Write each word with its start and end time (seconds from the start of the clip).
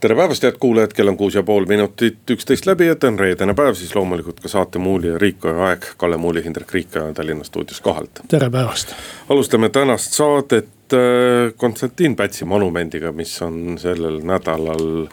tere 0.00 0.14
päevast, 0.14 0.42
head 0.42 0.58
kuulajad, 0.60 0.92
kell 0.94 1.08
on 1.08 1.16
kuus 1.16 1.34
ja 1.34 1.42
pool 1.42 1.66
minutit 1.66 2.30
üksteist 2.30 2.66
läbi, 2.66 2.86
et 2.92 3.04
on 3.04 3.18
reedene 3.18 3.54
päev, 3.58 3.74
siis 3.78 3.94
loomulikult 3.96 4.40
ka 4.40 4.50
saate 4.50 4.78
Muuli 4.78 5.10
ja 5.10 5.18
Riikoja 5.18 5.64
aeg. 5.68 5.86
Kalle 5.98 6.16
Muuli, 6.16 6.42
Hindrek 6.44 6.72
Riikoja 6.74 7.12
Tallinna 7.14 7.44
stuudios 7.44 7.80
kohalt. 7.80 8.20
tere 8.28 8.50
päevast. 8.50 8.94
alustame 9.28 9.68
tänast 9.68 10.12
saadet 10.12 10.94
äh, 10.94 11.54
Konstantin 11.56 12.16
Pätsi 12.16 12.44
monumendiga, 12.44 13.12
mis 13.12 13.42
on 13.42 13.78
sellel 13.78 14.20
nädalal 14.22 15.08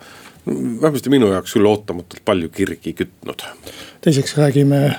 vähemasti 0.81 1.09
minu 1.09 1.31
jaoks 1.31 1.53
küll 1.53 1.65
ootamatult 1.65 2.21
palju 2.25 2.49
kirgi 2.49 2.93
kütnud. 2.93 3.41
teiseks 4.01 4.37
räägime 4.37 4.95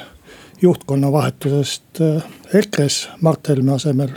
juhtkonna 0.63 1.13
vahetusest 1.13 2.01
äh, 2.01 2.25
EKRE-s 2.55 3.09
Mart 3.21 3.49
Helme 3.49 3.73
asemel 3.73 4.11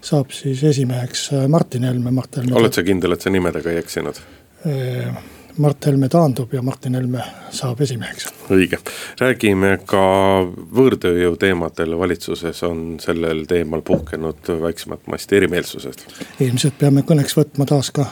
saab 0.00 0.30
siis 0.30 0.64
esimeheks 0.64 1.32
äh, 1.32 1.48
Martin 1.48 1.84
Helme, 1.84 2.10
Mart 2.10 2.36
Helme. 2.36 2.54
oled 2.54 2.72
sa 2.72 2.82
kindel, 2.82 3.12
et 3.12 3.20
sa 3.20 3.30
nimedega 3.30 3.70
ei 3.70 3.82
eksinud? 3.82 4.22
Äh, 4.66 5.14
Mart 5.56 5.86
Helme 5.86 6.08
taandub 6.08 6.52
ja 6.54 6.62
Martin 6.62 6.94
Helme 6.94 7.20
saab 7.50 7.80
esimeheks. 7.80 8.28
õige, 8.50 8.78
räägime 9.20 9.74
ka 9.86 10.00
võõrtööjõu 10.48 11.34
teemadel, 11.36 11.96
valitsuses 11.98 12.62
on 12.64 12.96
sellel 13.02 13.44
teemal 13.50 13.82
puhkenud 13.84 14.48
väiksemat 14.62 15.10
masti 15.12 15.36
erimeelsused. 15.36 16.06
ilmselt 16.40 16.78
peame 16.78 17.02
kõneks 17.02 17.36
võtma 17.36 17.66
taas 17.68 17.90
ka 17.90 18.06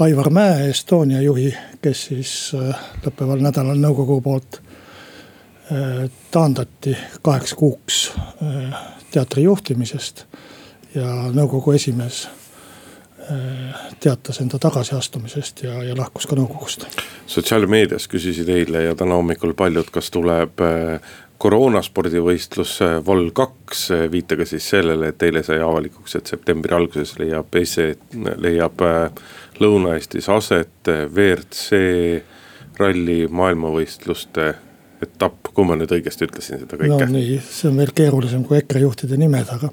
Aivar 0.00 0.30
Mäe, 0.30 0.70
Estonia 0.70 1.20
juhi, 1.20 1.50
kes 1.82 2.06
siis 2.12 2.32
äh, 2.54 2.88
lõppeval 3.04 3.44
nädalal 3.44 3.82
nõukogu 3.82 4.20
poolt 4.22 4.60
äh, 4.62 6.08
taandati 6.30 6.96
kaheks 7.22 7.54
kuuks 7.54 8.00
teatri 9.10 9.42
juhtimisest 9.42 10.24
ja 10.94 11.10
nõukogu 11.34 11.76
esimees 11.76 12.26
Äh, 12.28 12.45
teatas 14.00 14.40
enda 14.40 14.58
tagasiastumisest 14.62 15.62
ja, 15.66 15.82
ja 15.82 15.96
lahkus 15.98 16.28
ka 16.30 16.36
nõukogust. 16.38 16.86
sotsiaalmeedias 17.26 18.06
küsisid 18.08 18.48
eile 18.52 18.84
ja 18.84 18.94
täna 18.94 19.18
hommikul 19.18 19.54
paljud, 19.58 19.88
kas 19.90 20.10
tuleb 20.14 20.62
äh, 20.62 21.14
koroonaspordivõistlus 21.42 22.78
Vol 23.06 23.30
kaks, 23.36 23.88
viitega 24.10 24.46
siis 24.48 24.68
sellele, 24.70 25.10
et 25.12 25.22
eile 25.26 25.42
sai 25.44 25.58
avalikuks, 25.60 26.16
et 26.16 26.30
septembri 26.32 26.74
alguses 26.76 27.16
leiab 27.20 27.58
ese, 27.60 27.96
leiab 28.14 28.86
äh, 28.86 29.26
Lõuna-Eestis 29.60 30.28
aset 30.32 30.92
WRC 31.08 31.82
ralli 32.78 33.24
maailmavõistluste 33.32 34.52
etapp, 35.02 35.50
kui 35.54 35.64
ma 35.68 35.76
nüüd 35.76 35.92
õigesti 35.92 36.28
ütlesin 36.28 36.62
seda 36.62 36.78
kõike. 36.78 37.08
no 37.08 37.12
nii, 37.12 37.40
see 37.42 37.68
on 37.70 37.80
veel 37.80 37.92
keerulisem 37.96 38.44
kui 38.46 38.60
EKRE 38.60 38.84
juhtide 38.84 39.18
nimed, 39.20 39.48
aga 39.52 39.72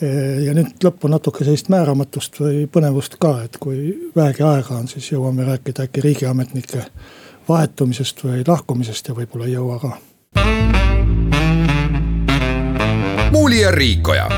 ja 0.00 0.52
nüüd 0.56 0.82
lõppu 0.84 1.08
natuke 1.08 1.44
sellist 1.44 1.70
määramatust 1.72 2.40
või 2.42 2.66
põnevust 2.72 3.16
ka, 3.20 3.32
et 3.46 3.56
kui 3.60 3.94
vähegi 4.16 4.44
aega 4.44 4.76
on, 4.76 4.88
siis 4.90 5.08
jõuame 5.12 5.46
rääkida 5.46 5.86
äkki 5.86 6.04
riigiametnike 6.04 6.82
vahetumisest 7.48 8.24
või 8.26 8.42
lahkumisest 8.46 9.08
ja 9.08 9.16
võib-olla 9.16 9.46
ei 9.46 9.54
jõua 9.56 9.78
ka. 9.80 9.96
muuli 13.32 13.60
ja 13.60 13.70
Riikoja. 13.70 14.28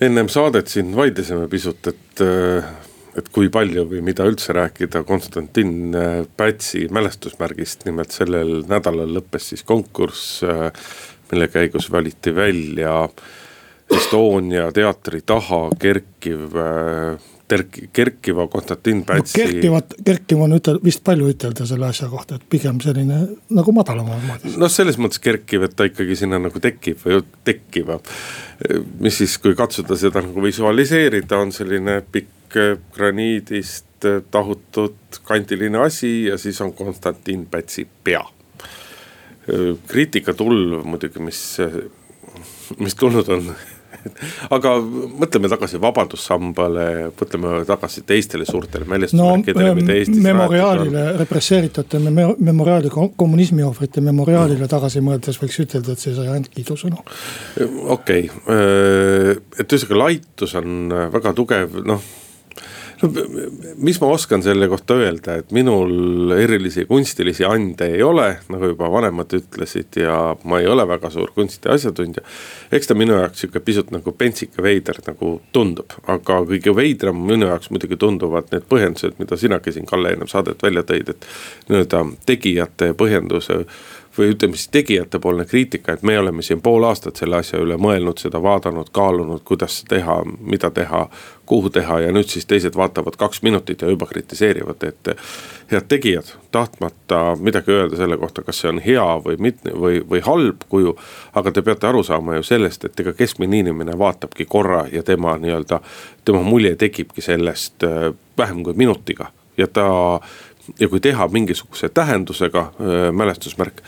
ennem 0.00 0.28
saadet 0.28 0.68
siin 0.68 0.96
vaidlesime 0.96 1.48
pisut, 1.48 1.86
et, 1.86 2.20
et 3.18 3.28
kui 3.34 3.48
palju 3.48 3.86
või 3.90 4.02
mida 4.02 4.26
üldse 4.26 4.52
rääkida 4.52 5.02
Konstantin 5.04 5.94
Pätsi 6.36 6.88
mälestusmärgist, 6.90 7.84
nimelt 7.86 8.10
sellel 8.10 8.64
nädalal 8.68 9.14
lõppes 9.20 9.52
siis 9.52 9.62
konkurss 9.62 10.42
mille 11.32 11.48
käigus 11.52 11.90
valiti 11.92 12.34
välja 12.34 13.08
Estonia 13.88 14.68
teatri 14.72 15.22
taha 15.26 15.68
kerkiv 15.80 16.56
terk-, 17.48 17.88
kerkiva 17.92 18.46
Konstantin 18.46 19.04
Pätsi 19.04 19.40
no,. 19.40 19.46
kerkivat, 19.46 19.94
kerkiv 20.04 20.42
on 20.44 20.56
ütel-, 20.58 20.80
vist 20.84 21.02
palju 21.04 21.30
ütelda 21.32 21.66
selle 21.68 21.88
asja 21.88 22.08
kohta, 22.12 22.38
et 22.38 22.46
pigem 22.50 22.80
selline 22.84 23.20
nagu 23.54 23.74
madalama 23.76 24.18
moodi. 24.26 24.54
noh, 24.60 24.72
selles 24.72 25.00
mõttes 25.00 25.22
kerkiv, 25.24 25.66
et 25.68 25.76
ta 25.78 25.88
ikkagi 25.88 26.18
sinna 26.22 26.40
nagu 26.42 26.62
tekib 26.62 27.00
või 27.04 27.22
tekib. 27.48 27.94
mis 29.00 29.20
siis, 29.22 29.38
kui 29.42 29.56
katsuda 29.58 29.96
seda 29.98 30.22
nagu 30.24 30.44
visualiseerida, 30.44 31.40
on 31.40 31.52
selline 31.54 32.00
pikk 32.12 32.58
graniidist 32.94 34.08
tahutud 34.30 35.20
kandiline 35.26 35.80
asi 35.82 36.28
ja 36.28 36.38
siis 36.38 36.60
on 36.64 36.72
Konstantin 36.72 37.46
Pätsi 37.50 37.86
pea 38.04 38.22
kriitikatulv 39.88 40.84
muidugi, 40.84 41.22
mis, 41.24 41.42
mis 42.78 42.96
tulnud 42.98 43.28
on 43.34 43.50
aga 44.54 44.74
mõtleme 44.80 45.50
tagasi 45.50 45.80
vabadussambale, 45.82 46.84
mõtleme 47.18 47.62
tagasi 47.68 48.04
teistele 48.08 48.46
suurtele 48.48 48.88
mälestusmärkidele 48.88 49.70
no,, 49.70 49.78
mida 49.78 49.96
Eestis. 49.96 50.20
memoriaalile, 50.24 51.04
represseeritute 51.18 52.00
memoriaali, 52.02 52.92
kommunismi 52.92 53.64
ohvrite 53.66 54.04
memoriaalile 54.04 54.68
tagasi 54.70 55.02
mõeldes 55.04 55.40
võiks 55.42 55.58
ütelda, 55.64 55.94
et 55.94 56.04
see 56.04 56.14
sai 56.16 56.30
ainult 56.30 56.52
kiidusõnu. 56.54 57.02
okei 57.96 58.30
okay., 58.30 59.36
et 59.58 59.66
ühesõnaga 59.66 60.02
laitus 60.04 60.56
on 60.58 60.94
väga 61.18 61.34
tugev, 61.36 61.82
noh 61.88 62.08
no 63.02 63.08
mis 63.76 64.00
ma 64.00 64.10
oskan 64.12 64.42
selle 64.42 64.68
kohta 64.68 64.96
öelda, 64.98 65.38
et 65.40 65.52
minul 65.54 66.32
erilisi 66.38 66.84
kunstilisi 66.88 67.44
ande 67.46 67.90
ei 67.94 68.02
ole, 68.02 68.26
nagu 68.52 68.72
juba 68.72 68.90
vanemad 68.92 69.32
ütlesid 69.38 70.00
ja 70.02 70.16
ma 70.48 70.60
ei 70.62 70.66
ole 70.70 70.86
väga 70.88 71.10
suur 71.14 71.30
kunsti 71.34 71.70
asjatundja. 71.72 72.24
eks 72.72 72.90
ta 72.90 72.96
minu 72.98 73.18
jaoks 73.20 73.44
sihuke 73.44 73.62
pisut 73.64 73.92
nagu 73.94 74.12
pentsik 74.12 74.58
ja 74.58 74.64
veider 74.66 74.98
nagu 75.06 75.38
tundub, 75.52 75.94
aga 76.06 76.40
kõige 76.48 76.74
veidram 76.76 77.20
minu 77.30 77.50
jaoks 77.52 77.70
muidugi 77.70 77.96
tunduvad 77.96 78.50
need 78.52 78.66
põhjendused, 78.70 79.18
mida 79.18 79.36
sinagi 79.36 79.72
siin 79.72 79.86
Kalle 79.88 80.12
ennem 80.12 80.28
saadet 80.28 80.62
välja 80.62 80.82
tõid, 80.86 81.14
et 81.14 81.28
nii-öelda 81.68 82.04
tegijate 82.26 82.92
põhjenduse 82.98 83.62
või 84.18 84.32
ütleme 84.34 84.56
siis 84.56 84.68
tegijatepoolne 84.68 85.44
kriitika, 85.44 85.92
et 85.92 86.02
me 86.02 86.18
oleme 86.18 86.42
siin 86.42 86.60
pool 86.60 86.84
aastat 86.84 87.16
selle 87.16 87.36
asja 87.36 87.60
üle 87.62 87.76
mõelnud, 87.80 88.18
seda 88.20 88.42
vaadanud, 88.42 88.90
kaalunud, 88.92 89.42
kuidas 89.44 89.82
teha, 89.88 90.20
mida 90.40 90.70
teha, 90.70 91.06
kuhu 91.46 91.70
teha 91.70 92.00
ja 92.00 92.12
nüüd 92.12 92.28
siis 92.28 92.46
teised 92.46 92.76
vaatavad 92.76 93.16
kaks 93.16 93.42
minutit 93.42 93.82
ja 93.82 93.88
juba 93.88 94.06
kritiseerivad, 94.06 94.82
et. 94.82 95.14
head 95.70 95.84
tegijad, 95.88 96.24
tahtmata 96.50 97.36
midagi 97.40 97.72
öelda 97.72 97.96
selle 97.96 98.16
kohta, 98.16 98.42
kas 98.42 98.60
see 98.60 98.70
on 98.70 98.78
hea 98.80 99.04
või 99.24 99.36
mitte 99.36 99.72
või, 99.76 100.00
või 100.10 100.20
halb 100.24 100.64
kuju. 100.68 100.96
aga 101.34 101.52
te 101.52 101.62
peate 101.62 101.86
aru 101.86 102.02
saama 102.02 102.38
ju 102.38 102.42
sellest, 102.42 102.84
et 102.84 103.00
ega 103.00 103.12
keskmine 103.12 103.58
inimene 103.58 103.98
vaatabki 103.98 104.44
korra 104.44 104.86
ja 104.92 105.02
tema 105.02 105.36
nii-öelda, 105.38 105.80
tema 106.24 106.42
mulje 106.42 106.76
tekibki 106.76 107.20
sellest 107.20 107.84
äh, 107.84 108.14
vähem 108.38 108.62
kui 108.64 108.72
minutiga 108.72 109.32
ja 109.58 109.66
ta 109.66 110.20
ja 110.80 110.88
kui 110.88 111.00
teha 111.00 111.28
mingisuguse 111.28 111.88
tähendusega 111.88 112.60
äh, 112.60 113.12
mälestusmärk, 113.12 113.82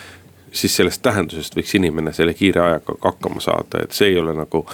siis 0.53 0.77
sellest 0.77 1.03
tähendusest 1.03 1.57
võiks 1.57 1.75
inimene 1.79 2.13
selle 2.13 2.35
kiire 2.35 2.63
ajaga 2.65 2.97
hakkama 3.05 3.41
saada, 3.41 3.85
et 3.85 3.95
see 3.97 4.11
ei 4.11 4.19
ole 4.19 4.35
nagu. 4.35 4.65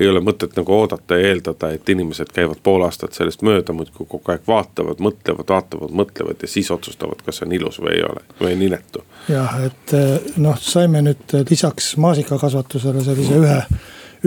ei 0.00 0.08
ole 0.08 0.20
mõtet 0.24 0.56
nagu 0.56 0.72
oodata 0.74 1.16
ja 1.20 1.28
eeldada, 1.28 1.68
et 1.70 1.88
inimesed 1.88 2.32
käivad 2.34 2.58
pool 2.62 2.82
aastat 2.82 3.12
sellest 3.14 3.42
mööda, 3.46 3.74
muudkui 3.76 4.06
kogu 4.08 4.32
aeg 4.32 4.46
vaatavad, 4.48 4.98
mõtlevad, 5.04 5.48
vaatavad, 5.48 5.92
mõtlevad 5.94 6.42
ja 6.42 6.48
siis 6.48 6.70
otsustavad, 6.70 7.20
kas 7.24 7.42
on 7.44 7.52
ilus 7.52 7.78
või 7.80 7.92
ei 7.98 8.02
ole, 8.02 8.24
või 8.40 8.56
on 8.56 8.62
inetu. 8.68 9.04
jah, 9.28 9.58
et 9.68 9.94
noh, 10.36 10.58
saime 10.58 11.02
nüüd 11.04 11.36
lisaks 11.50 11.92
maasikakasvatusele 12.02 13.04
sellise 13.04 13.38
ühe 13.38 13.58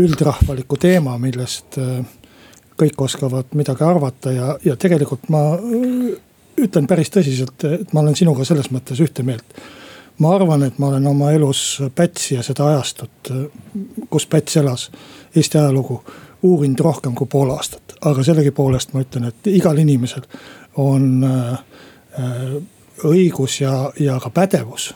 üldrahvaliku 0.06 0.78
teema, 0.78 1.18
millest 1.18 1.80
kõik 2.80 3.02
oskavad 3.02 3.56
midagi 3.56 3.84
arvata 3.84 4.32
ja, 4.32 4.56
ja 4.64 4.76
tegelikult 4.76 5.30
ma 5.34 5.48
ütlen 6.62 6.88
päris 6.88 7.12
tõsiselt, 7.12 7.64
et 7.68 7.94
ma 7.94 8.04
olen 8.04 8.16
sinuga 8.16 8.46
selles 8.48 8.70
mõttes 8.72 9.02
ühte 9.04 9.24
meelt 9.28 9.60
ma 10.20 10.36
arvan, 10.36 10.64
et 10.64 10.78
ma 10.80 10.88
olen 10.88 11.08
oma 11.08 11.32
elus 11.32 11.82
Pätsi 11.96 12.36
ja 12.36 12.44
seda 12.44 12.68
ajastut, 12.68 13.32
kus 14.10 14.28
Päts 14.28 14.58
elas, 14.58 14.92
Eesti 15.36 15.58
ajalugu 15.58 16.04
uurinud 16.44 16.80
rohkem 16.80 17.16
kui 17.16 17.28
pool 17.28 17.50
aastat, 17.50 17.96
aga 18.06 18.24
sellegipoolest 18.24 18.94
ma 18.94 19.02
ütlen, 19.04 19.28
et 19.32 19.50
igal 19.52 19.78
inimesel 19.82 20.24
on 20.82 21.24
äh, 21.24 21.58
õigus 23.04 23.60
ja, 23.62 23.92
ja 24.00 24.20
ka 24.24 24.30
pädevus 24.30 24.94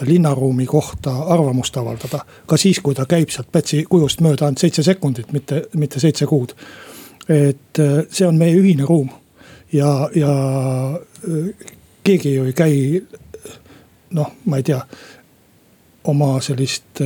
linnaruumi 0.00 0.66
kohta 0.66 1.12
arvamust 1.34 1.76
avaldada. 1.76 2.20
ka 2.46 2.56
siis, 2.56 2.80
kui 2.80 2.94
ta 2.94 3.06
käib 3.06 3.30
sealt 3.34 3.52
Pätsi 3.52 3.84
kujust 3.88 4.20
mööda 4.20 4.46
ainult 4.46 4.62
seitse 4.62 4.82
sekundit, 4.82 5.32
mitte, 5.32 5.64
mitte 5.74 6.00
seitse 6.00 6.26
kuud. 6.26 6.54
et 7.28 7.78
äh, 7.78 8.04
see 8.10 8.26
on 8.26 8.36
meie 8.36 8.56
ühine 8.56 8.86
ruum 8.88 9.10
ja, 9.72 10.10
ja 10.14 10.34
äh, 10.94 11.66
keegi 12.04 12.34
ju 12.34 12.44
ei 12.44 12.52
käi 12.52 13.02
noh, 14.16 14.34
ma 14.44 14.58
ei 14.60 14.66
tea 14.66 14.80
oma 16.08 16.40
sellist 16.40 17.02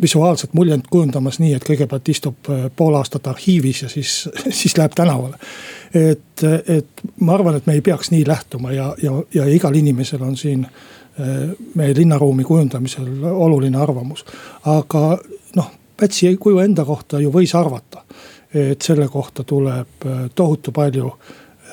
visuaalset 0.00 0.54
muljet 0.56 0.86
kujundamas 0.90 1.36
nii, 1.42 1.52
et 1.56 1.64
kõigepealt 1.66 2.08
istub 2.08 2.48
pool 2.76 2.94
aastat 2.96 3.26
arhiivis 3.28 3.82
ja 3.82 3.88
siis, 3.92 4.22
siis 4.60 4.76
läheb 4.78 4.94
tänavale. 4.96 5.36
et, 5.94 6.44
et 6.68 7.02
ma 7.20 7.34
arvan, 7.34 7.58
et 7.58 7.66
me 7.66 7.76
ei 7.76 7.82
peaks 7.84 8.12
nii 8.14 8.24
lähtuma 8.26 8.72
ja, 8.72 8.94
ja, 9.02 9.12
ja 9.34 9.48
igal 9.52 9.74
inimesel 9.74 10.22
on 10.22 10.36
siin 10.36 10.66
meie 11.74 11.94
linnaruumi 11.96 12.44
kujundamisel 12.44 13.24
oluline 13.24 13.78
arvamus. 13.78 14.24
aga 14.64 15.18
noh, 15.56 15.74
Pätsi 15.98 16.36
kuju 16.36 16.60
enda 16.62 16.84
kohta 16.86 17.18
ju 17.18 17.32
võis 17.34 17.50
arvata, 17.58 18.04
et 18.54 18.82
selle 18.86 19.08
kohta 19.10 19.42
tuleb 19.42 20.04
tohutu 20.34 20.70
palju 20.72 21.08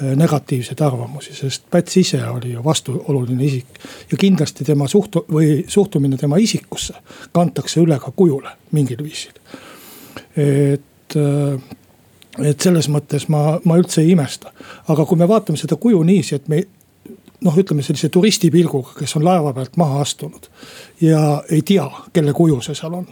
negatiivseid 0.01 0.81
arvamusi, 0.81 1.33
sest 1.36 1.63
Päts 1.71 1.97
ise 1.97 2.19
oli 2.27 2.51
ju 2.51 2.63
vastuoluline 2.63 3.44
isik. 3.44 3.65
ja 4.12 4.18
kindlasti 4.18 4.65
tema 4.65 4.86
suhtu- 4.88 5.25
või 5.31 5.63
suhtumine 5.68 6.18
tema 6.18 6.38
isikusse 6.38 6.94
kantakse 7.31 7.80
üle 7.80 8.00
ka 8.00 8.12
kujule 8.12 8.50
mingil 8.71 9.03
viisil. 9.03 9.31
et, 10.38 11.15
et 12.44 12.62
selles 12.62 12.89
mõttes 12.89 13.27
ma, 13.27 13.59
ma 13.63 13.77
üldse 13.77 14.01
ei 14.01 14.12
imesta, 14.12 14.51
aga 14.88 15.06
kui 15.06 15.18
me 15.18 15.27
vaatame 15.27 15.57
seda 15.57 15.75
kuju 15.75 16.03
niiviisi, 16.03 16.36
et 16.36 16.47
me 16.47 16.63
noh, 17.42 17.57
ütleme 17.57 17.83
sellise 17.83 18.09
turistipilguga, 18.09 18.97
kes 19.00 19.15
on 19.15 19.24
laeva 19.25 19.53
pealt 19.53 19.77
maha 19.77 20.01
astunud 20.01 20.50
ja 21.01 21.44
ei 21.51 21.62
tea, 21.62 21.88
kelle 22.13 22.33
kuju 22.33 22.62
see 22.62 22.75
seal 22.75 22.94
on 22.94 23.07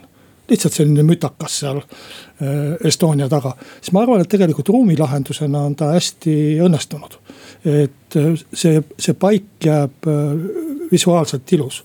lihtsalt 0.54 0.78
selline 0.78 1.04
mütakas 1.04 1.60
seal 1.64 1.80
äh, 1.82 2.88
Estonia 2.88 3.30
taga. 3.30 3.56
siis 3.82 3.94
ma 3.96 4.04
arvan, 4.04 4.22
et 4.22 4.30
tegelikult 4.30 4.70
ruumilahendusena 4.70 5.66
on 5.70 5.76
ta 5.76 5.94
hästi 5.94 6.36
õnnestunud. 6.66 7.18
et 7.66 8.18
äh, 8.20 8.30
see, 8.54 8.84
see 9.00 9.18
paik 9.18 9.66
jääb 9.66 10.10
äh, 10.10 10.22
visuaalselt 10.92 11.54
ilus. 11.54 11.84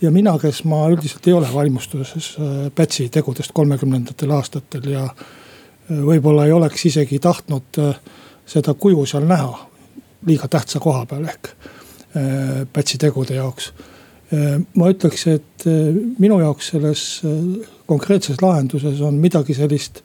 ja 0.00 0.10
mina, 0.10 0.38
kes 0.38 0.64
ma 0.64 0.86
üldiselt 0.90 1.26
ei 1.26 1.36
ole 1.36 1.52
vaimustuses 1.52 2.36
Pätsi 2.74 3.08
tegudest 3.08 3.52
kolmekümnendatel 3.54 4.30
aastatel 4.30 4.88
ja 4.90 5.06
võib-olla 5.90 6.46
ei 6.46 6.52
oleks 6.52 6.86
isegi 6.86 7.18
tahtnud 7.18 7.78
seda 8.46 8.74
kuju 8.74 9.06
seal 9.06 9.26
näha 9.28 9.68
liiga 10.26 10.48
tähtsa 10.48 10.80
koha 10.80 11.06
peal 11.06 11.28
ehk 11.30 11.52
Pätsi 12.72 12.98
tegude 12.98 13.34
jaoks 13.34 13.72
ma 14.32 14.88
ütleks, 14.88 15.26
et 15.28 15.64
minu 16.22 16.38
jaoks 16.40 16.70
selles 16.72 17.02
konkreetses 17.86 18.40
lahenduses 18.40 19.00
on 19.04 19.18
midagi 19.20 19.54
sellist 19.56 20.00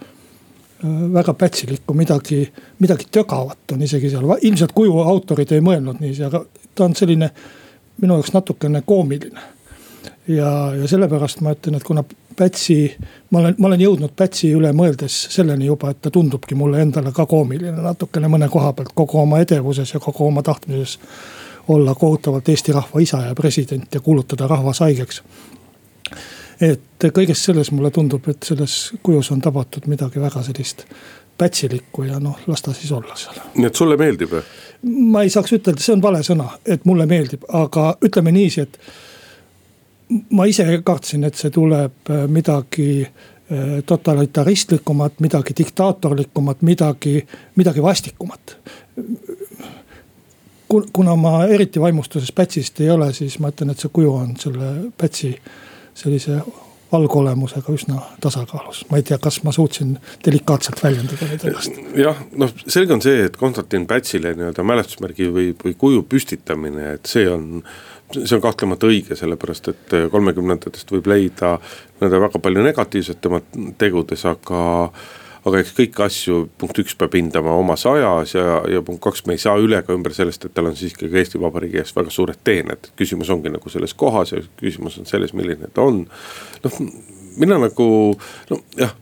väga 1.14 1.34
pätsilikku, 1.34 1.94
midagi, 1.94 2.42
midagi 2.80 3.08
tögavat 3.12 3.72
on 3.74 3.82
isegi 3.82 4.10
seal, 4.10 4.30
ilmselt 4.42 4.76
kuju 4.78 5.00
autorid 5.02 5.52
ei 5.56 5.64
mõelnud 5.66 6.02
niiviisi, 6.02 6.26
aga 6.28 6.44
ta 6.76 6.86
on 6.86 6.96
selline 6.96 7.30
minu 8.02 8.18
jaoks 8.20 8.34
natukene 8.34 8.84
koomiline. 8.86 9.42
ja, 10.28 10.52
ja 10.76 10.88
sellepärast 10.88 11.42
ma 11.42 11.56
ütlen, 11.56 11.80
et 11.80 11.84
kuna 11.84 12.04
Pätsi, 12.38 12.92
ma 13.34 13.40
olen, 13.40 13.56
ma 13.58 13.68
olen 13.68 13.82
jõudnud 13.82 14.12
Pätsi 14.16 14.52
üle 14.54 14.70
mõeldes 14.70 15.14
selleni 15.34 15.66
juba, 15.66 15.90
et 15.90 16.02
ta 16.06 16.12
tundubki 16.14 16.56
mulle 16.56 16.84
endale 16.84 17.10
ka 17.12 17.26
koomiline 17.26 17.82
natukene 17.82 18.30
mõne 18.30 18.46
koha 18.54 18.76
pealt 18.78 18.94
kogu 18.94 19.18
oma 19.24 19.40
edevuses 19.42 19.94
ja 19.96 20.00
kogu 20.00 20.28
oma 20.28 20.44
tahtmises 20.46 21.00
olla 21.68 21.96
kohutavalt 21.96 22.50
Eesti 22.50 22.72
rahva 22.72 23.00
isa 23.00 23.18
ja 23.18 23.36
president 23.36 23.94
ja 23.94 24.00
kuulutada 24.00 24.48
rahvas 24.48 24.80
haigeks. 24.80 25.24
et 26.62 27.06
kõiges 27.14 27.44
selles 27.46 27.72
mulle 27.72 27.92
tundub, 27.92 28.28
et 28.28 28.44
selles 28.44 28.94
kujus 29.04 29.32
on 29.32 29.42
tabatud 29.42 29.86
midagi 29.88 30.22
väga 30.22 30.42
sellist 30.44 30.86
pätsilikku 31.38 32.04
ja 32.04 32.20
noh, 32.20 32.40
las 32.48 32.62
ta 32.62 32.74
siis 32.74 32.92
olla 32.92 33.16
seal. 33.16 33.36
nii 33.56 33.68
et 33.68 33.76
sulle 33.76 33.98
meeldib 33.98 34.32
või? 34.32 34.42
ma 35.14 35.22
ei 35.26 35.30
saaks 35.30 35.54
ütelda, 35.58 35.82
see 35.82 35.94
on 35.94 36.02
vale 36.02 36.24
sõna, 36.26 36.50
et 36.66 36.86
mulle 36.86 37.06
meeldib, 37.06 37.46
aga 37.54 37.92
ütleme 38.06 38.32
niiviisi, 38.32 38.62
et. 38.62 38.80
ma 40.32 40.46
ise 40.46 40.66
kartsin, 40.86 41.24
et 41.28 41.36
see 41.36 41.50
tuleb 41.54 42.12
midagi 42.32 42.90
eh, 43.04 43.80
totalitaristlikumad, 43.86 45.18
midagi 45.20 45.56
diktaatorlikumat, 45.58 46.62
midagi, 46.62 47.20
midagi 47.56 47.84
vastikumat 47.84 48.58
kuna 50.68 51.16
ma 51.16 51.46
eriti 51.46 51.82
vaimustuses 51.82 52.32
Pätsist 52.36 52.82
ei 52.82 52.90
ole, 52.90 53.12
siis 53.14 53.40
ma 53.40 53.52
ütlen, 53.54 53.72
et 53.72 53.84
see 53.84 53.92
kuju 53.94 54.14
on 54.14 54.34
selle 54.40 54.72
Pätsi 54.98 55.36
sellise 55.98 56.42
algolemusega 56.92 57.74
üsna 57.74 58.02
tasakaalus. 58.24 58.86
ma 58.92 58.98
ei 58.98 59.04
tea, 59.04 59.18
kas 59.20 59.42
ma 59.44 59.52
suutsin 59.52 59.98
delikaatselt 60.26 60.80
väljendada 60.84 61.28
nüüd 61.28 61.46
ennast. 61.50 61.82
jah, 62.00 62.22
noh 62.40 62.54
selge 62.64 62.96
on 62.96 63.04
see, 63.04 63.26
et 63.28 63.38
Konstantin 63.38 63.88
Pätsile 63.88 64.32
nii-öelda 64.38 64.64
mälestusmärgi 64.64 65.28
või, 65.34 65.52
või 65.64 65.76
kuju 65.78 66.06
püstitamine, 66.08 66.94
et 66.98 67.06
see 67.06 67.28
on. 67.32 67.64
see 68.14 68.38
on 68.38 68.42
kahtlemata 68.42 68.88
õige, 68.88 69.18
sellepärast 69.20 69.68
et 69.74 69.96
kolmekümnendatest 70.12 70.92
võib 70.96 71.10
leida 71.12 71.58
nii-öelda 71.60 72.22
väga 72.24 72.40
palju 72.40 72.64
negatiivset 72.64 73.20
tema 73.22 73.42
tegudes, 73.78 74.24
aga 74.26 74.92
aga 75.48 75.62
eks 75.64 75.74
kõiki 75.78 76.04
asju, 76.04 76.38
punkt 76.60 76.80
üks 76.84 76.96
peab 77.00 77.16
hindama 77.18 77.56
omas 77.58 77.86
ajas 77.90 78.36
ja, 78.36 78.62
ja 78.72 78.84
punkt 78.86 79.02
kaks, 79.04 79.26
me 79.28 79.38
ei 79.38 79.42
saa 79.42 79.58
üle 79.62 79.80
ega 79.80 79.96
ümber 79.96 80.16
sellest, 80.16 80.48
et 80.48 80.56
tal 80.56 80.70
on 80.70 80.78
siiski 80.78 81.10
ka 81.10 81.22
Eesti 81.22 81.42
Vabariigi 81.42 81.82
ees 81.82 81.94
väga 81.96 82.14
suured 82.14 82.42
teened. 82.48 82.92
küsimus 83.00 83.32
ongi 83.34 83.54
nagu 83.54 83.72
selles 83.72 83.96
kohas 83.98 84.34
ja 84.36 84.42
küsimus 84.60 85.00
on 85.02 85.10
selles, 85.10 85.34
milline 85.38 85.72
ta 85.74 85.88
on. 85.88 86.04
noh, 86.66 86.80
mina 87.38 87.60
nagu 87.62 87.88
nojah, 88.50 88.94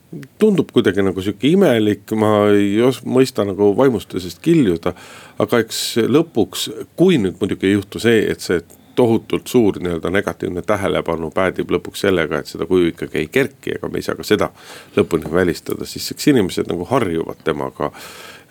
tundub 0.42 0.71
kuidagi 0.75 1.03
nagu 1.06 1.24
sihuke 1.24 1.50
imelik, 1.56 2.12
ma 2.19 2.48
ei 2.53 2.77
os-, 2.86 3.03
mõista 3.07 3.45
nagu 3.48 3.71
vaimustusest 3.77 4.41
kiljuda. 4.44 4.95
aga 5.39 5.62
eks 5.63 5.83
lõpuks, 6.07 6.69
kui 7.00 7.19
nüüd 7.21 7.39
muidugi 7.41 7.71
ei 7.71 7.77
juhtu 7.80 8.01
see, 8.03 8.25
et 8.31 8.44
see 8.44 8.62
tohutult 8.95 9.47
suur 9.47 9.80
nii-öelda 9.80 10.09
negatiivne 10.09 10.62
tähelepanu 10.62 11.31
päädib 11.36 11.71
lõpuks 11.75 12.06
sellega, 12.07 12.39
et 12.39 12.51
seda 12.51 12.68
kuju 12.69 12.94
ikkagi 12.94 13.24
ei 13.24 13.27
kerki, 13.31 13.75
ega 13.77 13.89
me 13.92 14.00
ei 14.00 14.06
saa 14.06 14.18
ka 14.18 14.25
seda 14.27 14.50
lõpuni 14.95 15.31
välistada, 15.31 15.88
siis 15.89 16.07
eks 16.13 16.31
inimesed 16.33 16.71
nagu 16.71 16.88
harjuvad 16.89 17.44
temaga. 17.44 17.92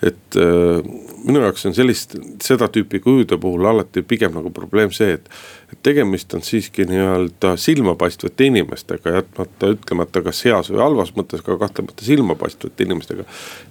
et 0.02 0.36
äh, 0.36 0.84
minu 1.24 1.40
jaoks 1.40 1.64
on 1.66 1.74
sellist, 1.74 2.16
seda 2.42 2.66
tüüpi 2.68 2.98
kujude 3.00 3.38
puhul 3.40 3.64
alati 3.70 4.02
pigem 4.02 4.34
nagu 4.34 4.50
probleem 4.50 4.92
see, 4.92 5.14
et. 5.16 5.28
et 5.72 5.78
tegemist 5.82 6.34
on 6.34 6.42
siiski 6.42 6.84
nii-öelda 6.90 7.54
silmapaistvate 7.56 8.50
inimestega, 8.50 9.14
jätmata 9.16 9.70
ütlemata, 9.72 10.22
kas 10.22 10.44
heas 10.44 10.70
või 10.70 10.82
halvas 10.82 11.14
mõttes, 11.16 11.40
aga 11.46 11.56
kahtlemata 11.62 12.04
silmapaistvate 12.04 12.84
inimestega. 12.84 13.24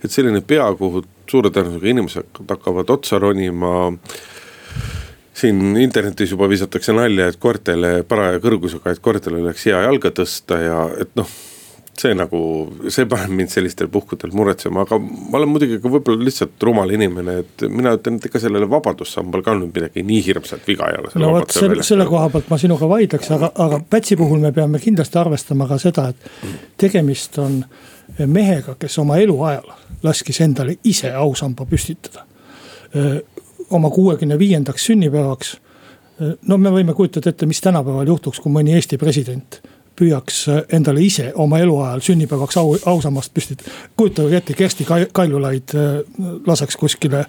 et 0.03 0.11
selline 0.11 0.41
pea, 0.41 0.71
kuhu 0.79 1.03
suure 1.29 1.51
tõenäosusega 1.53 1.91
inimesed 1.91 2.41
hakkavad 2.49 2.89
otsa 2.89 3.19
ronima 3.19 3.91
siin 5.33 5.77
internetis 5.81 6.33
juba 6.33 6.50
visatakse 6.50 6.94
nalja, 6.94 7.30
et 7.31 7.39
koertele 7.41 8.03
paraja 8.07 8.41
kõrgusega, 8.44 8.94
et 8.94 9.01
koertele 9.03 9.41
oleks 9.41 9.65
hea 9.69 9.81
jalga 9.88 10.13
tõsta 10.13 10.59
ja 10.62 10.77
et 11.01 11.12
noh 11.19 11.30
see 11.94 12.13
nagu, 12.18 12.39
see 12.89 13.06
paneb 13.09 13.33
mind 13.38 13.51
sellistel 13.53 13.89
puhkudel 13.94 14.31
muretsema, 14.33 14.81
aga 14.85 14.97
ma 14.97 15.38
olen 15.38 15.51
muidugi 15.51 15.77
ka 15.81 15.91
võib-olla 15.93 16.25
lihtsalt 16.25 16.65
rumal 16.65 16.89
inimene, 16.96 17.36
et 17.43 17.65
mina 17.69 17.93
ütlen, 17.98 18.17
et 18.17 18.25
ega 18.29 18.41
sellele 18.41 18.65
vabadussambal 18.69 19.43
ka 19.46 19.53
nüüd 19.60 19.75
midagi 19.75 20.01
nii 20.07 20.24
hirmsat 20.25 20.65
viga 20.67 20.89
ei 20.89 20.98
ole. 21.01 21.13
no 21.22 21.29
vot 21.36 21.53
selle, 21.53 21.86
selle 21.86 22.07
koha 22.10 22.31
pealt 22.34 22.50
ma 22.50 22.60
sinuga 22.62 22.89
vaidleks, 22.89 23.29
aga, 23.38 23.51
aga 23.65 23.81
Pätsi 23.93 24.17
puhul 24.17 24.41
me 24.41 24.51
peame 24.55 24.81
kindlasti 24.81 25.22
arvestama 25.22 25.69
ka 25.69 25.77
seda, 25.81 26.07
et 26.10 26.57
tegemist 26.81 27.38
on 27.43 27.62
mehega, 28.25 28.74
kes 28.79 28.98
oma 29.03 29.19
eluajal 29.22 29.69
laskis 30.03 30.41
endale 30.43 30.79
ise 30.89 31.13
ausamba 31.13 31.69
püstitada 31.69 32.25
oma 33.74 33.89
kuuekümne 33.89 34.39
viiendaks 34.39 34.86
sünnipäevaks. 34.86 35.58
no 36.48 36.58
me 36.58 36.70
võime 36.70 36.94
kujutada 36.94 37.30
ette, 37.30 37.46
mis 37.46 37.62
tänapäeval 37.62 38.08
juhtuks, 38.08 38.39
kui 38.39 38.51
mõni 38.53 38.75
Eesti 38.77 38.98
president 38.98 39.62
püüaks 40.00 40.39
endale 40.74 41.03
ise 41.06 41.30
oma 41.39 41.60
eluajal 41.62 42.01
sünnipäevaks 42.03 42.58
au, 42.58 42.74
ausammast 42.89 43.34
püstitada. 43.34 43.72
kujutage 43.98 44.38
ette, 44.38 44.56
Kersti 44.58 44.86
Kaljulaid 45.12 45.75
äh, 45.77 46.00
laseks 46.48 46.77
kuskile 46.77 47.25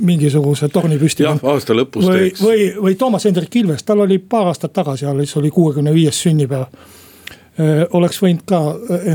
mingisuguse 0.00 0.68
torni 0.74 0.98
püsti. 0.98 1.26
jah, 1.26 1.38
aasta 1.42 1.76
lõpus 1.76 2.08
või, 2.08 2.18
teeks. 2.24 2.42
või, 2.42 2.68
või 2.82 2.98
Toomas 2.98 3.28
Hendrik 3.28 3.56
Ilves, 3.62 3.86
tal 3.86 4.02
oli 4.06 4.18
paar 4.18 4.50
aastat 4.50 4.74
tagasi 4.74 5.06
alles 5.06 5.36
oli 5.36 5.50
kuuekümne 5.54 5.94
viies 5.94 6.18
sünnipäev 6.26 6.66
äh, 6.66 7.86
oleks 7.92 8.22
võinud 8.22 8.44
ka 8.48 8.62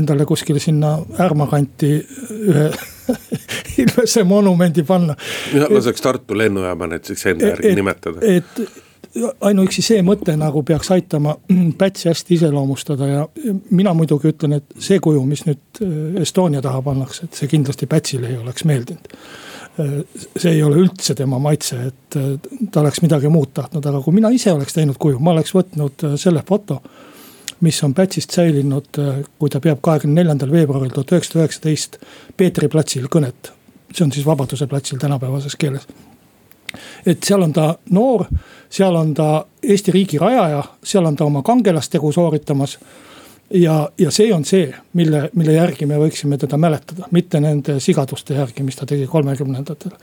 endale 0.00 0.24
kuskile 0.24 0.62
sinna 0.62 0.96
Ärma 1.20 1.48
kanti 1.52 1.98
ühe 2.00 2.70
Ilvese 3.82 4.24
monumendi 4.24 4.82
panna. 4.86 5.16
jah, 5.54 5.70
laseks 5.70 6.00
Tartu 6.04 6.38
lennujaama 6.38 6.86
näiteks 6.94 7.26
enda 7.32 7.52
järgi 7.54 7.74
nimetada. 7.74 8.20
et 8.22 8.64
ainuüksi 9.40 9.82
see 9.84 10.02
mõte 10.06 10.34
nagu 10.38 10.62
peaks 10.66 10.90
aitama 10.94 11.36
Pätsi 11.80 12.08
hästi 12.10 12.34
iseloomustada 12.38 13.08
ja 13.08 13.24
mina 13.70 13.94
muidugi 13.94 14.32
ütlen, 14.32 14.58
et 14.58 14.76
see 14.78 15.00
kuju, 15.02 15.22
mis 15.28 15.44
nüüd 15.48 15.82
äh, 15.82 16.22
Estonia 16.22 16.62
taha 16.64 16.82
pannakse, 16.82 17.28
et 17.28 17.40
see 17.40 17.50
kindlasti 17.50 17.88
Pätsile 17.90 18.32
ei 18.32 18.38
oleks 18.40 18.66
meeldinud. 18.68 19.10
Äh, 19.80 19.96
see 20.36 20.56
ei 20.56 20.62
ole 20.66 20.82
üldse 20.82 21.16
tema 21.18 21.38
maitse, 21.42 21.80
et 21.90 22.18
äh, 22.20 22.34
ta 22.70 22.82
oleks 22.82 23.02
midagi 23.04 23.30
muud 23.32 23.54
tahtnud, 23.54 23.86
aga 23.90 24.02
kui 24.04 24.16
mina 24.16 24.32
ise 24.34 24.52
oleks 24.52 24.76
teinud 24.76 24.98
kuju, 25.00 25.20
ma 25.22 25.34
oleks 25.36 25.54
võtnud 25.54 26.08
selle 26.20 26.44
foto 26.46 26.80
mis 27.64 27.80
on 27.84 27.94
Pätsist 27.94 28.34
säilinud, 28.36 28.98
äh, 28.98 29.20
kui 29.38 29.50
ta 29.50 29.60
peab 29.64 29.80
kahekümne 29.82 30.20
neljandal 30.20 30.52
veebruaril 30.52 30.92
tuhat 30.92 31.12
üheksasada 31.16 31.44
üheksateist 31.44 31.98
Peetri 32.36 32.68
platsil 32.68 33.08
kõnet. 33.08 33.52
see 33.94 34.04
on 34.04 34.12
siis 34.12 34.26
Vabaduse 34.26 34.66
platsil 34.66 34.98
tänapäevases 34.98 35.56
keeles. 35.56 35.86
et 37.06 37.22
seal 37.24 37.42
on 37.42 37.52
ta 37.52 37.78
noor, 37.90 38.26
seal 38.70 38.94
on 38.94 39.14
ta 39.14 39.46
Eesti 39.62 39.92
riigi 39.92 40.18
rajaja, 40.18 40.62
seal 40.84 41.06
on 41.06 41.16
ta 41.16 41.24
oma 41.24 41.42
kangelastegu 41.42 42.12
sooritamas 42.12 42.78
ja, 43.50 43.90
ja 43.98 44.10
see 44.10 44.34
on 44.34 44.44
see, 44.44 44.74
mille, 44.92 45.28
mille 45.34 45.52
järgi 45.52 45.86
me 45.86 45.98
võiksime 46.00 46.38
teda 46.40 46.58
mäletada, 46.60 47.08
mitte 47.10 47.40
nende 47.40 47.78
sigaduste 47.80 48.34
järgi, 48.34 48.62
mis 48.62 48.76
ta 48.76 48.86
tegi 48.86 49.06
kolmekümnendatel. 49.06 49.94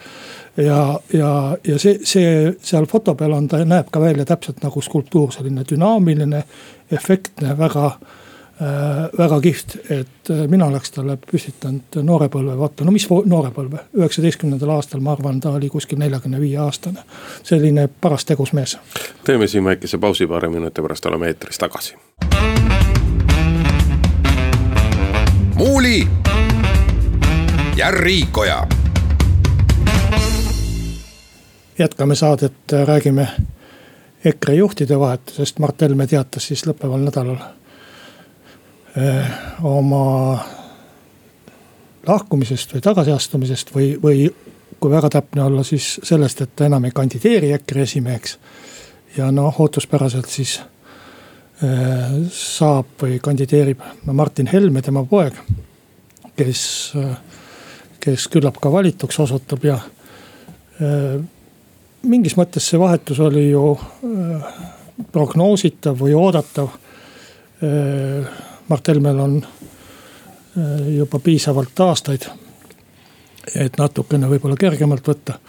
Ja, 0.58 1.00
ja, 1.14 1.58
ja 1.68 1.80
see, 1.80 2.00
see 2.04 2.54
seal 2.64 2.88
foto 2.90 3.16
peal 3.16 3.36
on, 3.38 3.48
ta 3.48 3.62
näeb 3.66 3.92
ka 3.92 4.02
välja 4.02 4.26
täpselt 4.26 4.64
nagu 4.64 4.82
skulptuur, 4.82 5.32
selline 5.32 5.66
dünaamiline, 5.70 6.44
efektne, 6.92 7.58
väga 7.58 7.86
äh,. 7.92 9.08
väga 9.18 9.40
kihvt, 9.42 9.76
et 9.90 10.30
äh, 10.30 10.44
mina 10.48 10.68
oleks 10.70 10.92
talle 10.94 11.16
püstitanud 11.18 11.98
noorepõlve, 12.06 12.58
vaata, 12.60 12.86
no 12.86 12.92
mis 12.94 13.08
noorepõlve, 13.10 13.88
üheksateistkümnendal 13.98 14.76
aastal, 14.76 15.02
ma 15.02 15.16
arvan, 15.16 15.40
ta 15.42 15.56
oli 15.58 15.70
kuskil 15.70 15.98
neljakümne 15.98 16.40
viie 16.40 16.60
aastane. 16.62 17.02
selline 17.44 17.90
paras 18.02 18.26
tegus 18.26 18.54
mees. 18.54 18.78
teeme 19.26 19.48
siin 19.48 19.66
väikese 19.66 19.98
pausi, 19.98 20.28
paari 20.28 20.50
minuti 20.50 20.82
pärast 20.82 21.06
oleme 21.06 21.28
eetris 21.34 21.58
tagasi 21.58 21.96
Muuli 25.62 26.08
ja 27.76 27.92
Riikoja. 27.92 28.68
Jätkame 31.82 32.16
saadet, 32.16 32.74
räägime 32.86 33.28
EKRE 34.26 34.56
juhtide 34.56 35.00
vahetusest, 35.00 35.60
Mart 35.60 35.82
Helme 35.82 36.08
teatas 36.08 36.48
siis 36.48 36.66
lõppeval 36.70 37.02
nädalal 37.02 37.38
öö, 38.98 39.24
oma 39.66 40.04
lahkumisest 42.08 42.76
või 42.76 42.84
tagasiastumisest 42.86 43.74
või, 43.76 43.96
või 44.04 44.28
kui 44.80 44.92
väga 44.92 45.10
täpne 45.10 45.44
olla, 45.44 45.64
siis 45.64 46.00
sellest, 46.04 46.42
et 46.42 46.56
ta 46.56 46.70
enam 46.70 46.86
ei 46.86 46.94
kandideeri 46.94 47.52
EKRE 47.58 47.88
esimeheks. 47.88 48.38
ja 49.18 49.32
noh, 49.32 49.60
ootuspäraselt 49.60 50.30
siis 50.30 50.60
Äh, 51.62 52.14
saab 52.34 52.96
või 53.04 53.20
kandideerib 53.22 53.84
Martin 54.10 54.48
Helme, 54.50 54.82
tema 54.82 55.04
poeg. 55.06 55.36
kes, 56.36 56.62
äh, 56.98 57.18
kes 58.02 58.26
küllap 58.34 58.58
ka 58.58 58.72
valituks 58.72 59.20
osutub 59.20 59.64
ja 59.64 59.76
äh, 60.82 61.22
mingis 62.04 62.38
mõttes 62.38 62.68
see 62.70 62.80
vahetus 62.80 63.20
oli 63.20 63.50
ju 63.50 63.76
prognoositav 65.12 65.98
või 66.00 66.14
oodatav. 66.18 66.70
Mart 68.68 68.88
Helmel 68.88 69.20
on 69.20 69.36
juba 70.96 71.20
piisavalt 71.20 71.80
aastaid, 71.80 72.26
et 73.56 73.78
natukene 73.78 74.30
võib-olla 74.30 74.58
kergemalt 74.58 75.08
võtta. 75.08 75.40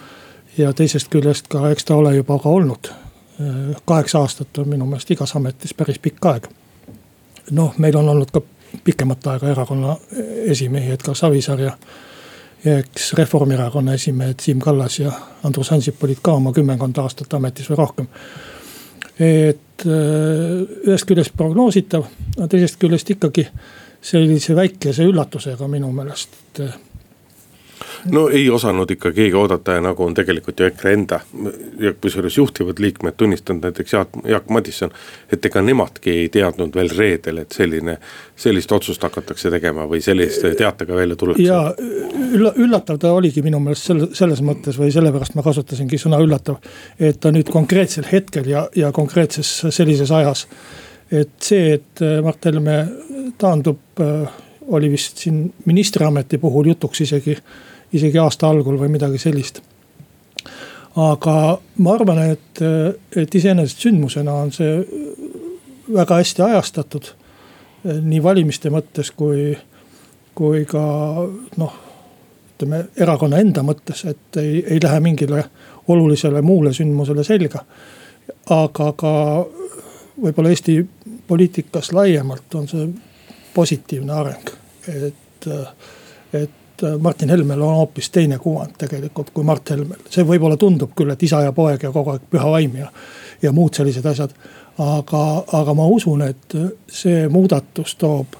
ja 0.57 0.73
teisest 0.73 1.09
küljest 1.09 1.47
ka, 1.49 1.69
eks 1.71 1.85
ta 1.85 1.95
ole 1.95 2.15
juba 2.15 2.39
ka 2.39 2.49
olnud 2.49 2.91
kaheksa 3.85 4.19
aastat 4.19 4.57
on 4.57 4.69
minu 4.69 4.85
meelest 4.85 5.11
igas 5.11 5.35
ametis 5.35 5.73
päris 5.73 5.99
pikk 5.99 6.25
aeg. 6.25 6.47
noh, 7.51 7.73
meil 7.77 7.95
on 7.97 8.09
olnud 8.09 8.31
ka 8.31 8.41
pikemat 8.83 9.27
aega 9.27 9.49
erakonna 9.49 9.97
esimehi, 10.45 10.91
Edgar 10.91 11.15
Savisaar 11.15 11.59
ja. 11.59 11.71
Ja 12.65 12.77
eks 12.79 13.13
Reformierakonna 13.13 13.93
esimehed 13.93 14.39
Siim 14.39 14.59
Kallas 14.59 14.99
ja 14.99 15.11
Andrus 15.43 15.71
Ansip 15.71 16.03
olid 16.03 16.21
ka 16.21 16.37
oma 16.39 16.53
kümmekond 16.55 16.97
aastat 16.97 17.33
ametis 17.33 17.69
või 17.69 17.79
rohkem. 17.79 18.07
et 19.19 19.85
äh, 19.85 20.87
ühest 20.87 21.05
küljest 21.09 21.35
prognoositav, 21.37 22.07
teisest 22.49 22.79
küljest 22.81 23.09
ikkagi 23.13 23.47
sellise 24.03 24.55
väikese 24.55 25.05
üllatusega 25.07 25.67
minu 25.67 25.91
meelest, 25.91 26.33
et 26.59 26.92
no 28.11 28.27
ei 28.29 28.49
osanud 28.49 28.91
ikka 28.91 29.11
keegi 29.11 29.35
oodata 29.37 29.77
ja 29.77 29.81
nagu 29.81 30.03
on 30.03 30.13
tegelikult 30.13 30.59
ju 30.59 30.65
EKRE 30.65 30.93
enda 30.93 31.19
ja 31.79 31.93
kusjuures 31.93 32.37
juhtivad 32.37 32.79
liikmed 32.79 33.17
tunnistanud, 33.17 33.63
näiteks 33.63 33.93
Jaak, 33.93 34.09
Jaak 34.27 34.49
Madisson. 34.49 34.91
et 35.31 35.45
ega 35.45 35.61
nemadki 35.61 36.11
ei 36.11 36.29
teadnud 36.29 36.75
veel 36.75 36.91
reedel, 36.97 37.37
et 37.43 37.51
selline, 37.51 37.97
sellist 38.35 38.71
otsust 38.71 39.03
hakatakse 39.03 39.51
tegema 39.51 39.87
või 39.89 40.01
sellise 40.01 40.53
teatega 40.55 40.95
välja 40.95 41.15
tullakse. 41.15 41.43
ja 41.43 41.73
ülla-, 42.33 42.53
üllatav 42.55 42.99
ta 42.99 43.13
oligi 43.13 43.41
minu 43.45 43.59
meelest 43.63 43.91
selle, 43.91 44.09
selles 44.13 44.43
mõttes 44.45 44.79
või 44.79 44.91
sellepärast 44.93 45.35
ma 45.35 45.45
kasutasingi 45.45 45.99
sõna 46.01 46.21
üllatav. 46.23 46.59
et 46.99 47.19
ta 47.19 47.31
nüüd 47.31 47.51
konkreetsel 47.51 48.07
hetkel 48.11 48.49
ja, 48.49 48.67
ja 48.75 48.91
konkreetses 48.91 49.53
sellises 49.69 50.11
ajas. 50.11 50.47
et 51.11 51.35
see, 51.39 51.73
et 51.79 52.03
Mart 52.23 52.45
Helme 52.45 52.79
taandub, 53.37 53.79
oli 54.67 54.89
vist 54.91 55.17
siin 55.17 55.45
ministriameti 55.65 56.37
puhul 56.37 56.71
jutuks 56.71 57.01
isegi 57.01 57.35
isegi 57.93 58.19
aasta 58.19 58.49
algul 58.49 58.77
või 58.79 58.91
midagi 58.93 59.21
sellist. 59.21 59.61
aga 60.95 61.59
ma 61.77 61.93
arvan, 61.93 62.19
et, 62.35 62.61
et 63.15 63.35
iseenesest 63.35 63.79
sündmusena 63.81 64.33
on 64.33 64.51
see 64.53 64.75
väga 65.93 66.19
hästi 66.21 66.41
ajastatud. 66.41 67.13
nii 67.83 68.23
valimiste 68.23 68.69
mõttes 68.69 69.11
kui, 69.11 69.57
kui 70.35 70.65
ka 70.65 70.83
noh, 71.57 71.73
ütleme 72.53 72.85
erakonna 72.95 73.41
enda 73.43 73.63
mõttes, 73.63 74.05
et 74.07 74.37
ei, 74.37 74.63
ei 74.63 74.79
lähe 74.83 74.99
mingile 74.99 75.43
olulisele 75.87 76.41
muule 76.41 76.73
sündmusele 76.73 77.23
selga. 77.23 77.65
aga 78.49 78.93
ka 78.93 79.13
võib-olla 80.21 80.49
Eesti 80.49 80.77
poliitikas 81.27 81.91
laiemalt 81.91 82.55
on 82.55 82.67
see 82.67 82.87
positiivne 83.53 84.13
areng, 84.13 84.49
et, 84.87 85.47
et 86.33 86.62
et 86.83 86.93
äh, 86.93 86.99
Martin 86.99 87.29
Helmel 87.29 87.61
on 87.61 87.75
hoopis 87.75 88.09
teine 88.09 88.37
kuvand 88.37 88.71
tegelikult 88.77 89.29
kui 89.33 89.43
Mart 89.43 89.69
Helmel. 89.69 89.99
see 90.09 90.25
võib-olla 90.27 90.57
tundub 90.57 90.91
küll, 90.95 91.11
et 91.11 91.23
isa 91.23 91.41
ja 91.43 91.51
poeg 91.51 91.83
ja 91.83 91.91
kogu 91.91 92.13
aeg 92.13 92.27
püha 92.29 92.49
vaim 92.51 92.75
ja, 92.77 92.91
ja 93.41 93.51
muud 93.51 93.73
sellised 93.73 94.05
asjad. 94.05 94.33
aga, 94.77 95.43
aga 95.53 95.73
ma 95.73 95.85
usun, 95.85 96.21
et 96.21 96.55
see 96.87 97.27
muudatus 97.29 97.95
toob 97.95 98.37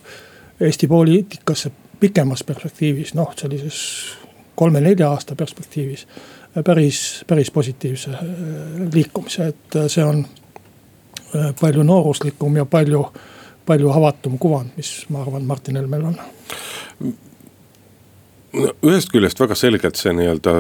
Eesti 0.60 0.88
poliitikasse 0.88 1.72
pikemas 2.00 2.44
perspektiivis, 2.44 3.14
noh 3.14 3.34
sellises 3.36 3.80
kolme-nelja 4.56 5.10
aasta 5.10 5.36
perspektiivis 5.36 6.06
päris, 6.64 7.24
päris 7.28 7.52
positiivse 7.52 8.12
äh, 8.12 8.24
liikumise, 8.94 9.48
et 9.48 9.76
äh, 9.76 9.88
see 9.88 10.06
on 10.06 10.26
palju 11.60 11.84
nooruslikum 11.84 12.58
ja 12.58 12.66
palju, 12.66 13.08
palju 13.66 13.90
avatum 13.90 14.38
kuvand, 14.38 14.76
mis 14.78 14.92
ma 15.10 15.24
arvan, 15.24 15.46
Martin 15.50 15.80
Helmel 15.82 16.12
on 16.12 16.20
ühest 18.54 19.12
küljest 19.14 19.40
väga 19.40 19.56
selgelt 19.58 19.98
see 20.00 20.14
nii-öelda 20.14 20.54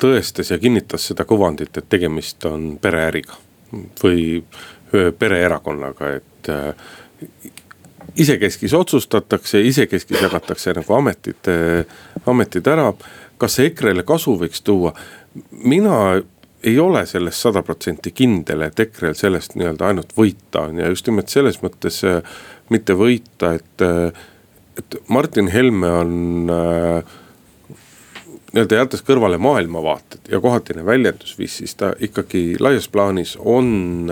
tõestas 0.00 0.50
ja 0.52 0.58
kinnitas 0.60 1.06
seda 1.10 1.24
kuvandit, 1.28 1.76
et 1.76 1.88
tegemist 1.88 2.44
on 2.48 2.74
pereäriga. 2.80 3.38
või 4.02 4.42
pereerakonnaga, 4.90 6.08
et 6.18 6.48
äh, 6.50 6.74
isekeskis 8.18 8.74
otsustatakse, 8.74 9.60
isekeskis 9.62 10.22
jagatakse 10.22 10.72
nagu 10.74 10.94
ametid, 10.94 11.50
ametid 12.26 12.66
ära. 12.66 12.92
kas 13.38 13.54
see 13.54 13.70
EKRE-le 13.70 14.02
kasu 14.02 14.34
võiks 14.40 14.64
tuua? 14.66 14.92
mina 15.52 16.20
ei 16.62 16.78
ole 16.78 17.06
selles 17.06 17.42
sada 17.42 17.62
protsenti 17.62 18.12
kindel, 18.12 18.66
et 18.66 18.80
EKRE-l 18.80 19.16
sellest 19.16 19.56
nii-öelda 19.56 19.88
ainult 19.90 20.12
võita 20.16 20.66
on 20.68 20.80
ja 20.82 20.90
just 20.92 21.08
nimelt 21.08 21.32
selles 21.32 21.60
mõttes 21.64 22.02
äh, 22.04 22.20
mitte 22.72 22.96
võita, 22.98 23.54
et, 23.56 23.84
äh, 23.84 24.12
et 24.78 24.98
Martin 25.08 25.48
Helme 25.52 25.92
on 26.02 26.52
äh, 26.52 27.16
nii-öelda 28.52 28.80
jättes 28.80 29.02
kõrvale 29.06 29.38
maailmavaated 29.38 30.30
ja 30.32 30.40
kohatine 30.42 30.84
väljendusviis, 30.86 31.56
siis 31.60 31.74
ta 31.78 31.92
ikkagi 32.02 32.56
laias 32.60 32.88
plaanis 32.90 33.36
on, 33.38 34.10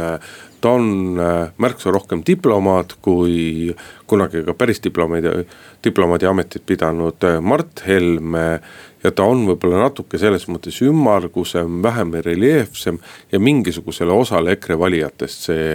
ta 0.61 0.75
on 0.79 1.19
äh, 1.21 1.51
märksa 1.59 1.91
rohkem 1.95 2.23
diplomaat 2.27 2.95
kui 3.03 3.75
kunagi 4.07 4.45
ka 4.47 4.55
päris 4.55 4.83
diplomaadi, 4.85 5.47
diplomaadi 5.85 6.29
ametit 6.31 6.67
pidanud 6.67 7.25
äh, 7.27 7.41
Mart 7.41 7.83
Helme. 7.87 8.61
ja 9.03 9.11
ta 9.15 9.27
on 9.31 9.45
võib-olla 9.47 9.85
natuke 9.85 10.19
selles 10.19 10.49
mõttes 10.51 10.81
ümmargusem, 10.83 11.83
vähem 11.83 12.15
reljeefsem 12.25 12.99
ja 13.33 13.41
mingisugusele 13.41 14.13
osale 14.13 14.57
EKRE 14.57 14.79
valijatest 14.79 15.51
see 15.51 15.75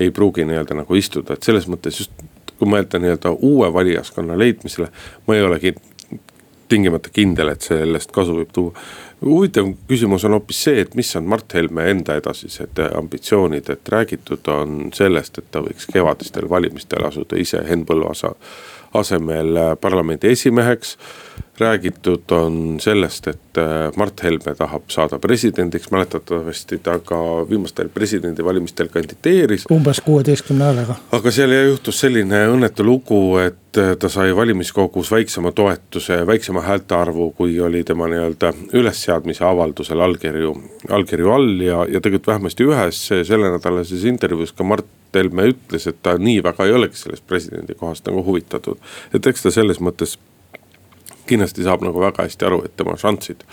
ei 0.00 0.10
pruugi 0.10 0.44
nii-öelda 0.48 0.76
nagu 0.82 0.96
istuda, 0.96 1.36
et 1.36 1.44
selles 1.44 1.68
mõttes 1.68 2.00
just 2.00 2.12
kui 2.58 2.70
mõelda 2.70 3.00
nii-öelda 3.02 3.32
uue 3.42 3.68
valijaskonna 3.74 4.36
leidmisele, 4.38 4.86
ma 5.26 5.34
ei 5.36 5.42
ole 5.42 5.58
tingimata 6.72 7.12
kindel, 7.12 7.52
et 7.52 7.68
sellest 7.68 8.12
kasu 8.14 8.36
võib 8.40 8.52
tuua. 8.54 8.72
huvitav 9.22 9.68
küsimus 9.88 10.24
on 10.26 10.36
hoopis 10.38 10.64
see, 10.66 10.80
et 10.82 10.94
mis 10.98 11.10
on 11.18 11.28
Mart 11.30 11.54
Helme 11.54 11.84
enda 11.90 12.16
edasised 12.18 12.80
ambitsioonid, 12.88 13.70
et 13.70 13.92
räägitud 13.94 14.48
on 14.50 14.90
sellest, 14.94 15.38
et 15.38 15.50
ta 15.50 15.62
võiks 15.62 15.86
kevadistel 15.92 16.48
valimistel 16.50 17.04
asuda 17.06 17.38
ise 17.38 17.62
Henn 17.68 17.86
Põlluaasa 17.86 18.34
asemel 18.94 19.76
parlamendi 19.80 20.32
esimeheks 20.32 20.96
räägitud 21.58 22.30
on 22.30 22.76
sellest, 22.80 23.26
et 23.26 23.58
äh, 23.58 23.92
Mart 23.96 24.22
Helme 24.22 24.54
tahab 24.58 24.82
saada 24.88 25.18
presidendiks, 25.18 25.90
mäletatavasti 25.90 26.78
ta 26.78 26.98
ka 26.98 27.18
viimastel 27.50 27.88
presidendivalimistel 27.88 28.88
kandideeris. 28.88 29.66
umbes 29.70 30.00
kuueteistkümne 30.00 30.64
häälega. 30.64 30.94
aga 31.12 31.30
seal 31.30 31.52
juhtus 31.52 32.00
selline 32.00 32.46
õnnetu 32.54 32.86
lugu, 32.86 33.20
et 33.44 33.78
äh, 33.78 33.92
ta 33.98 34.08
sai 34.08 34.36
valimiskogus 34.36 35.10
väiksema 35.10 35.52
toetuse, 35.52 36.22
väiksema 36.26 36.64
häälte 36.64 36.94
arvu, 36.94 37.30
kui 37.36 37.60
oli 37.60 37.84
tema 37.84 38.08
nii-öelda 38.08 38.52
ülesseadmise 38.72 39.44
avaldusel 39.44 40.00
allkirju, 40.00 40.56
allkirju 40.88 41.30
all 41.32 41.60
ja, 41.60 41.84
ja 41.84 42.00
tegelikult 42.00 42.32
vähemasti 42.32 42.64
ühes 42.64 43.06
sellenädalases 43.12 44.04
intervjuus 44.08 44.52
ka 44.56 44.64
Mart 44.64 44.86
Helme 45.14 45.48
ütles, 45.52 45.86
et 45.88 46.02
ta 46.02 46.16
nii 46.18 46.42
väga 46.44 46.66
ei 46.66 46.72
oleks 46.76 47.02
sellest 47.06 47.26
presidendi 47.26 47.74
kohast 47.74 48.06
nagu 48.08 48.24
huvitatud. 48.24 48.78
et 49.14 49.26
eks 49.26 49.42
ta 49.42 49.50
selles 49.50 49.80
mõttes 49.80 50.18
kindlasti 51.26 51.62
saab 51.62 51.84
nagu 51.86 52.00
väga 52.00 52.26
hästi 52.26 52.46
aru, 52.46 52.62
et 52.64 52.76
tema 52.76 52.96
šanssid 52.98 53.44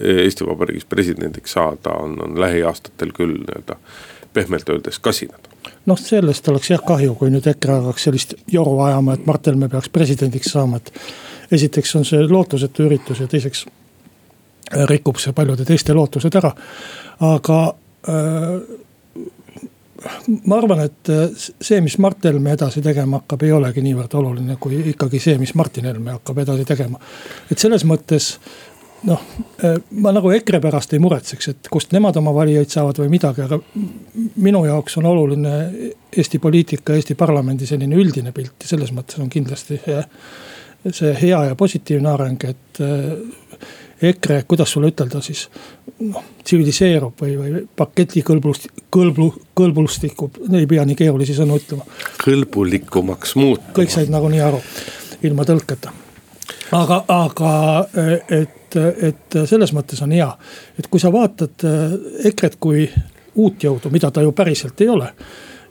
Eesti 0.00 0.46
Vabariigis 0.46 0.84
presidendiks 0.84 1.56
saada 1.56 1.96
on, 2.02 2.18
on 2.22 2.40
lähiaastatel 2.40 3.12
küll 3.16 3.38
nii-öelda 3.40 3.78
pehmelt 4.36 4.68
öeldes 4.68 4.98
kasinad. 4.98 5.48
noh, 5.86 5.98
sellest 5.98 6.48
oleks 6.48 6.70
jah 6.70 6.82
kahju, 6.86 7.14
kui 7.14 7.30
nüüd 7.32 7.46
EKRE 7.48 7.80
hakkaks 7.80 8.06
sellist 8.08 8.34
joru 8.52 8.78
ajama, 8.84 9.16
et 9.16 9.26
Mart 9.26 9.46
Helme 9.46 9.68
peaks 9.72 9.88
presidendiks 9.88 10.52
saama, 10.52 10.76
et. 10.82 10.92
esiteks 11.52 11.96
on 11.96 12.04
see 12.04 12.22
lootusetu 12.28 12.88
üritus 12.88 13.20
ja 13.22 13.26
teiseks 13.30 13.66
rikub 14.90 15.20
see 15.22 15.32
paljude 15.32 15.64
teiste 15.64 15.94
lootused 15.94 16.34
ära, 16.40 16.50
aga 17.22 17.58
äh, 18.10 18.50
ma 20.44 20.58
arvan, 20.58 20.84
et 20.86 21.10
äh, 21.12 21.26
see, 21.36 21.80
mis 21.84 21.98
Mart 22.02 22.24
Helme 22.24 22.52
edasi 22.56 22.82
tegema 22.84 23.20
hakkab, 23.20 23.44
ei 23.46 23.52
olegi 23.56 23.84
niivõrd 23.84 24.16
oluline, 24.18 24.56
kui 24.60 24.80
ikkagi 24.92 25.20
see, 25.22 25.36
mis 25.40 25.54
Martin 25.58 25.88
Helme 25.88 26.16
hakkab 26.18 26.40
edasi 26.44 26.66
tegema. 26.68 27.00
et 27.50 27.58
selles 27.62 27.86
mõttes 27.88 28.34
noh, 29.06 29.22
äh, 29.64 29.78
ma 30.02 30.12
nagu 30.14 30.30
EKRE 30.34 30.60
pärast 30.64 30.94
ei 30.96 31.02
muretseks, 31.02 31.48
et 31.52 31.70
kust 31.72 31.94
nemad 31.96 32.16
oma 32.20 32.34
valijaid 32.36 32.72
saavad 32.72 33.00
või 33.02 33.12
midagi, 33.12 33.44
aga 33.46 33.60
minu 34.42 34.64
jaoks 34.66 34.98
on 35.00 35.08
oluline 35.12 35.54
Eesti 36.16 36.40
poliitika, 36.42 36.96
Eesti 36.96 37.16
parlamendi 37.18 37.68
selline 37.68 37.96
üldine 37.96 38.32
pilt 38.36 38.64
ja 38.64 38.72
selles 38.74 38.92
mõttes 38.96 39.20
on 39.22 39.30
kindlasti 39.32 39.80
see, 39.84 40.04
see 40.90 41.16
hea 41.22 41.42
ja 41.50 41.58
positiivne 41.58 42.12
areng, 42.12 42.48
et 42.48 42.84
äh, 42.84 43.12
EKRE, 44.02 44.42
kuidas 44.48 44.72
sulle 44.72 44.90
ütelda 44.92 45.22
siis 45.24 45.46
noh, 46.04 46.24
tsiviliseerub 46.44 47.22
või, 47.22 47.36
või 47.40 47.62
paketi 47.76 48.22
kõlblust, 48.26 48.68
kõlblu, 48.92 49.30
kõlblustikub, 49.56 50.40
ei 50.52 50.66
pea 50.68 50.84
nii 50.84 50.98
keerulisi 50.98 51.36
sõnu 51.36 51.56
ütlema. 51.60 51.86
kõlbulikumaks 52.24 53.36
muutuma. 53.40 53.72
kõik 53.78 53.94
said 53.94 54.12
nagunii 54.12 54.42
aru, 54.44 54.60
ilma 55.24 55.48
tõlketa. 55.48 55.94
aga, 56.76 57.02
aga 57.08 57.52
et, 58.28 58.76
et 58.76 59.40
selles 59.48 59.72
mõttes 59.72 60.02
on 60.04 60.12
hea, 60.12 60.28
et 60.78 60.88
kui 60.92 61.00
sa 61.00 61.12
vaatad 61.12 61.64
EKRE-t 62.24 62.60
kui 62.60 62.88
uut 63.36 63.64
jõudu, 63.64 63.92
mida 63.92 64.10
ta 64.10 64.24
ju 64.24 64.32
päriselt 64.36 64.80
ei 64.80 64.88
ole 64.92 65.12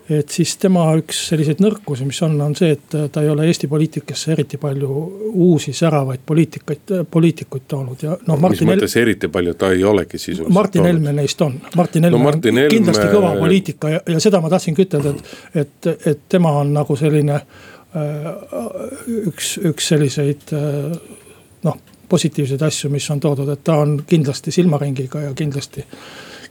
et 0.10 0.30
siis 0.30 0.52
tema 0.62 0.84
üks 1.00 1.18
selliseid 1.32 1.62
nõrkusi, 1.64 2.06
mis 2.06 2.20
on, 2.26 2.36
on 2.46 2.54
see, 2.58 2.76
et 2.76 2.96
ta 3.12 3.24
ei 3.26 3.30
ole 3.32 3.48
Eesti 3.50 3.68
poliitikasse 3.68 4.34
eriti 4.36 4.60
palju 4.62 4.90
uusi 5.32 5.74
säravaid 5.74 6.22
poliitikaid, 6.26 6.94
poliitikuid 7.12 7.66
toonud 7.68 8.04
ja 8.06 8.18
noh. 8.28 8.44
mis 8.46 8.62
mõttes 8.68 8.94
El... 8.96 9.08
eriti 9.08 9.30
palju, 9.34 9.56
ta 9.58 9.72
ei 9.74 9.82
olegi 9.84 10.22
sisuliselt. 10.22 10.54
Martin 10.54 10.86
Helme 10.86 11.16
neist 11.18 11.42
on, 11.42 11.58
Martin 11.76 12.06
Helme 12.06 12.20
no, 12.20 12.24
Martin 12.24 12.54
on 12.54 12.62
Helme... 12.62 12.76
kindlasti 12.78 13.08
kõva 13.16 13.34
poliitika 13.40 13.96
ja, 13.96 14.04
ja 14.16 14.22
seda 14.22 14.44
ma 14.44 14.54
tahtsingi 14.54 14.86
ütelda, 14.86 15.16
et, 15.16 15.66
et, 15.66 15.92
et 16.14 16.24
tema 16.30 16.54
on 16.62 16.76
nagu 16.76 17.00
selline 17.00 17.40
äh, 17.42 18.30
üks, 19.26 19.56
üks 19.72 19.90
selliseid 19.96 20.54
äh, 20.54 20.94
noh, 21.66 21.82
positiivseid 22.10 22.62
asju, 22.62 22.94
mis 22.94 23.10
on 23.10 23.26
toodud, 23.26 23.50
et 23.50 23.66
ta 23.66 23.80
on 23.82 23.98
kindlasti 24.06 24.54
silmaringiga 24.54 25.26
ja 25.26 25.34
kindlasti 25.34 25.82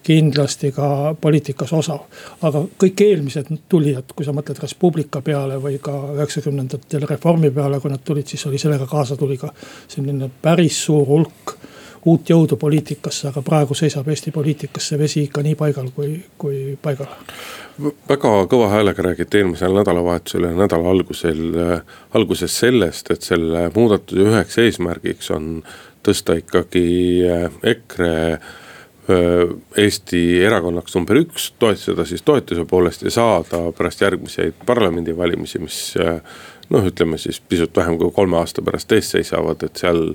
kindlasti 0.04 0.72
ka 0.72 1.14
poliitikas 1.20 1.72
osav. 1.72 2.04
aga 2.42 2.64
kõik 2.78 3.00
eelmised 3.00 3.50
tulijad, 3.68 4.12
kui 4.14 4.26
sa 4.26 4.32
mõtled 4.36 4.60
Res 4.62 4.74
Publica 4.78 5.22
peale 5.24 5.56
või 5.62 5.78
ka 5.82 5.94
üheksakümnendatel 6.16 7.08
Reformi 7.08 7.50
peale, 7.50 7.80
kui 7.80 7.90
nad 7.90 8.04
tulid, 8.04 8.28
siis 8.28 8.46
oli 8.46 8.58
sellega 8.58 8.86
kaasa 8.86 9.16
tuli 9.16 9.38
ka 9.40 9.52
selline 9.88 10.30
päris 10.42 10.84
suur 10.84 11.06
hulk 11.08 11.56
uut 12.04 12.30
jõudu 12.30 12.56
poliitikasse, 12.60 13.28
aga 13.30 13.42
praegu 13.44 13.74
seisab 13.76 14.08
Eesti 14.12 14.32
poliitikas 14.34 14.90
see 14.90 14.98
vesi 15.00 15.22
ikka 15.24 15.42
nii 15.44 15.54
paigal 15.56 15.88
kui, 15.96 16.18
kui 16.38 16.76
paigal. 16.82 17.08
väga 18.08 18.32
kõva 18.50 18.68
häälega 18.72 19.02
räägiti 19.08 19.40
eelmisel 19.40 19.72
nädalavahetusel 19.78 20.44
ja 20.50 20.52
nädala 20.58 20.90
algusel, 20.90 21.40
alguses 22.14 22.58
sellest, 22.60 23.10
et 23.10 23.22
selle 23.22 23.70
muudatuse 23.74 24.28
üheks 24.28 24.60
eesmärgiks 24.66 25.32
on 25.34 25.48
tõsta 26.04 26.36
ikkagi 26.36 26.84
EKRE 27.72 28.12
Eesti 29.04 30.20
erakonnaks 30.46 30.94
number 30.96 31.18
üks, 31.20 31.50
toetada 31.60 32.06
siis 32.08 32.22
toetuse 32.24 32.64
poolest 32.64 33.02
ja 33.04 33.10
saada 33.12 33.66
pärast 33.76 34.00
järgmiseid 34.00 34.62
parlamendivalimisi, 34.64 35.60
mis 35.60 35.80
noh, 36.70 36.86
ütleme 36.86 37.18
siis 37.18 37.40
pisut 37.40 37.76
vähem 37.76 37.98
kui 37.98 38.10
kolme 38.14 38.38
aasta 38.40 38.62
pärast 38.62 38.92
ees 38.92 39.10
seisavad, 39.10 39.62
et 39.66 39.76
seal 39.76 40.14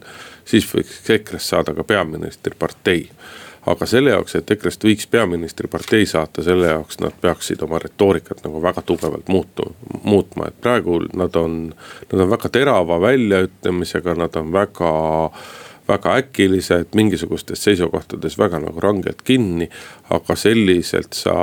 siis 0.49 0.65
võiks 0.73 1.03
EKRE-st 1.05 1.53
saada 1.53 1.75
ka 1.77 1.83
peaministripartei. 1.83 3.09
aga 3.69 3.85
selle 3.85 4.09
jaoks, 4.09 4.35
et 4.39 4.51
EKRE-st 4.51 4.85
võiks 4.87 5.07
peaministripartei 5.11 6.05
saata, 6.09 6.41
selle 6.43 6.71
jaoks 6.71 7.01
nad 7.03 7.13
peaksid 7.21 7.61
oma 7.61 7.77
retoorikat 7.79 8.41
nagu 8.45 8.61
väga 8.63 8.81
tugevalt 8.81 9.27
muutu, 9.27 9.75
muutma, 10.03 10.47
et 10.47 10.61
praegu 10.61 11.01
nad 11.13 11.35
on, 11.35 11.57
nad 12.11 12.21
on 12.23 12.29
väga 12.31 12.49
terava 12.49 13.01
väljaütlemisega, 13.01 14.15
nad 14.17 14.35
on 14.39 14.53
väga 14.55 14.93
väga 15.89 16.15
äkilised, 16.21 16.93
mingisugustes 16.95 17.63
seisukohtades 17.63 18.37
väga 18.37 18.59
nagu 18.59 18.81
rangelt 18.81 19.21
kinni. 19.23 19.69
aga 20.09 20.35
selliselt 20.35 21.13
sa 21.13 21.33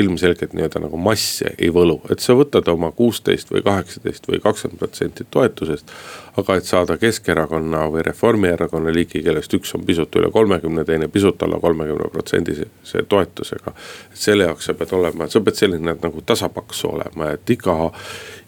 ilmselgelt 0.00 0.54
nii-öelda 0.56 0.80
nagu 0.80 0.96
masse 0.96 1.50
ei 1.58 1.68
võlu, 1.68 1.98
et 2.08 2.24
sa 2.24 2.32
võtad 2.32 2.70
oma 2.72 2.88
kuusteist 2.96 3.50
või 3.52 3.60
kaheksateist 3.66 4.24
või 4.30 4.40
kakskümmend 4.40 4.80
protsenti 4.80 5.26
toetusest. 5.30 5.92
aga 6.36 6.56
et 6.56 6.64
saada 6.64 6.96
Keskerakonna 6.98 7.84
või 7.92 8.02
Reformierakonna 8.06 8.94
liiki, 8.94 9.22
kellest 9.22 9.54
üks 9.54 9.74
on 9.76 9.84
pisut 9.84 10.16
üle 10.16 10.30
kolmekümne, 10.30 10.84
teine 10.84 11.08
pisut 11.08 11.42
alla 11.42 11.60
kolmekümne 11.60 12.08
protsendise 12.12 12.66
toetusega. 13.08 13.72
et 14.12 14.18
selle 14.26 14.44
jaoks 14.44 14.64
sa 14.64 14.74
pead 14.74 14.92
olema, 14.92 15.28
sa 15.28 15.40
pead 15.40 15.60
selline 15.60 15.96
nagu 16.02 16.22
tasapaksu 16.26 16.88
olema, 16.88 17.30
et 17.34 17.50
iga, 17.50 17.92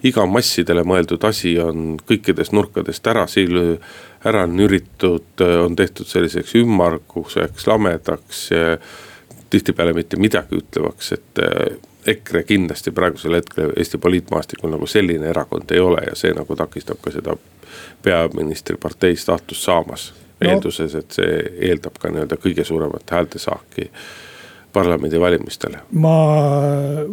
iga 0.03 0.25
massidele 0.25 0.83
mõeldud 0.83 1.23
asi 1.29 1.59
on 1.59 1.99
kõikidest 2.09 2.51
nurkadest 2.51 3.07
ära 3.07 3.27
siil 3.27 3.77
ära 4.25 4.45
nüritud, 4.49 5.43
on 5.63 5.75
tehtud 5.75 6.07
selliseks 6.07 6.55
ümmarguseks, 6.55 7.67
lamedaks. 7.67 8.49
tihtipeale 9.49 9.93
mitte 9.93 10.17
midagi 10.19 10.57
ütlevaks, 10.59 11.11
et 11.15 11.39
eh, 11.39 11.77
EKRE 12.07 12.43
kindlasti 12.43 12.91
praegusel 12.91 13.35
hetkel 13.35 13.71
Eesti 13.75 13.97
poliitmaastikul 13.97 14.71
nagu 14.71 14.87
selline 14.87 15.29
erakond 15.29 15.71
ei 15.71 15.79
ole 15.79 16.03
ja 16.07 16.15
see 16.15 16.33
nagu 16.35 16.55
takistab 16.55 16.99
ka 17.01 17.11
seda 17.11 17.35
peaministripartei 18.03 19.15
staatust 19.15 19.63
saamas 19.63 20.13
no.. 20.13 20.49
eelduses, 20.49 20.95
et 20.95 21.11
see 21.11 21.37
eeldab 21.69 21.99
ka 21.99 22.11
nii-öelda 22.11 22.39
kõige 22.43 22.63
suuremat 22.67 23.11
häältesaaki 23.11 23.89
parlamendivalimistel? 24.77 25.77
ma 25.91 26.15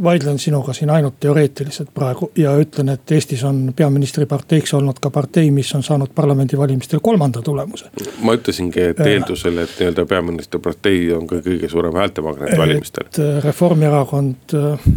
vaidlen 0.05 0.39
sinuga 0.39 0.73
siin 0.77 0.91
ainult 0.91 1.19
teoreetiliselt 1.21 1.91
praegu 1.95 2.31
ja 2.37 2.55
ütlen, 2.61 2.93
et 2.93 3.13
Eestis 3.17 3.45
on 3.45 3.73
peaministriparteiks 3.77 4.75
olnud 4.75 5.01
ka 5.01 5.11
partei, 5.11 5.51
mis 5.51 5.75
on 5.75 5.83
saanud 5.83 6.13
parlamendivalimistel 6.15 7.01
kolmanda 7.03 7.43
tulemuse. 7.43 7.91
ma 8.21 8.37
ütlesingi, 8.37 8.91
et 8.93 9.01
eeldusel, 9.01 9.59
et 9.65 9.77
nii-öelda 9.79 10.07
peaministripartei 10.11 11.13
on 11.17 11.27
ka 11.31 11.41
kõige 11.45 11.71
suurem 11.71 11.97
häältemagnet 12.01 12.59
valimistel. 12.59 13.07
et 13.07 13.19
äh, 13.19 13.45
Reformierakond, 13.45 14.55
äh, 14.55 14.89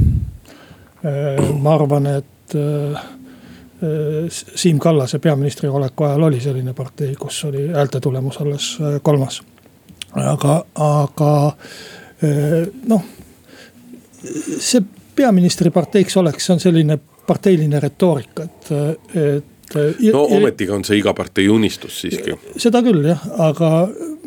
äh, 1.05 1.51
ma 1.61 1.75
arvan, 1.75 2.07
et 2.17 2.33
Siim 4.55 4.79
Kallase 4.79 5.19
peaministri 5.19 5.67
oleku 5.69 6.03
ajal 6.07 6.23
oli 6.29 6.39
selline 6.41 6.73
partei, 6.73 7.11
kus 7.19 7.43
oli 7.45 7.67
häälte 7.75 7.99
tulemus 8.01 8.39
alles 8.41 8.69
kolmas. 9.03 9.41
aga, 10.15 10.63
aga 10.73 11.51
noh, 12.87 13.03
see 14.59 14.81
peaministriparteiks 15.15 16.17
oleks, 16.17 16.49
on 16.49 16.59
selline 16.59 16.99
parteiline 17.27 17.79
retoorika, 17.79 18.43
et, 18.43 18.69
et. 19.15 19.75
no 20.13 20.23
ometigi 20.37 20.71
on 20.71 20.85
see 20.87 21.01
iga 21.01 21.13
partei 21.13 21.49
unistus 21.51 22.01
siiski. 22.01 22.37
seda 22.57 22.81
küll 22.85 23.03
jah, 23.09 23.25
aga 23.49 23.71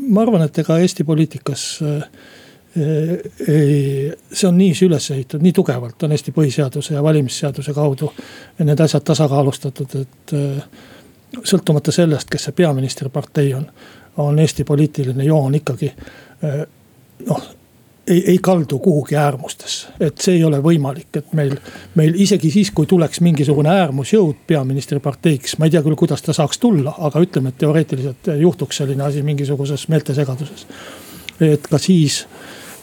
ma 0.08 0.24
arvan, 0.26 0.44
et 0.46 0.58
ega 0.62 0.78
Eesti 0.82 1.06
poliitikas 1.08 1.64
ei, 2.76 4.10
see 4.32 4.48
on 4.48 4.58
niiviisi 4.58 4.86
üles 4.86 5.10
ehitatud, 5.10 5.42
nii 5.42 5.54
tugevalt 5.56 6.02
on 6.06 6.12
Eesti 6.14 6.34
põhiseaduse 6.36 6.94
ja 6.94 7.02
valimisseaduse 7.02 7.74
kaudu 7.74 8.12
need 8.60 8.82
asjad 8.84 9.06
tasakaalustatud, 9.10 9.96
et 10.02 10.36
sõltumata 11.46 11.94
sellest, 11.94 12.30
kes 12.30 12.48
see 12.48 12.58
peaministripartei 12.60 13.54
on, 13.54 13.64
on 14.22 14.38
Eesti 14.38 14.66
poliitiline 14.68 15.24
joon 15.24 15.56
ikkagi 15.62 15.94
noh 17.26 17.48
ei, 18.10 18.24
ei 18.26 18.38
kaldu 18.38 18.78
kuhugi 18.78 19.16
äärmustesse. 19.16 19.88
et 20.00 20.18
see 20.18 20.34
ei 20.34 20.44
ole 20.44 20.58
võimalik, 20.62 21.08
et 21.16 21.32
meil, 21.36 21.54
meil 21.94 22.16
isegi 22.20 22.50
siis, 22.50 22.70
kui 22.74 22.86
tuleks 22.86 23.20
mingisugune 23.20 23.70
äärmusjõud 23.70 24.44
peaministri 24.46 25.00
parteiks. 25.00 25.58
ma 25.58 25.68
ei 25.68 25.74
tea 25.74 25.82
küll, 25.86 25.98
kuidas 25.98 26.22
ta 26.22 26.34
saaks 26.36 26.58
tulla, 26.58 26.94
aga 26.98 27.22
ütleme, 27.22 27.52
et 27.52 27.58
teoreetiliselt 27.58 28.32
juhtuks 28.40 28.82
selline 28.82 29.04
asi 29.06 29.22
mingisuguses 29.22 29.88
meeltesegaduses. 29.88 30.66
et 31.40 31.66
ka 31.70 31.78
siis 31.78 32.24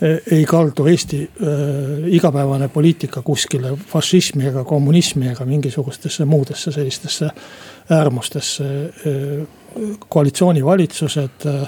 eh, 0.02 0.22
ei 0.32 0.46
kaldu 0.46 0.88
Eesti 0.88 1.22
äh, 1.24 2.08
igapäevane 2.20 2.68
poliitika 2.68 3.22
kuskile 3.22 3.76
fašismi 3.92 4.48
ega 4.52 4.64
kommunismi 4.64 5.32
ega 5.34 5.46
mingisugustesse 5.46 6.26
muudesse 6.26 6.72
sellistesse 6.72 7.30
äärmustesse 7.90 8.64
äh,. 8.64 9.48
koalitsioonivalitsused 10.10 11.46
Äh, 11.46 11.68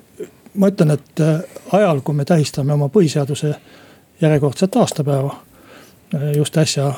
ma 0.54 0.70
ütlen, 0.72 0.94
et 0.96 1.20
ajal, 1.72 2.00
kui 2.00 2.14
me 2.16 2.24
tähistame 2.24 2.72
oma 2.72 2.88
põhiseaduse 2.88 3.54
järjekordset 4.20 4.76
aastapäeva, 4.76 5.34
just 6.36 6.56
äsja 6.56 6.92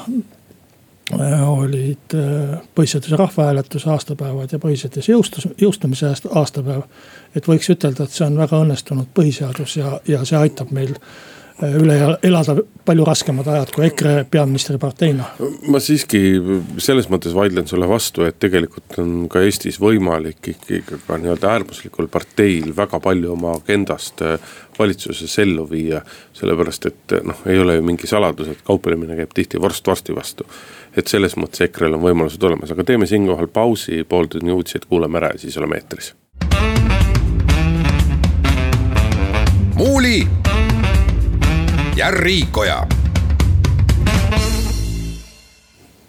olid 1.47 2.15
põhiseaduse 2.75 3.17
rahvahääletuse 3.17 3.91
aastapäevad 3.91 4.53
ja 4.53 4.59
põhiseaduse 4.59 5.13
jõustus, 5.13 5.49
jõustumise 5.61 6.13
aastapäev. 6.35 6.83
et 7.35 7.49
võiks 7.49 7.71
ütelda, 7.73 8.05
et 8.05 8.11
see 8.11 8.27
on 8.27 8.37
väga 8.37 8.61
õnnestunud 8.61 9.09
põhiseadus 9.15 9.77
ja, 9.77 10.01
ja 10.09 10.25
see 10.25 10.39
aitab 10.39 10.71
meil 10.71 10.95
üle 11.63 11.97
elada 12.23 12.55
palju 12.87 13.05
raskemad 13.07 13.47
ajad 13.51 13.73
kui 13.75 13.87
EKRE 13.89 14.13
peaministriparteina. 14.31 15.25
ma 15.69 15.81
siiski 15.83 16.21
selles 16.79 17.09
mõttes 17.11 17.35
vaidlen 17.35 17.67
sulle 17.67 17.89
vastu, 17.91 18.25
et 18.29 18.39
tegelikult 18.39 18.99
on 19.03 19.27
ka 19.31 19.43
Eestis 19.43 19.81
võimalik 19.83 20.53
ikkagi 20.55 20.83
ka 21.07 21.19
nii-öelda 21.19 21.51
äärmuslikul 21.57 22.09
parteil 22.13 22.71
väga 22.77 23.01
palju 23.03 23.33
oma 23.35 23.57
agendast 23.59 24.23
äh, 24.23 24.39
valitsuses 24.79 25.39
ellu 25.39 25.67
viia. 25.71 26.03
sellepärast, 26.39 26.87
et 26.87 27.15
noh, 27.27 27.41
ei 27.51 27.59
ole 27.59 27.75
ju 27.75 27.83
mingi 27.83 28.07
saladus, 28.07 28.49
et 28.49 28.63
kauplemine 28.63 29.17
käib 29.19 29.33
tihti 29.35 29.61
vorst 29.61 29.87
vorsti 29.87 30.15
vastu. 30.15 30.47
et 30.97 31.07
selles 31.07 31.37
mõttes 31.37 31.67
EKRE-l 31.67 31.99
on 31.99 32.07
võimalused 32.07 32.43
olemas, 32.45 32.71
aga 32.71 32.85
teeme 32.85 33.07
siinkohal 33.07 33.49
pausi, 33.49 34.05
pool 34.05 34.31
tunni 34.31 34.55
uudiseid 34.55 34.87
kuulame 34.87 35.19
ära 35.19 35.35
ja 35.35 35.39
siis 35.39 35.59
oleme 35.59 35.77
eetris. 35.83 36.15
muuli 39.79 40.27
ja 41.99 42.11
Riikoja. 42.11 42.87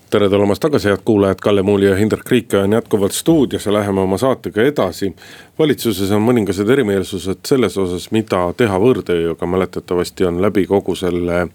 tere 0.09 0.29
tulemast 0.29 0.61
tagasi, 0.61 0.87
head 0.89 1.01
kuulajad, 1.05 1.37
Kalle 1.41 1.61
Muuli 1.61 1.85
ja 1.85 1.95
Hindrek 1.95 2.29
Riikoja 2.29 2.63
on 2.63 2.73
jätkuvalt 2.73 3.11
stuudios 3.11 3.65
ja 3.65 3.73
läheme 3.73 4.01
oma 4.01 4.17
saatega 4.17 4.61
edasi. 4.61 5.15
valitsuses 5.59 6.11
on 6.11 6.21
mõningased 6.21 6.69
erimeelsused 6.69 7.41
selles 7.45 7.77
osas, 7.77 8.11
mida 8.11 8.53
teha 8.57 8.77
võõrtööjõuga, 8.79 9.45
mäletatavasti 9.45 10.25
on 10.25 10.41
läbi 10.41 10.67
kogu 10.67 10.95
selle 10.95 11.47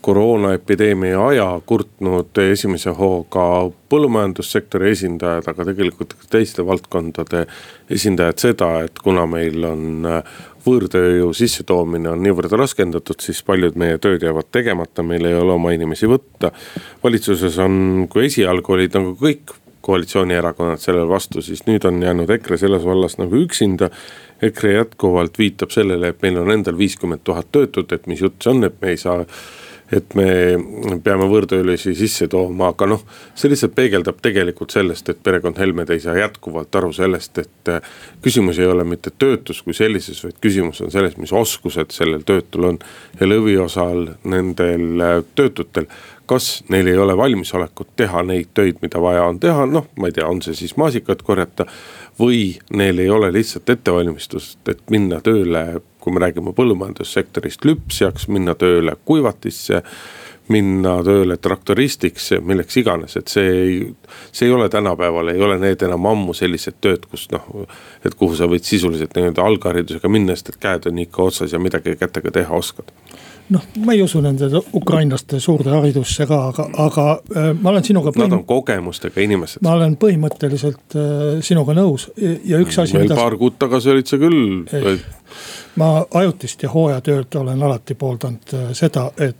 koroonaepideemia 0.00 1.26
aja 1.26 1.60
kurtnud 1.66 2.38
esimese 2.50 2.90
hooga 2.90 3.70
põllumajandussektori 3.92 4.90
esindajad, 4.90 5.48
aga 5.48 5.64
tegelikult 5.72 6.14
teiste 6.30 6.64
valdkondade 6.66 7.44
esindajad 7.90 8.40
seda, 8.40 8.70
et 8.84 9.02
kuna 9.04 9.26
meil 9.26 9.64
on 9.64 10.08
võõrtööjõu 10.66 11.32
sissetoomine 11.36 12.10
on 12.12 12.22
niivõrd 12.24 12.52
raskendatud, 12.58 13.20
siis 13.22 13.42
paljud 13.46 13.78
meie 13.80 13.98
tööd 14.02 14.22
jäävad 14.24 14.50
tegemata, 14.52 15.04
meil 15.06 15.24
ei 15.28 15.34
ole 15.34 15.56
oma 15.56 15.72
inimesi 15.76 16.08
võtta. 16.10 16.52
valitsuses 17.02 17.58
on, 17.58 18.06
kui 18.10 18.26
esialgu 18.26 18.76
olid 18.76 18.96
nagu 18.98 19.16
kõik 19.20 19.54
koalitsioonierakonnad 19.80 20.80
sellele 20.80 21.08
vastu, 21.08 21.42
siis 21.42 21.64
nüüd 21.66 21.84
on 21.88 22.02
jäänud 22.02 22.30
EKRE 22.30 22.58
selles 22.60 22.84
vallas 22.84 23.16
nagu 23.18 23.36
üksinda. 23.36 23.90
EKRE 24.42 24.72
jätkuvalt 24.72 25.38
viitab 25.38 25.72
sellele, 25.72 26.12
et 26.12 26.22
meil 26.22 26.38
on 26.40 26.52
endal 26.52 26.78
viiskümmend 26.78 27.24
tuhat 27.24 27.48
töötut, 27.52 27.92
et 27.92 28.06
mis 28.06 28.20
jutt 28.20 28.42
see 28.42 28.52
on, 28.54 28.64
et 28.64 28.76
me 28.80 28.92
ei 28.92 29.00
saa 29.00 29.24
et 29.92 30.14
me 30.14 30.28
peame 31.02 31.26
võõrtöölisi 31.30 31.94
sisse 31.98 32.28
tooma, 32.30 32.70
aga 32.70 32.86
noh, 32.92 33.02
see 33.34 33.50
lihtsalt 33.50 33.74
peegeldab 33.74 34.20
tegelikult 34.22 34.74
sellest, 34.74 35.08
et 35.10 35.22
perekond 35.22 35.58
Helmed 35.58 35.90
ei 35.90 36.02
saa 36.02 36.14
jätkuvalt 36.18 36.76
aru 36.78 36.92
sellest, 36.94 37.42
et 37.42 37.72
äh, 37.72 37.90
küsimus 38.22 38.60
ei 38.62 38.70
ole 38.70 38.86
mitte 38.86 39.10
töötus 39.10 39.64
kui 39.66 39.74
sellises, 39.76 40.22
vaid 40.24 40.38
küsimus 40.42 40.82
on 40.84 40.94
selles, 40.94 41.18
mis 41.18 41.34
oskused 41.34 41.90
sellel 41.94 42.22
töötul 42.26 42.70
on. 42.70 42.80
ja 43.20 43.26
lõviosal 43.26 44.06
nendel 44.30 45.04
äh, 45.04 45.16
töötutel, 45.34 45.90
kas 46.30 46.62
neil 46.70 46.86
ei 46.86 46.98
ole 46.98 47.16
valmisolekut 47.18 47.96
teha 47.98 48.22
neid 48.22 48.52
töid, 48.54 48.78
mida 48.84 49.00
vaja 49.02 49.24
on 49.26 49.40
teha, 49.42 49.66
noh, 49.66 49.88
ma 49.98 50.10
ei 50.10 50.14
tea, 50.14 50.28
on 50.30 50.38
see 50.44 50.54
siis 50.54 50.76
maasikat 50.78 51.24
korjata 51.26 51.66
või 52.20 52.58
neil 52.76 52.98
ei 53.00 53.10
ole 53.10 53.32
lihtsalt 53.32 53.70
ettevalmistust, 53.72 54.60
et 54.68 54.82
minna 54.92 55.20
tööle 55.24 55.80
kui 56.00 56.14
me 56.16 56.22
räägime 56.22 56.54
põllumajandussektorist, 56.56 57.64
lüpsjaks, 57.68 58.28
minna 58.32 58.54
tööle 58.56 58.96
kuivatisse 59.04 59.82
minna 60.50 60.96
tööle 61.06 61.36
traktoristiks, 61.38 62.32
milleks 62.42 62.80
iganes, 62.80 63.14
et 63.20 63.30
see 63.30 63.50
ei, 63.50 63.74
see 64.34 64.48
ei 64.48 64.54
ole 64.54 64.66
tänapäeval, 64.72 65.30
ei 65.30 65.42
ole 65.46 65.60
need 65.62 65.84
enam 65.86 66.08
ammu 66.10 66.34
sellised 66.34 66.80
tööd, 66.82 67.06
kus 67.10 67.28
noh. 67.30 67.46
et 68.02 68.16
kuhu 68.18 68.34
sa 68.34 68.48
võid 68.50 68.66
sisuliselt 68.66 69.14
nii-öelda 69.14 69.46
algharidusega 69.46 70.10
minna, 70.10 70.34
sest 70.34 70.54
et 70.54 70.62
käed 70.64 70.88
on 70.90 70.98
ikka 71.04 71.28
otsas 71.28 71.54
ja 71.54 71.62
midagi 71.62 71.94
kätega 72.00 72.34
teha 72.40 72.56
oskad 72.56 72.90
noh, 73.50 73.66
ma 73.84 73.94
ei 73.94 74.02
usu 74.02 74.20
nende 74.22 74.48
ukrainlaste 74.76 75.40
suurde 75.42 75.72
haridusse 75.74 76.26
ka, 76.28 76.40
aga, 76.50 76.66
aga 76.84 77.06
äh, 77.34 77.48
ma 77.60 77.72
olen 77.72 77.86
sinuga. 77.86 78.12
Nad 78.20 78.34
on 78.36 78.44
kogemustega 78.48 79.22
inimesed. 79.24 79.62
ma 79.66 79.74
olen 79.78 79.96
põhimõtteliselt 80.00 80.96
äh, 80.98 81.40
sinuga 81.44 81.74
nõus 81.76 82.08
ja 82.18 82.60
üks 82.62 82.78
asi. 82.78 82.96
veel 82.96 83.08
mida... 83.08 83.18
paar 83.18 83.36
kuud 83.40 83.58
tagasi 83.60 83.92
olid 83.94 84.10
sa 84.10 84.20
küll 84.20 84.62
ma 85.80 85.90
ajutist 86.20 86.62
ja 86.66 86.70
hooajatööd 86.72 87.38
olen 87.42 87.62
alati 87.66 87.96
pooldanud 87.98 88.54
äh, 88.56 88.70
seda, 88.76 89.08
et 89.18 89.36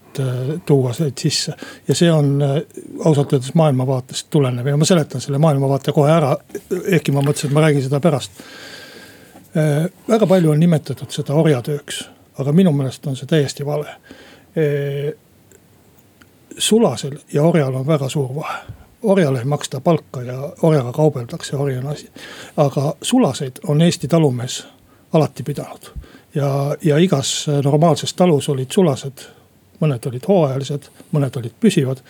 tuua 0.67 0.91
neid 0.99 1.19
sisse. 1.23 1.55
ja 1.89 1.95
see 1.95 2.11
on 2.13 2.33
ausalt 2.43 3.33
öeldes 3.33 3.55
maailmavaatest 3.59 4.27
tulenev 4.31 4.67
ja 4.67 4.77
ma 4.77 4.89
seletan 4.89 5.23
selle 5.23 5.39
maailmavaate 5.43 5.95
kohe 5.95 6.11
ära, 6.11 6.35
ehkki 6.83 7.15
ma 7.15 7.23
mõtlesin, 7.23 7.51
et 7.51 7.59
ma 7.59 7.67
räägin 7.67 7.87
seda 7.87 8.01
pärast. 8.03 8.43
väga 10.09 10.27
palju 10.31 10.51
on 10.51 10.61
nimetatud 10.63 11.11
seda 11.15 11.35
orjatööks, 11.35 12.05
aga 12.41 12.53
minu 12.53 12.73
meelest 12.73 13.07
on 13.07 13.17
see 13.17 13.27
täiesti 13.27 13.67
vale. 13.67 13.97
sulasel 16.59 17.19
ja 17.33 17.43
orjal 17.43 17.75
on 17.75 17.87
väga 17.87 18.09
suur 18.09 18.35
vahe 18.35 18.81
orjale 19.03 19.39
ei 19.39 19.45
maksta 19.45 19.81
palka 19.81 20.23
ja 20.23 20.53
orjaga 20.63 20.93
kaubeldakse, 20.93 21.57
ori 21.57 21.77
on 21.77 21.87
asi. 21.87 22.11
aga 22.57 22.95
sulaseid 23.03 23.53
on 23.67 23.83
Eesti 23.83 24.09
talumees 24.09 24.67
alati 25.13 25.43
pidanud 25.43 25.91
ja, 26.35 26.77
ja 26.83 26.99
igas 26.99 27.47
normaalses 27.65 28.15
talus 28.15 28.49
olid 28.49 28.71
sulased, 28.71 29.25
mõned 29.81 30.07
olid 30.07 30.29
hooajalised, 30.29 30.91
mõned 31.13 31.37
olid 31.37 31.57
püsivad. 31.61 32.03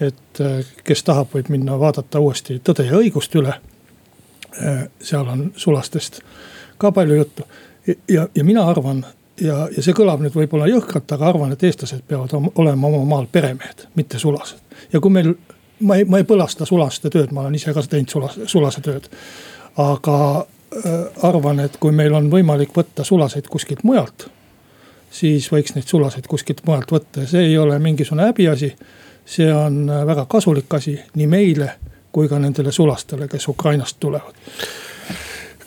et 0.00 0.40
eh, 0.40 0.66
kes 0.84 1.02
tahab, 1.04 1.28
võib 1.34 1.48
minna 1.48 1.78
vaadata 1.78 2.20
uuesti 2.20 2.60
Tõde 2.64 2.86
ja 2.86 2.96
õigust 2.96 3.34
üle. 3.36 3.54
Eh, 4.60 4.88
seal 5.02 5.28
on 5.28 5.52
sulastest 5.56 6.22
ka 6.78 6.92
palju 6.92 7.14
juttu 7.14 7.44
ja, 8.08 8.28
ja 8.34 8.44
mina 8.44 8.64
arvan 8.64 9.04
ja, 9.40 9.68
ja 9.76 9.82
see 9.82 9.96
kõlab 9.96 10.22
nüüd 10.24 10.36
võib-olla 10.36 10.68
jõhkralt, 10.70 11.12
aga 11.12 11.28
arvan, 11.28 11.52
et 11.52 11.64
eestlased 11.64 12.04
peavad 12.08 12.34
olema 12.54 12.92
oma 12.92 13.04
maal 13.14 13.26
peremehed, 13.32 13.86
mitte 13.94 14.18
sulased. 14.18 14.60
ja 14.92 15.00
kui 15.00 15.10
meil, 15.10 15.34
ma 15.80 15.96
ei, 15.96 16.04
ma 16.04 16.20
ei 16.20 16.28
põlasta 16.28 16.68
sulaste 16.68 17.10
tööd, 17.10 17.32
ma 17.32 17.46
olen 17.46 17.58
ise 17.58 17.74
ka 17.74 17.82
teinud 17.82 18.12
sulase, 18.12 18.48
sulase 18.48 18.80
tööd. 18.84 19.10
aga 19.80 20.16
Äh, 20.76 21.26
arvan, 21.28 21.60
et 21.60 21.76
kui 21.82 21.90
meil 21.90 22.14
on 22.14 22.28
võimalik 22.30 22.70
võtta 22.70 23.02
sulaseid 23.02 23.48
kuskilt 23.50 23.80
mujalt, 23.82 24.28
siis 25.10 25.48
võiks 25.50 25.74
neid 25.74 25.88
sulaseid 25.90 26.28
kuskilt 26.30 26.60
mujalt 26.62 26.92
võtta 26.94 27.24
ja 27.24 27.30
see 27.32 27.48
ei 27.48 27.56
ole 27.58 27.78
mingisugune 27.82 28.28
häbiasi. 28.28 28.76
see 29.26 29.48
on 29.52 29.90
äh, 29.90 30.06
väga 30.06 30.26
kasulik 30.30 30.74
asi 30.74 30.94
nii 31.14 31.26
meile 31.26 31.72
kui 32.12 32.28
ka 32.28 32.38
nendele 32.38 32.72
sulastele, 32.72 33.26
kes 33.28 33.48
Ukrainast 33.48 33.96
tulevad 34.00 34.34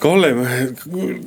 Kalle, 0.03 0.33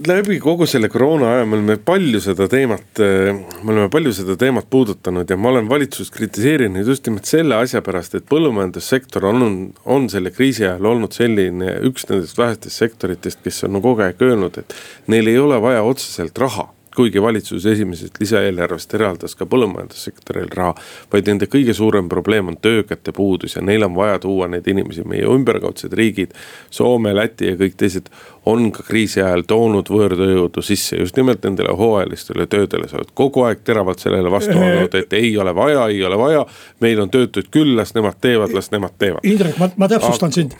läbi 0.04 0.36
kogu 0.42 0.66
selle 0.68 0.90
koroona 0.92 1.30
aja 1.32 1.46
me 1.48 1.56
oleme 1.56 1.78
palju 1.80 2.20
seda 2.20 2.44
teemat, 2.52 3.00
me 3.00 3.72
oleme 3.72 3.86
palju 3.92 4.12
seda 4.18 4.36
teemat 4.36 4.68
puudutanud 4.68 5.32
ja 5.32 5.38
ma 5.40 5.48
olen 5.54 5.70
valitsust 5.70 6.12
kritiseerinud 6.12 6.84
just 6.84 7.08
nimelt 7.08 7.24
selle 7.24 7.56
asja 7.56 7.80
pärast, 7.86 8.18
et 8.18 8.28
põllumajandussektor 8.28 9.24
on, 9.30 9.46
on 9.88 10.10
selle 10.12 10.34
kriisi 10.34 10.66
ajal 10.66 10.92
olnud 10.92 11.16
selline 11.16 11.78
üks 11.88 12.04
nendest 12.10 12.36
vähestest 12.36 12.84
sektoritest, 12.84 13.40
kes 13.46 13.64
on 13.64 13.80
kogu 13.80 14.04
aeg 14.04 14.20
öelnud, 14.28 14.60
et 14.60 14.76
neil 15.08 15.32
ei 15.32 15.40
ole 15.40 15.56
vaja 15.64 15.80
otseselt 15.86 16.36
raha 16.44 16.68
kuigi 16.96 17.22
valitsus 17.22 17.66
esimesest 17.66 18.20
lisaeelarvest 18.20 18.94
eraldas 18.94 19.34
ka 19.36 19.46
põllumajandussektoril 19.46 20.48
raha. 20.54 20.74
vaid 21.12 21.28
nende 21.28 21.48
kõige 21.52 21.74
suurem 21.76 22.08
probleem 22.08 22.48
on 22.48 22.56
töökäte 22.56 23.12
puudus 23.12 23.56
ja 23.56 23.62
neil 23.62 23.84
on 23.84 23.94
vaja 23.94 24.18
tuua 24.18 24.48
neid 24.48 24.68
inimesi, 24.68 25.04
meie 25.04 25.26
ümberkaudsed 25.28 25.92
riigid. 25.92 26.32
Soome, 26.70 27.14
Läti 27.16 27.50
ja 27.52 27.56
kõik 27.60 27.76
teised 27.76 28.08
on 28.46 28.70
ka 28.72 28.82
kriisi 28.86 29.20
ajal 29.22 29.44
toonud 29.46 29.90
võõrtööjõudu 29.90 30.62
sisse 30.62 30.96
just 30.96 31.16
nimelt 31.16 31.44
nendele 31.44 31.76
hooajalistele 31.76 32.46
töödele, 32.46 32.88
sa 32.88 33.00
oled 33.00 33.12
kogu 33.14 33.44
aeg 33.48 33.62
teravalt 33.64 34.00
sellele 34.00 34.30
vastu 34.30 34.56
olnud, 34.56 34.94
et 34.94 35.12
ei 35.12 35.36
ole 35.38 35.54
vaja, 35.54 35.86
ei 35.92 36.02
ole 36.04 36.18
vaja. 36.18 36.46
meil 36.80 37.00
on 37.00 37.10
töötuid 37.10 37.50
küll, 37.50 37.76
las 37.76 37.94
nemad 37.94 38.20
teevad, 38.20 38.52
las 38.56 38.70
nemad 38.70 38.96
teevad. 38.98 39.24
Indrek, 39.24 39.58
ma, 39.58 39.70
ma 39.76 39.88
täpsustan 39.88 40.32
Aga... 40.32 40.34
sind 40.34 40.58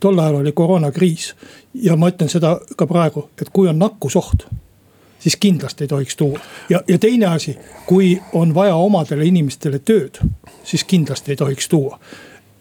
tol 0.00 0.18
ajal 0.18 0.34
oli 0.42 0.52
koroonakriis 0.52 1.34
ja 1.82 1.96
ma 1.96 2.10
ütlen 2.12 2.28
seda 2.28 2.58
ka 2.76 2.86
praegu, 2.86 3.28
et 3.40 3.48
kui 3.52 3.68
on 3.68 3.78
nakkusoht 3.80 4.44
siis 5.24 5.36
kindlasti 5.40 5.84
ei 5.84 5.88
tohiks 5.88 6.16
tuua. 6.16 6.38
ja, 6.68 6.82
ja 6.88 6.98
teine 6.98 7.26
asi, 7.26 7.56
kui 7.86 8.20
on 8.32 8.54
vaja 8.54 8.76
omadele 8.76 9.24
inimestele 9.24 9.78
tööd, 9.78 10.20
siis 10.64 10.84
kindlasti 10.84 11.32
ei 11.32 11.40
tohiks 11.40 11.68
tuua 11.68 11.98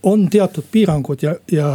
on 0.03 0.29
teatud 0.29 0.63
piirangud 0.71 1.21
ja, 1.23 1.35
ja 1.51 1.67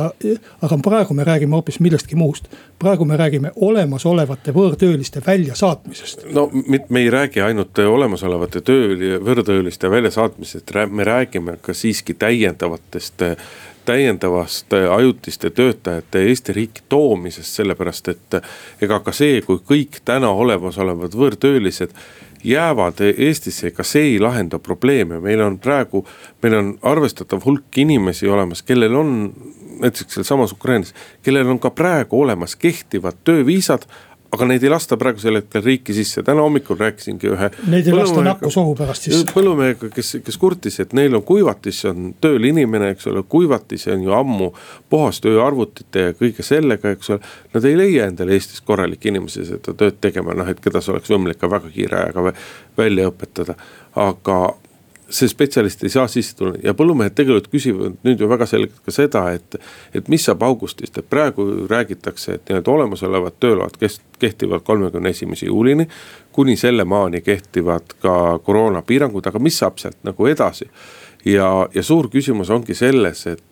aga 0.62 0.79
praegu 0.85 1.14
me 1.14 1.24
räägime 1.24 1.57
hoopis 1.57 1.81
millestki 1.81 2.16
muust. 2.16 2.44
praegu 2.79 3.05
me 3.05 3.16
räägime 3.16 3.53
olemasolevate 3.57 4.53
võõrtööliste 4.53 5.22
väljasaatmisest. 5.27 6.27
no 6.33 6.51
me 6.88 7.01
ei 7.01 7.11
räägi 7.11 7.40
ainult 7.40 7.79
olemasolevate 7.79 8.61
töö, 8.61 9.18
võõrtööliste 9.24 9.90
väljasaatmisest, 9.90 10.74
me 10.90 11.05
räägime 11.05 11.57
ka 11.62 11.74
siiski 11.74 12.14
täiendavatest 12.14 13.24
täiendavast 13.88 14.72
ajutiste 14.72 15.51
töötajate 15.51 16.22
Eesti 16.29 16.53
riiki 16.53 16.85
toomisest, 16.88 17.61
sellepärast 17.61 18.09
et 18.12 18.38
ega 18.85 19.01
ka 19.05 19.14
see, 19.16 19.40
kui 19.46 19.62
kõik 19.64 20.03
täna 20.05 20.31
olemasolevad 20.37 21.16
võõrtöölised 21.16 21.94
jäävad 22.44 23.01
Eestisse, 23.16 23.70
ka 23.70 23.87
see 23.87 24.12
ei 24.12 24.18
lahenda 24.20 24.59
probleeme, 24.59 25.20
meil 25.20 25.40
on 25.42 25.59
praegu, 25.59 26.05
meil 26.42 26.59
on 26.59 26.74
arvestatav 26.83 27.42
hulk 27.44 27.81
inimesi 27.81 28.29
olemas, 28.29 28.62
kellel 28.62 28.94
on 28.94 29.14
näiteks 29.81 30.14
sealsamas 30.14 30.53
Ukrainas, 30.53 30.94
kellel 31.22 31.48
on 31.48 31.59
ka 31.59 31.70
praegu 31.70 32.20
olemas 32.22 32.57
kehtivad 32.57 33.18
tööviisad 33.24 33.88
aga 34.32 34.48
neid 34.50 34.64
ei 34.64 34.70
lasta 34.70 34.98
praegusel 35.00 35.38
hetkel 35.38 35.62
riiki 35.64 35.94
sisse, 35.96 36.22
täna 36.26 36.42
hommikul 36.44 36.76
rääkisingi 36.78 37.30
ühe. 37.32 37.48
Neid 37.72 37.88
ei 37.88 37.96
lasta 37.96 38.22
nakkusohu 38.24 38.74
pärast 38.76 39.08
sisse. 39.08 39.24
põllumehega, 39.32 39.88
kes, 39.94 40.18
kes 40.24 40.38
kurtis, 40.40 40.78
et 40.84 40.92
neil 40.96 41.16
on 41.16 41.24
kuivatis, 41.28 41.80
on 41.88 42.12
tööl 42.20 42.44
inimene, 42.50 42.92
eks 42.94 43.08
ole, 43.08 43.24
kuivatis 43.28 43.88
on 43.94 44.04
ju 44.04 44.14
ammu 44.16 44.50
puhas 44.92 45.22
töö 45.24 45.40
arvutite 45.46 46.08
ja 46.08 46.18
kõige 46.18 46.44
sellega, 46.44 46.92
eks 46.96 47.14
ole. 47.16 47.34
Nad 47.56 47.68
ei 47.68 47.80
leia 47.80 48.08
endale 48.12 48.36
Eestis 48.36 48.60
korralikke 48.60 49.08
inimesi 49.08 49.46
seda 49.48 49.72
tööd 49.72 50.00
tegema, 50.04 50.36
noh 50.36 50.48
et 50.52 50.60
keda 50.64 50.84
see 50.84 50.92
oleks 50.94 51.12
võimalik 51.12 51.40
ka 51.40 51.50
väga 51.50 51.72
kiire 51.72 52.02
ajaga 52.04 52.32
välja 52.78 53.08
õpetada, 53.08 53.56
aga 53.96 54.40
see 55.11 55.29
spetsialist 55.29 55.83
ei 55.85 55.90
saa 55.92 56.07
sisse 56.09 56.37
tulla 56.37 56.59
ja 56.62 56.75
põllumehed 56.77 57.14
tegelikult 57.16 57.49
küsivad 57.53 57.97
nüüd 58.05 58.21
ju 58.21 58.29
väga 58.29 58.47
selgelt 58.47 58.81
ka 58.85 58.92
seda, 58.92 59.25
et. 59.33 59.57
et 59.94 60.09
mis 60.12 60.25
saab 60.25 60.42
augustist, 60.44 60.99
et 60.99 61.09
praegu 61.11 61.47
räägitakse, 61.71 62.35
et 62.35 62.49
nii-öelda 62.49 62.73
olemasolevad 62.75 63.38
tööload 63.40 63.79
kehtivad 64.18 64.64
kolmekümne 64.66 65.11
esimese 65.11 65.47
juulini. 65.47 65.88
kuni 66.33 66.57
selle 66.57 66.85
maani 66.85 67.21
kehtivad 67.21 67.97
ka 68.03 68.38
koroonapiirangud, 68.44 69.27
aga 69.27 69.38
mis 69.38 69.59
saab 69.59 69.79
sealt 69.79 69.99
nagu 70.05 70.27
edasi. 70.27 70.68
ja, 71.25 71.68
ja 71.75 71.83
suur 71.83 72.09
küsimus 72.09 72.51
ongi 72.51 72.75
selles, 72.75 73.27
et 73.27 73.42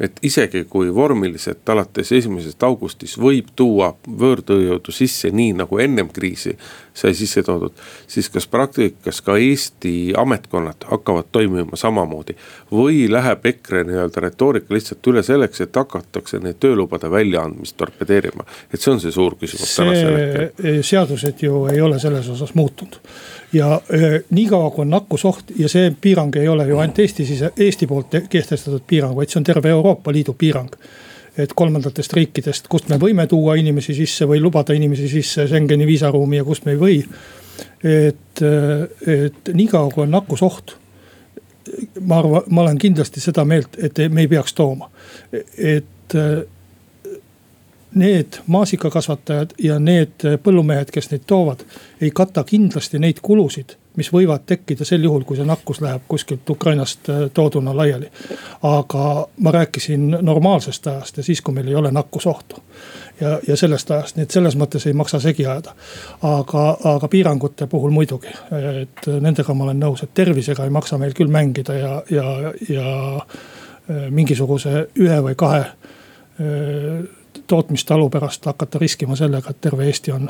et 0.00 0.12
isegi 0.22 0.64
kui 0.64 0.94
vormiliselt 0.94 1.68
alates 1.68 2.12
esimesest 2.16 2.62
augustist 2.62 3.18
võib 3.20 3.50
tuua 3.56 3.92
võõrtööjõudu 4.22 4.92
sisse, 4.96 5.28
nii 5.28 5.52
nagu 5.58 5.78
ennem 5.78 6.08
kriisi 6.08 6.54
sai 6.94 7.14
sisse 7.14 7.42
toodud. 7.42 7.72
siis 8.06 8.28
kas 8.28 8.46
praktikas 8.46 9.20
ka 9.20 9.36
Eesti 9.36 10.12
ametkonnad 10.16 10.86
hakkavad 10.90 11.28
toimima 11.32 11.76
samamoodi 11.76 12.36
või 12.72 13.04
läheb 13.12 13.46
EKRE 13.46 13.84
nii-öelda 13.88 14.24
retoorika 14.24 14.74
lihtsalt 14.74 15.06
üle 15.12 15.22
selleks, 15.22 15.60
et 15.60 15.76
hakatakse 15.76 16.40
neid 16.40 16.56
töölubade 16.60 17.10
väljaandmist 17.10 17.76
torpedeerima. 17.76 18.44
et 18.72 18.80
see 18.80 18.92
on 18.92 19.00
see 19.00 19.12
suur 19.12 19.36
küsimus 19.36 19.76
tänasel 19.76 20.16
hetkel. 20.16 20.82
seadused 20.82 21.44
ju 21.44 21.66
ei 21.66 21.80
ole 21.80 21.98
selles 21.98 22.28
osas 22.28 22.54
muutunud 22.54 22.98
ja 23.52 23.74
äh, 23.74 24.20
niikaua 24.30 24.70
kui 24.70 24.82
on 24.82 24.90
nakkusoht 24.90 25.44
ja 25.58 25.68
see 25.68 25.92
piirang 26.00 26.36
ei 26.36 26.48
ole 26.48 26.66
ju 26.68 26.78
ainult 26.78 26.98
Eesti 26.98 27.26
sise, 27.26 27.52
Eesti 27.56 27.86
poolt 27.86 28.14
kehtestatud 28.28 28.82
piirang, 28.86 29.19
vaid 29.20 29.32
see 29.32 29.40
on 29.40 29.46
terve 29.46 29.70
Euroopa 29.70 30.12
Liidu 30.12 30.34
piirang. 30.38 30.74
et 31.38 31.52
kolmandatest 31.56 32.12
riikidest, 32.12 32.66
kust 32.68 32.88
me 32.90 32.98
võime 33.00 33.24
tuua 33.30 33.54
inimesi 33.56 33.94
sisse 33.94 34.26
või 34.28 34.40
lubada 34.42 34.74
inimesi 34.74 35.08
sisse 35.08 35.46
Schengeni 35.46 35.86
viisaruumi 35.86 36.40
ja 36.40 36.44
kust 36.44 36.66
me 36.66 36.74
ei 36.74 36.80
või. 36.80 36.98
et, 37.84 38.42
et 39.06 39.52
niikaua 39.54 39.90
kui 39.94 40.02
on 40.02 40.10
nakkusoht 40.10 40.74
ma 42.00 42.18
arvan, 42.18 42.42
ma 42.50 42.62
olen 42.62 42.78
kindlasti 42.78 43.20
seda 43.20 43.44
meelt, 43.44 43.78
et 43.78 43.98
me 44.10 44.24
ei 44.24 44.28
peaks 44.28 44.54
tooma, 44.54 44.90
et 45.56 46.16
need 47.94 48.38
maasikakasvatajad 48.46 49.54
ja 49.58 49.78
need 49.78 50.26
põllumehed, 50.42 50.90
kes 50.94 51.10
neid 51.10 51.26
toovad, 51.26 51.64
ei 52.00 52.10
kata 52.14 52.44
kindlasti 52.46 53.00
neid 53.02 53.18
kulusid, 53.22 53.74
mis 53.98 54.12
võivad 54.14 54.46
tekkida 54.46 54.86
sel 54.86 55.04
juhul, 55.04 55.24
kui 55.26 55.38
see 55.38 55.46
nakkus 55.46 55.80
läheb 55.82 56.04
kuskilt 56.08 56.50
Ukrainast 56.50 57.10
tooduna 57.34 57.74
laiali. 57.76 58.10
Aga 58.62 59.28
ma 59.40 59.50
rääkisin 59.50 60.18
normaalsest 60.20 60.86
ajast 60.86 61.16
ja 61.16 61.22
siis, 61.22 61.40
kui 61.40 61.54
meil 61.54 61.68
ei 61.68 61.74
ole 61.74 61.90
nakkusohtu. 61.90 62.62
ja, 63.20 63.40
ja 63.48 63.56
sellest 63.56 63.90
ajast, 63.90 64.16
nii 64.16 64.22
et 64.22 64.30
selles 64.30 64.56
mõttes 64.56 64.86
ei 64.86 64.92
maksa 64.92 65.20
segi 65.20 65.46
ajada. 65.46 65.74
aga, 66.22 66.76
aga 66.84 67.08
piirangute 67.08 67.66
puhul 67.66 67.90
muidugi, 67.90 68.28
et 68.82 69.06
nendega 69.20 69.54
ma 69.54 69.64
olen 69.64 69.80
nõus, 69.80 70.02
et 70.02 70.14
tervisega 70.14 70.64
ei 70.64 70.70
maksa 70.70 70.98
meil 70.98 71.14
küll 71.16 71.32
mängida 71.32 71.74
ja, 71.74 72.02
ja, 72.10 72.52
ja 72.68 73.16
äh, 73.16 74.10
mingisuguse 74.10 74.88
ühe 74.98 75.22
või 75.24 75.34
kahe 75.36 75.60
äh, 75.60 77.08
tootmistalu 77.46 78.10
pärast 78.10 78.46
hakata 78.46 78.78
riskima 78.78 79.16
sellega, 79.16 79.50
et 79.50 79.60
terve 79.60 79.86
Eesti 79.86 80.12
on, 80.12 80.28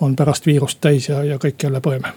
on 0.00 0.16
pärast 0.16 0.46
viirust 0.46 0.80
täis 0.80 1.08
ja, 1.08 1.22
ja 1.24 1.38
kõik 1.38 1.62
jälle 1.62 1.80
põeme. 1.80 2.12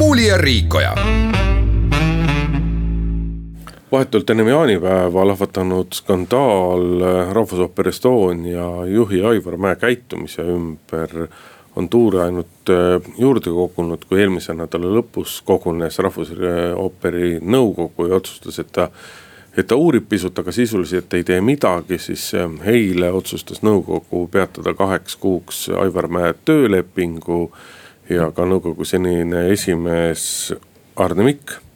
muuli 0.00 0.26
ja 0.26 0.36
Riikoja 0.36 0.94
vahetult 3.92 4.30
ennem 4.30 4.48
jaanipäeva 4.48 5.26
lahvatanud 5.26 5.92
skandaal 5.92 7.00
Rahvusooper 7.32 7.88
Estonia 7.88 8.86
juhi 8.86 9.22
Aivar 9.24 9.56
Mäe 9.56 9.76
käitumise 9.76 10.42
ümber 10.42 11.26
on 11.76 11.88
tuure 11.88 12.22
ainult 12.22 12.70
äh, 12.70 13.12
juurde 13.18 13.50
kogunud, 13.50 14.04
kui 14.08 14.20
eelmise 14.20 14.54
nädala 14.54 14.90
lõpus 14.98 15.40
kogunes 15.46 15.98
Rahvusooperi 15.98 17.38
nõukogu 17.42 18.08
ja 18.10 18.18
otsustas, 18.20 18.58
et 18.58 18.72
ta 18.72 18.90
et 19.58 19.66
ta 19.66 19.74
uurib 19.74 20.06
pisut, 20.08 20.38
aga 20.38 20.52
sisuliselt 20.54 21.14
ei 21.14 21.24
tee 21.26 21.40
midagi, 21.42 21.98
siis 21.98 22.28
ähm, 22.38 22.60
eile 22.62 23.10
otsustas 23.10 23.64
nõukogu 23.66 24.28
peatada 24.30 24.74
kaheks 24.74 25.16
kuuks 25.16 25.68
Aivar 25.82 26.06
Mäe 26.08 26.34
töölepingu. 26.44 27.50
ja 28.10 28.30
ka 28.34 28.42
nõukogu 28.42 28.84
senine 28.84 29.48
esimees 29.52 30.54
Arne 30.96 31.22
Mikk 31.22 31.69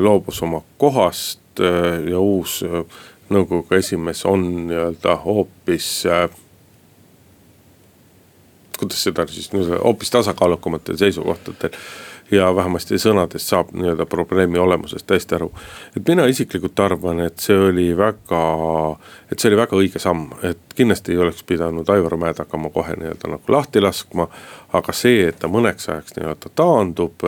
loobus 0.00 0.42
oma 0.42 0.62
kohast 0.78 1.60
äh, 1.60 2.00
ja 2.10 2.18
uus 2.18 2.62
äh, 2.66 2.84
nõukogu 3.32 3.78
esimees 3.78 4.24
on 4.26 4.46
nii-öelda 4.68 5.16
hoopis 5.24 6.06
kuidas 8.78 9.04
seda 9.04 9.26
siis 9.30 9.52
nii-öelda 9.52 9.82
hoopis 9.84 10.10
tasakaalukamatel 10.10 10.96
seisukohtadel 11.00 11.76
ja 12.32 12.48
vähemasti 12.56 12.98
sõnadest 12.98 13.50
saab 13.52 13.72
nii-öelda 13.76 14.06
probleemi 14.06 14.58
olemusest 14.58 15.06
täiesti 15.06 15.34
aru. 15.34 15.52
et 15.96 16.08
mina 16.08 16.24
isiklikult 16.26 16.80
arvan, 16.80 17.20
et 17.20 17.38
see 17.38 17.58
oli 17.58 17.90
väga, 17.96 18.42
et 19.32 19.38
see 19.38 19.50
oli 19.50 19.58
väga 19.60 19.76
õige 19.76 20.00
samm, 20.02 20.30
et 20.42 20.76
kindlasti 20.76 21.12
ei 21.12 21.18
oleks 21.18 21.42
pidanud 21.42 21.88
Aivar 21.88 22.16
Mäed 22.16 22.40
hakkama 22.40 22.70
kohe 22.70 22.96
nii-öelda 22.96 23.34
nagu 23.36 23.52
lahti 23.52 23.80
laskma. 23.80 24.28
aga 24.72 24.92
see, 24.96 25.28
et 25.28 25.38
ta 25.38 25.48
mõneks 25.52 25.90
ajaks 25.92 26.16
nii-öelda 26.16 26.52
taandub, 26.56 27.26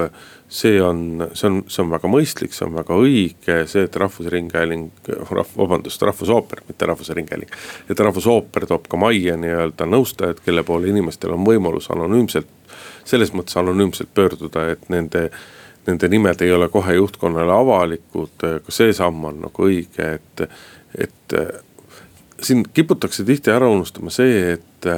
see 0.54 0.78
on, 0.82 1.28
see 1.34 1.48
on, 1.48 1.62
see 1.66 1.82
on 1.82 1.90
väga 1.90 2.08
mõistlik, 2.10 2.52
see 2.54 2.66
on 2.68 2.76
väga 2.76 2.98
õige, 3.02 3.56
see, 3.70 3.86
et 3.88 3.96
Rahvusringhääling, 3.98 4.90
rahv-, 5.34 5.56
vabandust, 5.58 6.02
Rahvusooper, 6.06 6.62
mitte 6.68 6.86
Rahvusringhääling. 6.86 7.50
et 7.90 8.00
Rahvusooper 8.06 8.68
toob 8.70 8.86
ka 8.90 9.00
majja 9.00 9.34
nii-öelda 9.40 9.88
nõustajad, 9.90 10.44
kelle 10.44 10.62
poole 10.62 10.92
inimestel 10.92 11.34
on 11.34 11.46
võimalus 11.48 11.90
anonüümselt 11.90 12.50
selles 13.04 13.34
mõttes 13.34 13.56
anonüümselt 13.60 14.14
pöörduda, 14.14 14.68
et 14.72 14.88
nende, 14.92 15.26
nende 15.86 16.08
nimed 16.08 16.42
ei 16.44 16.52
ole 16.54 16.68
kohe 16.72 16.94
juhtkonnale 16.96 17.52
avalikud. 17.52 18.36
ka 18.38 18.72
see 18.72 18.92
samm 18.96 19.24
on 19.30 19.42
nagu 19.44 19.66
õige, 19.68 20.14
et, 20.18 20.46
et 20.98 21.36
siin 22.40 22.64
kiputakse 22.74 23.24
tihti 23.24 23.52
ära 23.52 23.68
unustama 23.70 24.12
see, 24.14 24.54
et, 24.56 24.88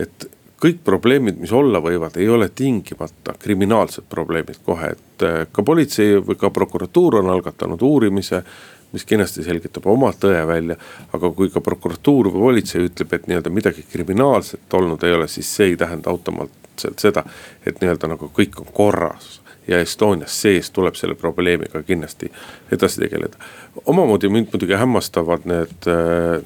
et 0.00 0.30
kõik 0.62 0.84
probleemid, 0.84 1.40
mis 1.42 1.52
olla 1.52 1.80
võivad, 1.82 2.16
ei 2.22 2.28
ole 2.30 2.48
tingimata 2.54 3.34
kriminaalsed 3.38 4.06
probleemid 4.10 4.60
kohe, 4.64 4.92
et 4.94 5.24
ka 5.52 5.64
politsei 5.66 6.20
või 6.22 6.38
ka 6.38 6.52
prokuratuur 6.54 7.18
on 7.18 7.32
algatanud 7.34 7.82
uurimise 7.82 8.42
mis 8.92 9.04
kindlasti 9.08 9.44
selgitab 9.44 9.86
oma 9.88 10.12
tõe 10.12 10.40
välja. 10.46 10.76
aga 11.12 11.30
kui 11.32 11.50
ka 11.50 11.60
prokuratuur 11.60 12.28
või 12.32 12.46
politsei 12.48 12.86
ütleb, 12.86 13.12
et 13.12 13.26
nii-öelda 13.26 13.50
midagi 13.50 13.84
kriminaalset 13.92 14.74
olnud 14.74 15.04
ei 15.04 15.14
ole, 15.16 15.28
siis 15.28 15.48
see 15.56 15.72
ei 15.72 15.76
tähenda 15.76 16.10
automaatselt 16.10 16.98
seda, 16.98 17.24
et 17.66 17.80
nii-öelda 17.80 18.12
nagu 18.12 18.30
kõik 18.36 18.60
on 18.60 18.72
korras 18.72 19.41
ja 19.68 19.78
Estonias 19.78 20.40
sees 20.42 20.70
tuleb 20.70 20.94
selle 20.98 21.14
probleemiga 21.14 21.82
kindlasti 21.82 22.32
edasi 22.72 23.00
tegeleda. 23.00 23.36
omamoodi 23.86 24.28
mind 24.28 24.50
muidugi 24.52 24.74
hämmastavad 24.74 25.46
need, 25.48 25.88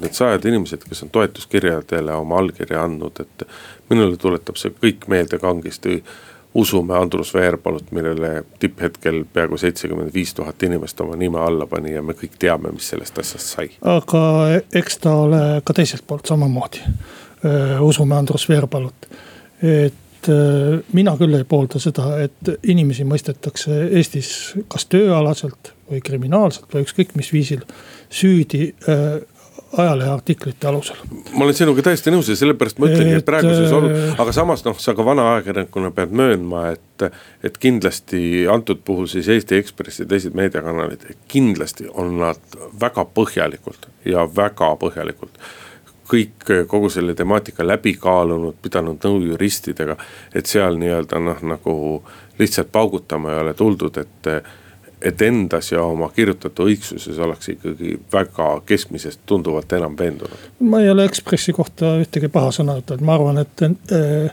need 0.00 0.12
sajad 0.12 0.44
inimesed, 0.44 0.84
kes 0.88 1.02
on 1.02 1.10
toetuskirjadele 1.10 2.14
oma 2.14 2.38
allkirja 2.38 2.82
andnud, 2.84 3.20
et 3.20 3.48
minule 3.90 4.16
tuletab 4.16 4.56
see 4.60 4.74
kõik 4.82 5.08
meelde 5.08 5.38
kangesti 5.38 6.02
usume 6.56 6.96
Andrus 6.96 7.34
Veerpalut, 7.34 7.90
millele 7.92 8.44
tipphetkel 8.58 9.24
peaaegu 9.32 9.58
seitsekümmend 9.60 10.14
viis 10.14 10.34
tuhat 10.34 10.62
inimest 10.62 11.00
oma 11.00 11.16
nime 11.16 11.40
alla 11.40 11.66
pani 11.66 11.92
ja 11.92 12.02
me 12.02 12.16
kõik 12.16 12.38
teame, 12.40 12.72
mis 12.72 12.88
sellest 12.92 13.18
asjast 13.20 13.52
sai. 13.56 13.68
aga 13.84 14.22
eks 14.80 14.98
ta 15.04 15.12
ole 15.26 15.42
ka 15.64 15.76
teiselt 15.76 16.06
poolt 16.06 16.26
samamoodi, 16.32 16.80
usume 17.84 18.16
Andrus 18.16 18.48
Veerpalut, 18.48 19.08
et 19.62 20.00
mina 20.28 21.16
küll 21.20 21.36
ei 21.38 21.46
poolda 21.48 21.80
seda, 21.82 22.16
et 22.24 22.52
inimesi 22.68 23.06
mõistetakse 23.08 23.86
Eestis 23.86 24.30
kas 24.72 24.88
tööalaselt 24.90 25.72
või 25.90 26.02
kriminaalselt 26.04 26.72
või 26.74 26.86
ükskõik 26.86 27.14
mis 27.18 27.32
viisil 27.34 27.62
süüdi 28.10 28.72
ajaleheartiklite 29.76 30.68
alusel. 30.68 30.96
ma 31.32 31.44
olen 31.44 31.54
sinuga 31.54 31.82
täiesti 31.82 32.12
nõus 32.14 32.28
ja 32.30 32.36
sellepärast 32.38 32.78
ma 32.80 32.88
ütlengi, 32.90 33.18
et 33.18 33.26
praeguses 33.26 33.72
olu-, 33.74 33.90
äh, 33.90 34.20
aga 34.22 34.32
samas 34.34 34.64
noh, 34.66 34.78
sa 34.80 34.94
ka 34.96 35.04
vana 35.04 35.26
ajakirjanikuna 35.34 35.90
pead 35.96 36.14
möönma, 36.16 36.68
et. 36.76 36.82
et 37.44 37.58
kindlasti 37.60 38.46
antud 38.48 38.80
puhul 38.84 39.04
siis 39.10 39.28
Eesti 39.28 39.58
Ekspress 39.60 40.00
ja 40.00 40.06
teised 40.08 40.32
meediakanalid, 40.38 41.02
kindlasti 41.28 41.90
on 41.92 42.14
nad 42.22 42.56
väga 42.80 43.04
põhjalikult 43.18 43.90
ja 44.08 44.24
väga 44.36 44.70
põhjalikult 44.80 45.36
kõik 46.08 46.50
kogu 46.66 46.90
selle 46.90 47.14
temaatika 47.14 47.66
läbi 47.66 47.94
kaalunud, 48.00 48.54
pidanud 48.62 49.02
nõu 49.04 49.20
juristidega. 49.32 49.96
et 50.34 50.46
seal 50.46 50.78
nii-öelda 50.78 51.18
noh, 51.18 51.42
nagu 51.42 51.74
lihtsalt 52.38 52.72
paugutama 52.72 53.32
ei 53.32 53.40
ole 53.40 53.54
tuldud, 53.54 53.96
et 53.96 54.30
et 55.02 55.22
endas 55.22 55.68
ja 55.72 55.82
oma 55.84 56.08
kirjutatu 56.08 56.64
õigsuses 56.70 57.18
oleks 57.20 57.50
ikkagi 57.52 57.98
väga 58.12 58.46
keskmisest 58.66 59.20
tunduvalt 59.26 59.72
enam 59.72 59.98
veendunud. 59.98 60.46
ma 60.60 60.80
ei 60.80 60.90
ole 60.90 61.04
Ekspressi 61.04 61.52
kohta 61.52 61.98
ühtegi 62.00 62.28
paha 62.32 62.50
sõna 62.50 62.78
ütelnud, 62.80 63.04
ma 63.04 63.14
arvan, 63.14 63.38
et 63.38 63.62
äh, 63.66 64.30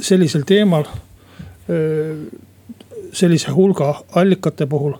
sellisel 0.00 0.42
teemal. 0.46 0.88
Äh, 1.70 2.26
sellise 3.14 3.52
hulga 3.54 3.92
allikate 4.18 4.66
puhul 4.66 4.96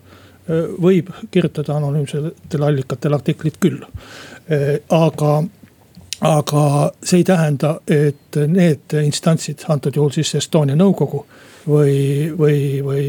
võib 0.78 1.08
kirjutada 1.34 1.74
anonüümsetel 1.80 2.62
allikatel 2.62 3.16
artiklit 3.16 3.56
küll, 3.58 3.80
aga 4.92 5.30
aga 6.24 6.64
see 7.04 7.20
ei 7.20 7.24
tähenda, 7.28 7.74
et 7.90 8.38
need 8.48 8.96
instantsid, 9.02 9.66
antud 9.68 9.96
juhul 9.96 10.14
siis 10.14 10.34
Estonia 10.40 10.76
nõukogu 10.78 11.24
või, 11.68 12.32
või, 12.38 12.58
või 12.84 13.06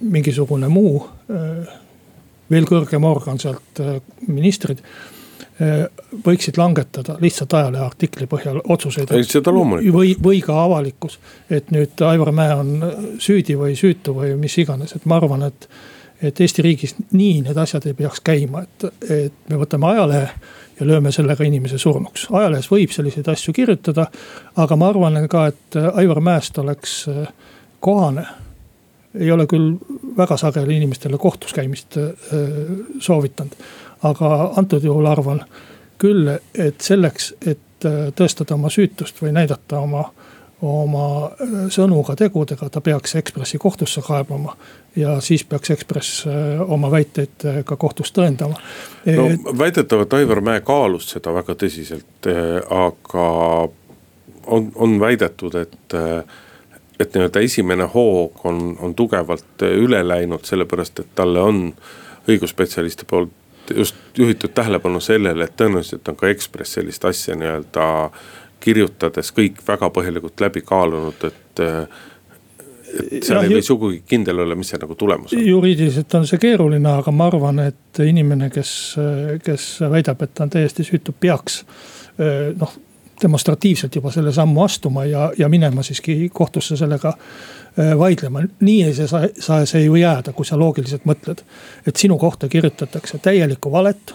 mingisugune 0.00 0.68
muu 0.68 0.98
veel 2.50 2.66
kõrgem 2.66 3.06
organ 3.06 3.38
sealt, 3.38 3.82
ministrid 4.26 4.82
võiksid 6.24 6.56
langetada 6.56 7.18
lihtsalt 7.20 7.54
ajaleheartikli 7.54 8.26
põhjal 8.30 8.62
otsuseid. 8.64 9.12
seda 9.28 9.52
loomulikult. 9.52 9.94
või, 9.94 10.14
või 10.22 10.40
ka 10.44 10.56
avalikkus, 10.64 11.18
et 11.50 11.70
nüüd 11.74 12.00
Aivar 12.06 12.32
Mäe 12.32 12.54
on 12.56 12.70
süüdi 13.20 13.58
või 13.60 13.76
süütu 13.76 14.14
või 14.16 14.34
mis 14.40 14.56
iganes, 14.58 14.96
et 14.96 15.06
ma 15.06 15.20
arvan, 15.20 15.48
et. 15.50 15.68
Et 16.22 16.40
Eesti 16.40 16.62
riigis 16.62 16.94
nii 17.12 17.40
need 17.46 17.56
asjad 17.56 17.86
ei 17.86 17.94
peaks 17.94 18.20
käima, 18.24 18.62
et, 18.62 18.84
et 19.10 19.48
me 19.48 19.60
võtame 19.60 19.88
ajalehe 19.92 20.28
ja 20.80 20.86
lööme 20.86 21.12
sellega 21.12 21.44
inimese 21.44 21.78
surnuks. 21.78 22.26
ajalehes 22.30 22.70
võib 22.70 22.92
selliseid 22.92 23.28
asju 23.28 23.54
kirjutada, 23.56 24.06
aga 24.56 24.76
ma 24.76 24.88
arvan 24.92 25.26
ka, 25.28 25.46
et 25.52 25.80
Aivar 25.94 26.20
Mäest 26.24 26.58
oleks 26.58 27.02
kohane 27.80 28.26
ei 29.14 29.30
ole 29.32 29.46
küll 29.46 29.74
väga 30.16 30.36
sageli 30.36 30.76
inimestele 30.76 31.18
kohtus 31.18 31.52
käimist 31.52 31.96
äh, 31.96 32.10
soovitanud. 32.98 33.52
aga 34.02 34.52
antud 34.56 34.84
juhul 34.84 35.06
arvan 35.06 35.42
küll, 35.98 36.28
et 36.54 36.80
selleks, 36.80 37.34
et 37.46 37.84
äh, 37.84 38.12
tõestada 38.16 38.54
oma 38.54 38.70
süütust 38.70 39.22
või 39.22 39.32
näidata 39.36 39.80
oma, 39.80 40.06
oma 40.62 41.06
äh, 41.26 41.54
sõnu 41.72 42.02
ka 42.06 42.16
tegudega, 42.18 42.68
ta 42.70 42.80
peaks 42.84 43.14
Ekspressi 43.20 43.58
kohtusse 43.58 44.02
kaebama. 44.06 44.56
ja 44.96 45.20
siis 45.20 45.44
peaks 45.44 45.70
Ekspress 45.70 46.26
oma 46.66 46.90
väiteid 46.90 47.64
ka 47.64 47.76
kohtus 47.76 48.12
tõendama. 48.12 48.58
no 49.06 49.58
väidetavalt 49.58 50.12
Aivar 50.12 50.40
Mäe 50.40 50.60
kaalus 50.60 51.10
seda 51.10 51.34
väga 51.34 51.54
tõsiselt, 51.54 52.28
aga 52.70 53.26
on, 54.46 54.72
on 54.74 55.00
väidetud, 55.00 55.54
et 55.54 55.98
et 57.00 57.14
nii-öelda 57.14 57.40
esimene 57.40 57.86
hoog 57.94 58.42
on, 58.44 58.76
on 58.80 58.94
tugevalt 58.94 59.62
üle 59.64 60.02
läinud, 60.04 60.44
sellepärast 60.44 61.00
et 61.00 61.14
talle 61.16 61.40
on 61.40 61.60
õigusspetsialisti 62.28 63.06
poolt 63.08 63.30
just 63.74 63.96
juhitud 64.18 64.50
tähelepanu 64.54 65.00
sellele, 65.00 65.44
et 65.44 65.56
tõenäoliselt 65.56 66.08
on 66.08 66.16
ka 66.16 66.28
Ekspress 66.28 66.78
sellist 66.78 67.04
asja 67.04 67.36
nii-öelda 67.38 67.86
kirjutades 68.60 69.32
kõik 69.36 69.60
väga 69.66 69.90
põhjalikult 69.94 70.40
läbi 70.40 70.62
kaalunud, 70.66 71.28
et 71.28 71.60
et 72.90 73.22
seal 73.22 73.44
ei 73.44 73.52
või 73.54 73.62
sugugi 73.62 74.00
kindel 74.02 74.42
olla, 74.42 74.56
mis 74.58 74.72
see 74.72 74.78
nagu 74.82 74.96
tulemus 74.98 75.32
on. 75.32 75.42
juriidiliselt 75.46 76.14
on 76.18 76.24
see 76.26 76.40
keeruline, 76.42 76.88
aga 76.90 77.12
ma 77.14 77.28
arvan, 77.30 77.60
et 77.70 78.00
inimene, 78.02 78.48
kes, 78.50 78.72
kes 79.46 79.66
väidab, 79.92 80.22
et 80.26 80.34
ta 80.34 80.42
on 80.42 80.50
täiesti 80.50 80.86
süütu, 80.86 81.14
peaks 81.14 81.60
noh 82.58 82.74
demonstratiivselt 83.22 83.94
juba 83.94 84.10
selle 84.10 84.32
sammu 84.32 84.62
astuma 84.62 85.04
ja, 85.04 85.32
ja 85.38 85.48
minema 85.48 85.82
siiski 85.82 86.30
kohtusse 86.32 86.76
sellega 86.76 87.12
äh, 87.12 87.98
vaidlema. 87.98 88.42
nii 88.60 88.82
ei 88.84 88.94
saa, 88.94 89.22
saa 89.38 89.66
see 89.66 89.84
ju 89.84 89.94
jääda, 89.94 90.32
kui 90.32 90.46
sa 90.46 90.58
loogiliselt 90.58 91.04
mõtled. 91.04 91.42
et 91.86 91.96
sinu 91.96 92.18
kohta 92.18 92.48
kirjutatakse 92.48 93.18
täielikku 93.18 93.72
valet, 93.72 94.14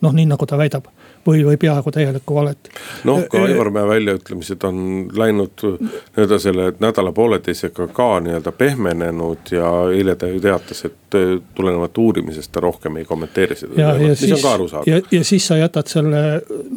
noh 0.00 0.12
nii 0.12 0.26
nagu 0.26 0.46
ta 0.46 0.58
väidab 0.58 0.90
või, 1.26 1.42
või 1.46 1.56
peaaegu 1.60 1.92
täielikku 1.94 2.34
valet. 2.34 2.70
noh, 3.04 3.22
ka 3.30 3.42
Aivar 3.44 3.70
Mäe 3.74 3.88
väljaütlemised 3.88 4.64
on 4.68 4.80
läinud 5.16 5.64
nii-öelda 5.64 6.38
selle 6.38 6.72
nädala-pooleteisega 6.80 7.88
ka 7.96 8.08
nii-öelda 8.24 8.52
pehmenenud 8.52 9.52
ja 9.54 9.72
eile 9.94 10.16
ta 10.16 10.30
ju 10.30 10.40
teatas, 10.40 10.84
et 10.88 11.18
äh, 11.18 11.36
tulenevalt 11.54 11.98
uurimisest 11.98 12.52
ta 12.52 12.60
rohkem 12.60 12.96
ei 13.00 13.04
kommenteeri 13.04 13.56
seda 13.56 13.74
teemat, 13.74 14.02
mis 14.08 14.24
siis, 14.24 14.48
ja, 14.86 15.00
ja 15.10 15.24
siis 15.24 15.46
sa 15.46 15.60
jätad 15.60 15.90
selle 15.92 16.24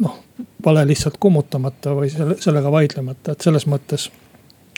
noh 0.00 0.20
vale 0.64 0.86
lihtsalt 0.88 1.16
kummutamata 1.20 1.92
või 1.96 2.10
selle, 2.10 2.36
sellega 2.40 2.70
vaidlemata, 2.72 3.34
et 3.34 3.44
selles 3.44 3.66
mõttes 3.70 4.08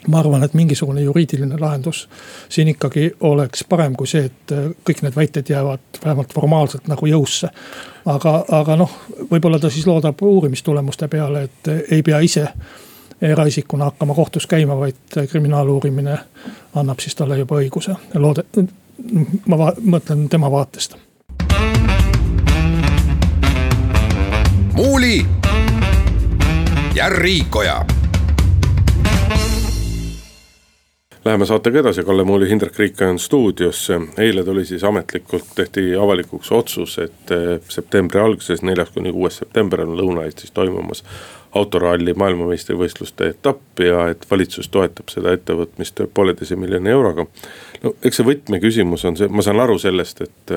ma 0.08 0.18
arvan, 0.18 0.44
et 0.44 0.54
mingisugune 0.54 1.00
juriidiline 1.00 1.58
lahendus 1.60 2.08
siin 2.48 2.68
ikkagi 2.68 3.10
oleks 3.20 3.64
parem 3.68 3.96
kui 3.96 4.06
see, 4.06 4.26
et 4.30 4.54
kõik 4.86 5.02
need 5.02 5.16
väited 5.16 5.50
jäävad 5.50 6.00
vähemalt 6.04 6.34
formaalselt 6.34 6.88
nagu 6.88 7.06
jõusse. 7.06 7.50
aga, 8.06 8.44
aga 8.48 8.76
noh, 8.76 8.98
võib-olla 9.30 9.58
ta 9.58 9.70
siis 9.70 9.86
loodab 9.86 10.22
uurimistulemuste 10.22 11.08
peale, 11.08 11.42
et 11.42 11.72
ei 11.90 12.02
pea 12.02 12.20
ise 12.20 12.48
eraisikuna 13.20 13.90
hakkama 13.90 14.14
kohtus 14.14 14.46
käima, 14.46 14.76
vaid 14.78 15.28
kriminaaluurimine 15.30 16.18
annab 16.74 17.00
siis 17.00 17.14
talle 17.14 17.38
juba 17.38 17.60
õiguse. 17.62 17.96
loode-, 18.14 18.66
ma 19.46 19.72
mõtlen 19.80 20.28
tema 20.28 20.50
vaatest. 20.50 20.96
muuli 24.76 25.26
ja 26.94 27.08
Riikoja. 27.08 27.84
Läheme 31.26 31.46
saatega 31.46 31.78
edasi, 31.78 32.04
Kalle 32.04 32.24
Muuli, 32.24 32.48
Hindrek 32.48 32.78
Riikoja 32.78 33.10
on 33.10 33.18
stuudios. 33.18 33.88
eile 34.18 34.44
tuli 34.44 34.64
siis 34.64 34.84
ametlikult, 34.84 35.44
tehti 35.54 35.96
avalikuks 35.96 36.52
otsus, 36.52 36.98
et 36.98 37.30
eh, 37.30 37.60
septembri 37.68 38.20
alguses, 38.20 38.62
neljas 38.62 38.90
kuni 38.94 39.12
kuues 39.12 39.36
september 39.36 39.80
on 39.82 39.96
Lõuna-Eestis 39.98 40.54
toimumas 40.54 41.02
autoralli 41.54 42.14
maailmameistrivõistluste 42.14 43.32
etapp 43.32 43.82
ja 43.82 44.06
et 44.12 44.26
valitsus 44.30 44.68
toetab 44.68 45.10
seda 45.10 45.34
ettevõtmist 45.34 46.04
pooleteise 46.14 46.56
miljoni 46.56 46.94
euroga. 46.94 47.26
no 47.82 47.94
eks 48.04 48.22
see 48.22 48.30
võtmeküsimus 48.30 49.04
on 49.10 49.18
see, 49.18 49.26
ma 49.28 49.42
saan 49.42 49.60
aru 49.66 49.80
sellest, 49.82 50.20
et, 50.20 50.56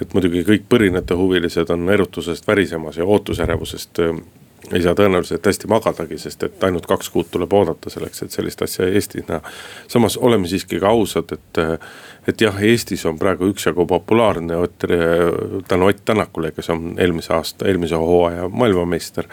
et 0.00 0.14
muidugi 0.16 0.46
kõik 0.48 0.64
põrinate 0.68 1.14
huvilised 1.14 1.76
on 1.76 1.88
erutusest 1.92 2.48
värisemas 2.48 2.96
ja 2.96 3.04
ootusärevusest 3.04 4.00
ei 4.72 4.82
saa 4.82 4.94
tõenäoliselt 4.94 5.46
hästi 5.46 5.68
magadagi, 5.70 6.18
sest 6.20 6.42
et 6.46 6.64
ainult 6.64 6.86
kaks 6.86 7.08
kuud 7.10 7.30
tuleb 7.32 7.52
oodata 7.56 7.90
selleks, 7.90 8.22
et 8.22 8.34
sellist 8.34 8.62
asja 8.62 8.86
Eestis 8.86 9.26
näha. 9.28 9.40
samas 9.88 10.16
oleme 10.16 10.48
siiski 10.48 10.80
ka 10.80 10.92
ausad, 10.92 11.32
et, 11.32 11.60
et 12.28 12.44
jah, 12.44 12.60
Eestis 12.62 13.06
on 13.08 13.18
praegu 13.18 13.48
üksjagu 13.50 13.86
populaarne 13.86 14.56
Ott, 14.56 14.84
tänu 15.68 15.86
Ott 15.86 16.04
Tänakule, 16.04 16.52
kes 16.52 16.70
on 16.70 16.94
eelmise 16.98 17.34
aasta, 17.34 17.68
eelmise 17.68 17.96
hooaja 17.96 18.48
maailmameister. 18.48 19.26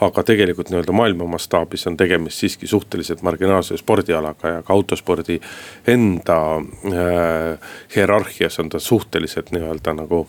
aga 0.00 0.22
tegelikult 0.22 0.68
nii-öelda 0.70 0.92
maailma 0.94 1.26
mastaabis 1.26 1.86
on 1.90 1.96
tegemist 1.96 2.38
siiski 2.38 2.66
suhteliselt 2.66 3.22
marginaalse 3.22 3.76
spordialaga 3.76 4.48
ja 4.48 4.62
ka 4.62 4.72
autospordi 4.72 5.40
enda 5.86 6.36
äh, 6.56 7.58
hierarhias 7.96 8.58
on 8.58 8.68
ta 8.68 8.78
suhteliselt 8.78 9.50
nii-öelda 9.50 9.94
nagu 9.98 10.28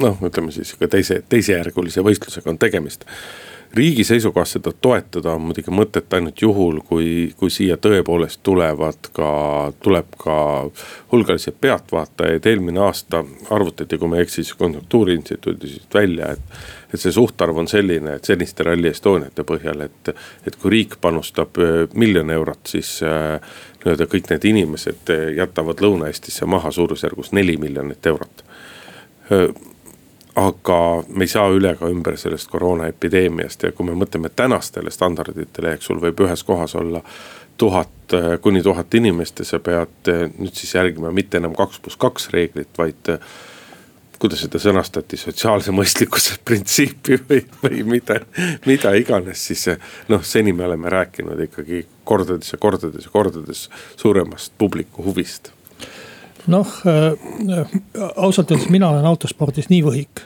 noh, 0.00 0.20
ütleme 0.26 0.52
siis 0.54 0.74
ka 0.78 0.88
teise, 0.90 1.22
teisejärgulise 1.28 2.04
võistlusega 2.04 2.50
on 2.50 2.58
tegemist. 2.58 3.04
riigi 3.74 4.04
seisukohast 4.06 4.54
seda 4.54 4.70
toetada 4.80 5.32
on 5.34 5.48
muidugi 5.48 5.72
mõtet 5.74 6.12
ainult 6.14 6.38
juhul, 6.42 6.76
kui, 6.86 7.32
kui 7.36 7.50
siia 7.50 7.74
tõepoolest 7.76 8.38
tulevad 8.46 9.08
ka, 9.12 9.30
tuleb 9.82 10.14
ka 10.18 10.36
hulgaliselt 11.12 11.58
pealtvaatajaid, 11.60 12.46
eelmine 12.46 12.80
aasta 12.86 13.24
arvutati, 13.50 13.98
kui 13.98 14.08
ma 14.08 14.20
ei 14.20 14.28
eksi, 14.28 14.44
siis 14.44 14.54
konjunktuuriinstituudist 14.62 15.94
välja, 15.94 16.30
et. 16.36 16.62
et 16.94 17.00
see 17.00 17.10
suhtarv 17.12 17.58
on 17.58 17.66
selline, 17.66 18.14
et 18.14 18.24
seniste 18.24 18.62
Rally 18.62 18.92
Estoniate 18.94 19.42
põhjal, 19.42 19.82
et, 19.88 20.14
et 20.46 20.56
kui 20.56 20.70
riik 20.70 20.94
panustab 21.02 21.58
äh, 21.58 21.74
miljon 21.98 22.30
eurot, 22.30 22.62
siis 22.70 23.00
äh, 23.02 23.40
nii-öelda 23.82 24.06
kõik 24.06 24.30
need 24.30 24.50
inimesed 24.54 25.14
jätavad 25.34 25.82
Lõuna-Eestisse 25.82 26.46
maha 26.46 26.70
suurusjärgus 26.70 27.34
neli 27.34 27.56
miljonit 27.58 28.06
eurot 28.06 28.44
aga 30.34 30.78
me 31.14 31.24
ei 31.24 31.30
saa 31.30 31.46
üle 31.54 31.74
ega 31.76 31.88
ümber 31.90 32.16
sellest 32.18 32.50
koroonaepideemiast 32.50 33.62
ja 33.62 33.72
kui 33.72 33.86
me 33.86 33.94
mõtleme 33.98 34.30
tänastele 34.34 34.90
standarditele, 34.90 35.76
eks 35.76 35.90
sul 35.90 36.02
võib 36.02 36.24
ühes 36.26 36.42
kohas 36.46 36.74
olla 36.78 37.02
tuhat 37.56 38.16
kuni 38.42 38.62
tuhat 38.62 38.94
inimest 38.98 39.38
ja 39.38 39.46
sa 39.46 39.60
pead 39.62 40.10
nüüd 40.10 40.54
siis 40.58 40.74
järgima 40.74 41.14
mitte 41.14 41.38
enam 41.38 41.54
kaks 41.54 41.78
pluss 41.82 42.00
kaks 42.00 42.30
reeglit, 42.34 42.72
vaid. 42.78 43.14
kuidas 44.24 44.40
seda 44.40 44.58
sõnastati, 44.62 45.18
sotsiaalse 45.20 45.72
mõistlikkuse 45.74 46.38
printsiipi 46.48 47.18
või, 47.28 47.42
või 47.62 47.82
mida, 47.84 48.20
mida 48.66 48.94
iganes, 48.96 49.42
siis 49.50 49.66
noh, 50.08 50.22
seni 50.24 50.54
me 50.56 50.64
oleme 50.64 50.90
rääkinud 50.90 51.42
ikkagi 51.46 51.84
kordades 52.04 52.54
ja 52.54 52.58
kordades 52.58 53.04
ja 53.04 53.12
kordades 53.12 53.68
suuremast 54.00 54.54
publiku 54.58 55.04
huvist 55.04 55.53
noh 56.50 56.76
äh, 56.86 57.74
ausalt 58.16 58.50
öeldes 58.50 58.70
mina 58.72 58.90
olen 58.90 59.06
autospordis 59.08 59.70
nii 59.72 59.82
võhik 59.84 60.24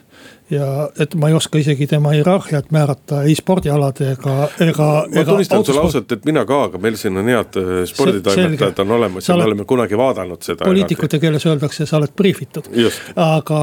ja 0.50 0.88
et 1.00 1.14
ma 1.14 1.28
ei 1.28 1.36
oska 1.36 1.60
isegi 1.60 1.86
tema 1.86 2.12
hierarhiat 2.16 2.70
määrata 2.74 3.22
ei 3.28 3.34
spordialade 3.38 4.12
ega, 4.14 4.36
ega. 4.64 4.88
ma 5.14 5.24
tunnistan 5.24 5.64
sulle 5.64 5.82
ausalt, 5.84 6.12
et 6.12 6.24
mina 6.28 6.44
ka, 6.48 6.62
aga 6.70 6.80
meil 6.82 6.96
siin 7.00 7.20
on 7.20 7.28
head 7.28 7.58
äh, 7.60 7.74
sporditoimetajad 7.90 8.84
on 8.84 8.96
olemas 8.98 9.28
ja 9.28 9.36
me 9.36 9.48
oleme 9.50 9.68
kunagi 9.68 9.98
vaadanud 9.98 10.42
seda. 10.42 10.64
poliitikute 10.64 11.20
keeles 11.22 11.46
öeldakse, 11.46 11.86
sa 11.86 12.00
oled 12.00 12.14
briifitud, 12.16 12.70
aga 13.16 13.62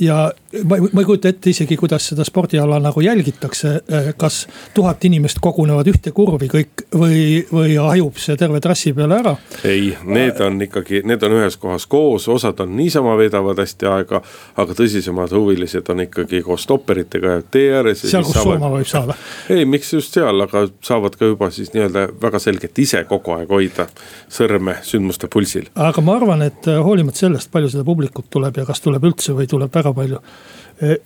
ja 0.00 0.32
ma, 0.62 0.76
ma 0.92 1.00
ei 1.00 1.04
kujuta 1.04 1.28
ette 1.28 1.50
isegi, 1.50 1.76
kuidas 1.76 2.08
seda 2.10 2.24
spordiala 2.24 2.78
nagu 2.82 3.00
jälgitakse, 3.00 3.74
äh, 3.92 4.08
kas 4.18 4.44
tuhat 4.74 5.04
inimest 5.04 5.40
kogunevad 5.42 5.88
ühte 5.90 6.12
kurvi 6.14 6.48
kõik 6.50 6.84
või, 6.94 7.42
või 7.52 7.76
hajub 7.80 8.18
see 8.22 8.36
terve 8.40 8.60
trassi 8.64 8.92
peale 8.96 9.18
ära. 9.18 9.34
ei, 9.64 9.92
need 10.04 10.40
on 10.44 10.60
ikkagi, 10.66 11.02
need 11.06 11.22
on 11.26 11.36
ühes 11.40 11.56
kohas 11.60 11.86
koos, 11.90 12.28
osad 12.28 12.60
on 12.64 12.76
niisama 12.76 13.16
veedavad 13.18 13.58
hästi 13.62 13.90
aega. 13.90 14.22
aga 14.56 14.76
tõsisemad 14.78 15.32
huvilised 15.34 15.88
on 15.90 16.04
ikkagi 16.06 16.42
koos 16.42 16.62
stopperitega 16.62 17.40
tee 17.50 17.72
ääres. 17.74 18.04
seal, 18.06 18.24
kus 18.24 18.38
surma 18.42 18.70
võib 18.72 18.88
saada. 18.88 19.18
ei, 19.48 19.64
miks 19.64 19.92
just 19.92 20.14
seal, 20.14 20.46
aga 20.46 20.66
saavad 20.84 21.18
ka 21.18 21.32
juba 21.32 21.50
siis 21.50 21.72
nii-öelda 21.74 22.08
väga 22.22 22.38
selgelt 22.38 22.78
ise 22.78 23.04
kogu 23.08 23.34
aeg 23.38 23.50
hoida 23.50 23.88
sõrme 24.30 24.78
sündmuste 24.82 25.28
pulsil. 25.32 25.70
aga 25.74 26.04
ma 26.04 26.18
arvan, 26.20 26.46
et 26.46 26.68
hoolimata 26.68 27.26
sellest, 27.26 27.50
palju 27.52 27.72
seda 27.72 27.84
publikut 27.84 28.30
tuleb 28.30 28.62
ja 28.62 28.66
kas 28.68 28.80
tuleb 28.84 29.08
üldse 29.10 29.34
või 29.36 29.48
tuleb 29.50 29.72
väga 29.74 29.92
palju. 29.96 30.20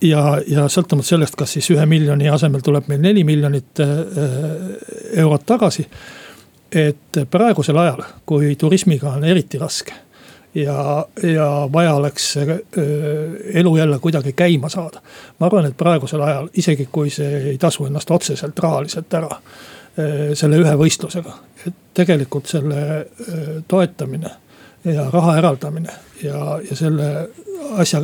ja, 0.01 0.21
ja 0.47 0.65
sõltumata 0.67 1.07
sellest, 1.07 1.35
kas 1.37 1.51
siis 1.57 1.69
ühe 1.69 1.85
miljoni 1.85 2.29
asemel 2.29 2.63
tuleb 2.65 2.87
meil 2.89 3.01
neli 3.03 3.23
miljonit 3.23 3.79
äh, 3.83 3.89
eurot 5.23 5.45
tagasi. 5.45 5.87
et 6.71 7.17
praegusel 7.31 7.77
ajal, 7.77 8.03
kui 8.25 8.55
turismiga 8.55 9.13
on 9.17 9.23
eriti 9.25 9.57
raske 9.57 9.93
ja, 10.55 11.05
ja 11.23 11.69
vaja 11.73 11.93
oleks 11.95 12.37
äh, 12.37 12.47
elu 13.53 13.77
jälle 13.77 13.99
kuidagi 13.99 14.33
käima 14.33 14.69
saada. 14.69 15.01
ma 15.39 15.45
arvan, 15.45 15.65
et 15.65 15.77
praegusel 15.77 16.21
ajal, 16.21 16.49
isegi 16.53 16.89
kui 16.91 17.09
see 17.09 17.49
ei 17.51 17.57
tasu 17.57 17.85
ennast 17.85 18.11
otseselt 18.11 18.59
rahaliselt 18.59 19.13
ära 19.13 19.29
äh, 19.29 20.33
selle 20.33 20.57
ühe 20.57 20.75
võistlusega, 20.75 21.33
et 21.67 21.73
tegelikult 21.93 22.45
selle 22.45 23.07
toetamine 23.67 24.48
ja 24.85 25.09
raha 25.13 25.37
eraldamine 25.37 25.93
ja, 26.23 26.59
ja 26.69 26.75
selle 26.75 27.29
asja 27.77 28.01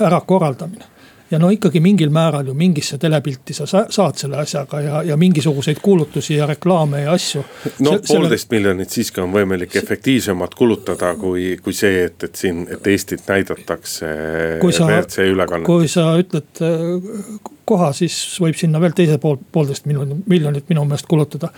ärakorraldamine 0.00 0.84
ja 1.30 1.38
no 1.38 1.50
ikkagi 1.50 1.80
mingil 1.82 2.10
määral 2.14 2.46
ju 2.46 2.54
mingisse 2.54 2.98
telepilti 2.98 3.54
sa 3.54 3.66
saad 3.66 4.18
selle 4.18 4.38
asjaga 4.38 4.80
ja, 4.80 5.02
ja 5.02 5.16
mingisuguseid 5.16 5.80
kuulutusi 5.82 6.36
ja 6.36 6.46
reklaame 6.46 7.02
ja 7.02 7.12
asju. 7.12 7.44
no 7.78 7.92
Se 7.92 8.12
poolteist 8.12 8.48
selle... 8.48 8.60
miljonit 8.60 8.90
siiski 8.90 9.20
on 9.20 9.34
võimalik 9.34 9.76
efektiivsemalt 9.76 10.54
kulutada 10.54 11.14
kui, 11.18 11.56
kui 11.62 11.74
see, 11.74 12.04
et, 12.06 12.22
et 12.22 12.34
siin, 12.34 12.66
et 12.70 12.86
Eestit 12.86 13.26
näidatakse 13.28 14.06
WRC 14.62 15.28
ülekannet. 15.32 15.66
kui 15.66 15.88
sa 15.88 16.12
ütled 16.20 16.62
koha, 17.66 17.90
siis 17.96 18.14
võib 18.40 18.56
sinna 18.58 18.80
veel 18.82 18.94
teise 18.96 19.18
pool, 19.22 19.38
poolteist 19.52 19.88
miljonit, 19.90 20.22
miljonit 20.30 20.68
minu 20.70 20.84
meelest 20.86 21.08
kulutada. 21.10 21.50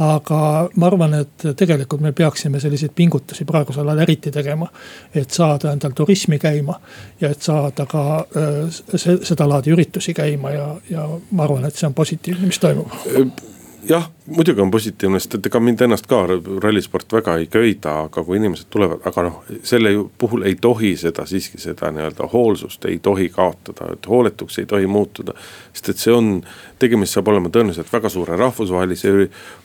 aga 0.00 0.40
ma 0.76 0.86
arvan, 0.86 1.14
et 1.20 1.44
tegelikult 1.56 2.00
me 2.00 2.12
peaksime 2.16 2.60
selliseid 2.60 2.94
pingutusi 2.96 3.44
praegusel 3.44 3.88
ajal 3.88 4.02
eriti 4.06 4.30
tegema. 4.30 4.68
et 5.14 5.30
saada 5.30 5.72
endal 5.72 5.92
turismi 5.96 6.38
käima 6.38 6.80
ja 7.20 7.30
et 7.30 7.42
saada 7.42 7.86
ka 7.86 8.26
äh, 8.36 8.80
sedalaadi 9.22 9.70
üritusi 9.70 10.14
käima 10.14 10.50
ja, 10.50 10.74
ja 10.90 11.08
ma 11.30 11.44
arvan, 11.44 11.64
et 11.64 11.74
see 11.74 11.86
on 11.86 11.94
positiivne, 11.94 12.46
mis 12.46 12.58
toimub 12.58 13.49
jah, 13.90 14.10
muidugi 14.26 14.60
on 14.60 14.70
positiivne, 14.70 15.18
sest 15.20 15.34
et 15.38 15.46
ega 15.50 15.60
mind 15.62 15.80
ennast 15.84 16.06
ka 16.10 16.20
rallisport 16.62 17.12
väga 17.12 17.36
ei 17.40 17.48
köida, 17.50 17.94
aga 18.06 18.22
kui 18.24 18.38
inimesed 18.38 18.68
tulevad, 18.70 19.02
aga 19.08 19.24
noh, 19.26 19.40
selle 19.66 19.92
puhul 20.18 20.46
ei 20.46 20.56
tohi 20.60 20.92
seda 21.00 21.26
siiski 21.26 21.58
seda 21.60 21.90
nii-öelda 21.94 22.28
hoolsust 22.32 22.86
ei 22.90 23.00
tohi 23.02 23.28
kaotada, 23.34 23.90
et 23.94 24.08
hooletuks 24.08 24.60
ei 24.62 24.68
tohi 24.70 24.86
muutuda. 24.86 25.34
sest 25.72 25.88
et 25.88 26.04
see 26.04 26.14
on, 26.14 26.30
tegemist 26.78 27.16
saab 27.16 27.28
olema 27.32 27.50
tõenäoliselt 27.50 27.92
väga 27.92 28.08
suure 28.08 28.36
rahvusvahelise 28.38 29.14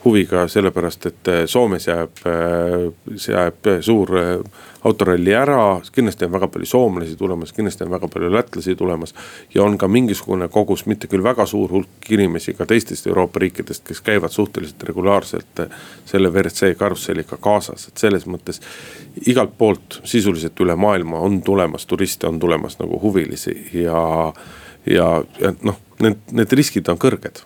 huviga, 0.05 0.47
sellepärast 0.47 1.05
et 1.11 1.34
Soomes 1.51 1.88
jääb, 1.88 2.26
jääb 3.30 3.73
suur 3.82 4.17
autoralli 4.86 5.34
ära, 5.34 5.82
kindlasti 5.92 6.28
on 6.28 6.34
väga 6.36 6.48
palju 6.54 6.68
soomlasi 6.70 7.16
tulemas, 7.18 7.54
kindlasti 7.54 7.84
on 7.84 7.92
väga 7.92 8.08
palju 8.14 8.30
lätlasi 8.34 8.76
tulemas. 8.76 9.16
ja 9.56 9.64
on 9.64 9.78
ka 9.78 9.88
mingisugune 9.88 10.48
kogus, 10.48 10.86
mitte 10.86 11.08
küll 11.08 11.24
väga 11.24 11.46
suur 11.46 11.72
hulk 11.72 12.10
inimesi 12.10 12.54
ka 12.54 12.66
teistest 12.66 13.08
Euroopa 13.08 13.40
riikidest, 13.40 13.84
kes 13.88 14.02
käivad 14.02 14.32
suhteliselt 14.32 14.84
regulaarselt 14.84 15.64
selle 16.06 16.30
WRC 16.30 16.76
karusselliga 16.78 17.38
kaasas, 17.42 17.88
et 17.88 17.98
selles 17.98 18.28
mõttes. 18.28 18.62
igalt 19.28 19.58
poolt 19.58 20.02
sisuliselt 20.04 20.60
üle 20.60 20.76
maailma 20.76 21.20
on 21.20 21.42
tulemas 21.42 21.86
turiste, 21.86 22.28
on 22.28 22.40
tulemas 22.40 22.80
nagu 22.80 23.02
huvilisi 23.02 23.70
ja, 23.74 24.34
ja, 24.86 25.24
ja 25.42 25.54
noh, 25.62 25.82
need, 26.00 26.22
need 26.32 26.54
riskid 26.54 26.90
on 26.90 27.02
kõrged 27.02 27.42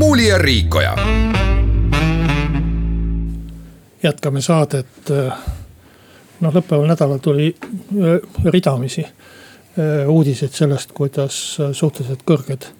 muuli 0.00 0.28
ja 0.28 0.38
Riikoja 0.38 0.94
jätkame 4.02 4.40
saadet. 4.40 5.10
noh, 6.40 6.54
lõppeval 6.54 6.86
nädalal 6.88 7.18
tuli 7.20 7.50
äh, 7.52 8.20
ridamisi 8.44 9.04
äh, 9.04 10.08
uudiseid 10.08 10.56
sellest, 10.56 10.92
kuidas 10.96 11.58
suhteliselt 11.72 12.24
kõrged 12.26 12.70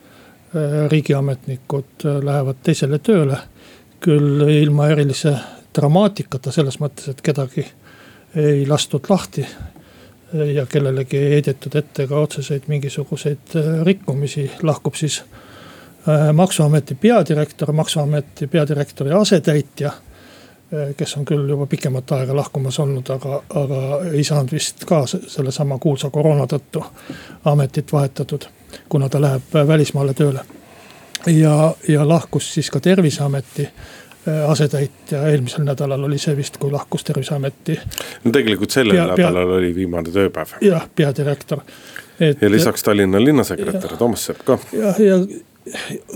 riigiametnikud 0.90 2.02
lähevad 2.26 2.56
teisele 2.62 2.98
tööle. 2.98 3.36
küll 4.00 4.48
ilma 4.48 4.88
erilise 4.88 5.34
dramaatikata 5.76 6.50
selles 6.50 6.80
mõttes, 6.80 7.10
et 7.10 7.20
kedagi 7.20 7.66
ei 8.34 8.66
lastud 8.66 9.06
lahti. 9.08 9.46
ja 10.54 10.66
kellelegi 10.66 11.16
ei 11.16 11.30
heidetud 11.30 11.74
ette 11.74 12.06
ka 12.06 12.18
otseseid 12.20 12.62
mingisuguseid 12.66 13.54
rikkumisi, 13.84 14.50
lahkub 14.62 14.94
siis 14.94 15.22
maksuameti 16.32 16.94
peadirektor, 16.94 17.72
maksuameti 17.72 18.46
peadirektori 18.46 19.12
asetäitja 19.12 19.92
Eh, 19.92 20.09
kes 20.96 21.16
on 21.16 21.24
küll 21.24 21.48
juba 21.48 21.66
pikemat 21.66 22.12
aega 22.14 22.34
lahkumas 22.36 22.78
olnud, 22.78 23.08
aga, 23.10 23.42
aga 23.58 23.80
ei 24.12 24.24
saanud 24.24 24.52
vist 24.54 24.84
ka 24.86 25.02
sellesama 25.06 25.78
kuulsa 25.82 26.10
koroona 26.10 26.46
tõttu 26.50 26.84
ametit 27.44 27.92
vahetatud. 27.92 28.46
kuna 28.88 29.08
ta 29.08 29.20
läheb 29.20 29.54
välismaale 29.66 30.14
tööle. 30.14 30.44
ja, 31.26 31.74
ja 31.88 32.08
lahkus 32.08 32.54
siis 32.54 32.70
ka 32.70 32.80
terviseameti 32.80 33.62
eh, 33.62 34.50
asetäitja, 34.50 35.26
eelmisel 35.28 35.64
nädalal 35.64 36.04
oli 36.04 36.18
see 36.18 36.36
vist, 36.36 36.56
kui 36.56 36.70
lahkus 36.70 37.04
terviseameti. 37.04 37.78
no 38.24 38.30
tegelikult 38.30 38.70
sellel 38.70 38.96
pea, 38.96 39.06
nädalal 39.06 39.46
pea, 39.46 39.56
oli 39.56 39.74
viimane 39.74 40.10
tööpäev. 40.10 40.54
jah, 40.60 40.88
peadirektor. 40.94 41.60
ja 42.20 42.50
lisaks 42.50 42.82
Tallinna 42.82 43.24
linnasekretär 43.24 43.96
Toomas 43.96 44.24
Sepp 44.24 44.44
ka. 44.44 44.58
jah, 44.72 45.00
ja, 45.00 45.16
ja 45.16 45.49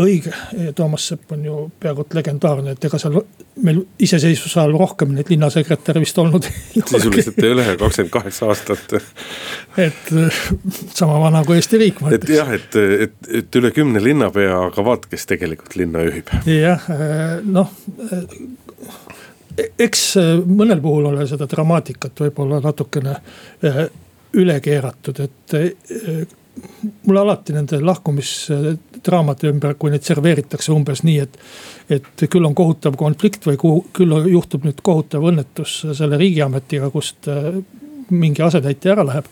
õige, 0.01 0.33
Toomas 0.75 1.09
Sepp 1.09 1.33
on 1.33 1.45
ju 1.45 1.57
peaaegu 1.81 2.05
et 2.07 2.17
legendaarne, 2.19 2.75
et 2.75 2.85
ega 2.89 2.99
seal 3.01 3.19
meil 3.65 3.81
iseseisvuse 4.03 4.61
ajal 4.61 4.75
rohkem 4.79 5.15
neid 5.15 5.31
linnasekretäre 5.31 6.03
vist 6.03 6.19
olnud 6.19 6.47
sisuliselt 6.75 7.39
ei 7.43 7.55
ole, 7.55 7.67
kakskümmend 7.79 8.13
kaheksa 8.15 8.51
aastat. 8.51 8.97
et 9.79 10.13
sama 10.95 11.21
vana 11.23 11.45
kui 11.47 11.59
Eesti 11.61 11.81
riik. 11.81 12.03
et 12.15 12.29
jah, 12.29 12.53
et, 12.57 12.79
et, 13.09 13.17
et 13.43 13.61
üle 13.61 13.71
kümne 13.75 14.03
linnapea, 14.03 14.59
aga 14.69 14.87
vaat, 14.87 15.09
kes 15.11 15.27
tegelikult 15.31 15.77
linna 15.79 16.05
juhib. 16.09 16.33
jah, 16.51 16.89
noh 17.45 17.73
eks 19.79 20.07
mõnel 20.47 20.81
puhul 20.83 21.11
ole 21.13 21.27
seda 21.31 21.47
dramaatikat 21.51 22.25
võib-olla 22.27 22.61
natukene 22.65 23.19
üle 24.35 24.57
keeratud, 24.61 25.21
et 25.23 25.55
mulle 27.07 27.21
alati 27.21 27.53
nende 27.53 27.81
lahkumisdraamade 27.83 29.51
ümber, 29.51 29.75
kui 29.79 29.93
neid 29.93 30.07
serveeritakse 30.07 30.73
umbes 30.75 31.03
nii, 31.07 31.19
et. 31.25 31.39
et 31.91 32.27
küll 32.31 32.47
on 32.47 32.55
kohutav 32.57 32.97
konflikt 33.01 33.47
või 33.49 33.59
kuhu, 33.61 33.85
küll 33.97 34.15
juhtub 34.31 34.65
nüüd 34.65 34.81
kohutav 34.83 35.27
õnnetus 35.31 35.81
selle 35.99 36.19
riigiametiga, 36.21 36.91
kust 36.95 37.29
äh, 37.29 37.59
mingi 38.11 38.43
asetäitja 38.43 38.95
ära 38.95 39.07
läheb. 39.07 39.31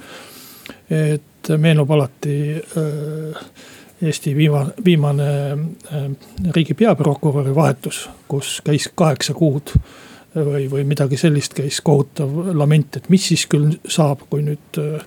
et 0.90 1.48
meenub 1.58 1.90
alati 1.90 2.38
äh, 2.58 3.46
Eesti 4.02 4.32
viimane, 4.34 4.72
viimane 4.84 5.26
äh, 5.52 6.06
riigi 6.54 6.74
peaprokuröri 6.74 7.54
vahetus, 7.54 8.08
kus 8.28 8.60
käis 8.66 8.88
kaheksa 8.94 9.34
kuud 9.34 9.76
või, 10.34 10.66
või 10.70 10.82
midagi 10.84 11.16
sellist 11.16 11.54
käis 11.54 11.78
kohutav 11.80 12.50
lament, 12.56 12.96
et 12.96 13.08
mis 13.08 13.28
siis 13.30 13.46
küll 13.46 13.76
saab, 13.86 14.26
kui 14.30 14.42
nüüd 14.42 14.80
Äh, 14.82 15.04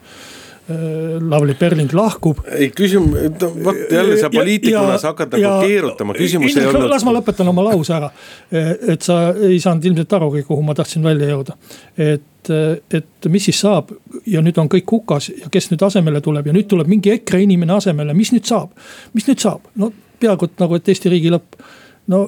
Lavly 1.30 1.53
Perling 1.53 1.91
lahkub. 1.93 2.39
ei 2.51 2.72
küsimus, 2.74 3.20
vot 3.63 3.76
jälle 3.91 4.18
sa 4.18 4.30
poliitikuna, 4.34 4.97
sa 4.97 5.11
hakkad 5.11 5.36
nagu 5.38 5.68
keerutama, 5.68 6.16
küsimus 6.18 6.57
ei 6.57 6.66
olnud. 6.66 6.88
las 6.89 7.05
ma 7.05 7.13
lõpetan 7.13 7.51
oma 7.51 7.68
lause 7.68 7.93
ära. 7.93 8.09
et 8.88 9.05
sa 9.05 9.20
ei 9.36 9.59
saanud 9.61 9.86
ilmselt 9.86 10.16
arugi, 10.18 10.41
kuhu 10.47 10.66
ma 10.66 10.74
tahtsin 10.74 11.05
välja 11.05 11.30
jõuda. 11.30 11.57
et, 11.97 12.49
et 12.97 13.30
mis 13.30 13.45
siis 13.45 13.59
saab 13.61 13.93
ja 14.26 14.41
nüüd 14.41 14.57
on 14.57 14.72
kõik 14.72 14.89
hukas 14.91 15.30
ja 15.30 15.51
kes 15.51 15.70
nüüd 15.70 15.86
asemele 15.86 16.22
tuleb 16.26 16.49
ja 16.49 16.57
nüüd 16.57 16.68
tuleb 16.72 16.89
mingi 16.89 17.13
EKRE 17.13 17.43
inimene 17.45 17.78
asemele, 17.78 18.18
mis 18.18 18.34
nüüd 18.34 18.49
saab? 18.49 18.74
mis 19.13 19.30
nüüd 19.30 19.45
saab, 19.45 19.70
no 19.76 19.91
peaaegu 20.20 20.49
et 20.49 20.66
nagu, 20.66 20.82
et 20.82 20.89
Eesti 20.89 21.13
riigi 21.13 21.30
lõpp. 21.34 21.61
no 22.07 22.26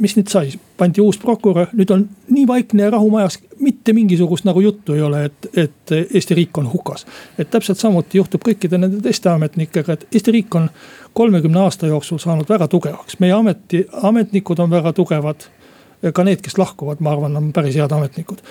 mis 0.00 0.16
nüüd 0.16 0.28
sai, 0.30 0.52
pandi 0.76 1.00
uus 1.00 1.18
prokurör, 1.20 1.70
nüüd 1.76 1.90
on 1.94 2.04
nii 2.32 2.46
vaikne 2.48 2.86
ja 2.86 2.92
rahu 2.94 3.08
majas, 3.10 3.38
mitte 3.60 3.94
mingisugust 3.96 4.46
nagu 4.48 4.60
juttu 4.60 4.94
ei 4.96 5.02
ole, 5.02 5.24
et, 5.30 5.48
et 5.56 5.94
Eesti 5.96 6.36
riik 6.36 6.58
on 6.58 6.70
hukas. 6.72 7.06
et 7.38 7.50
täpselt 7.50 7.78
samuti 7.78 8.18
juhtub 8.18 8.44
kõikide 8.48 8.78
nende 8.78 9.00
teiste 9.02 9.30
ametnikega, 9.30 9.92
et 9.92 10.06
Eesti 10.12 10.34
riik 10.36 10.54
on 10.54 10.70
kolmekümne 11.16 11.60
aasta 11.64 11.86
jooksul 11.86 12.18
saanud 12.22 12.48
väga 12.48 12.68
tugevaks, 12.68 13.18
meie 13.20 13.32
ameti, 13.32 13.86
ametnikud 14.02 14.58
on 14.58 14.70
väga 14.70 14.92
tugevad. 14.92 15.48
ka 16.12 16.24
need, 16.24 16.40
kes 16.44 16.58
lahkuvad, 16.58 17.00
ma 17.00 17.12
arvan, 17.12 17.36
on 17.36 17.52
päris 17.52 17.74
head 17.74 17.92
ametnikud 17.92 18.42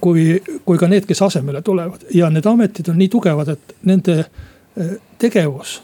kui, 0.00 0.42
kui 0.64 0.78
ka 0.78 0.88
need, 0.88 1.06
kes 1.06 1.22
asemele 1.22 1.62
tulevad 1.62 2.08
ja 2.14 2.30
need 2.30 2.46
ametid 2.46 2.88
on 2.88 2.98
nii 2.98 3.08
tugevad, 3.08 3.48
et 3.48 3.74
nende 3.84 4.24
tegevus 5.18 5.80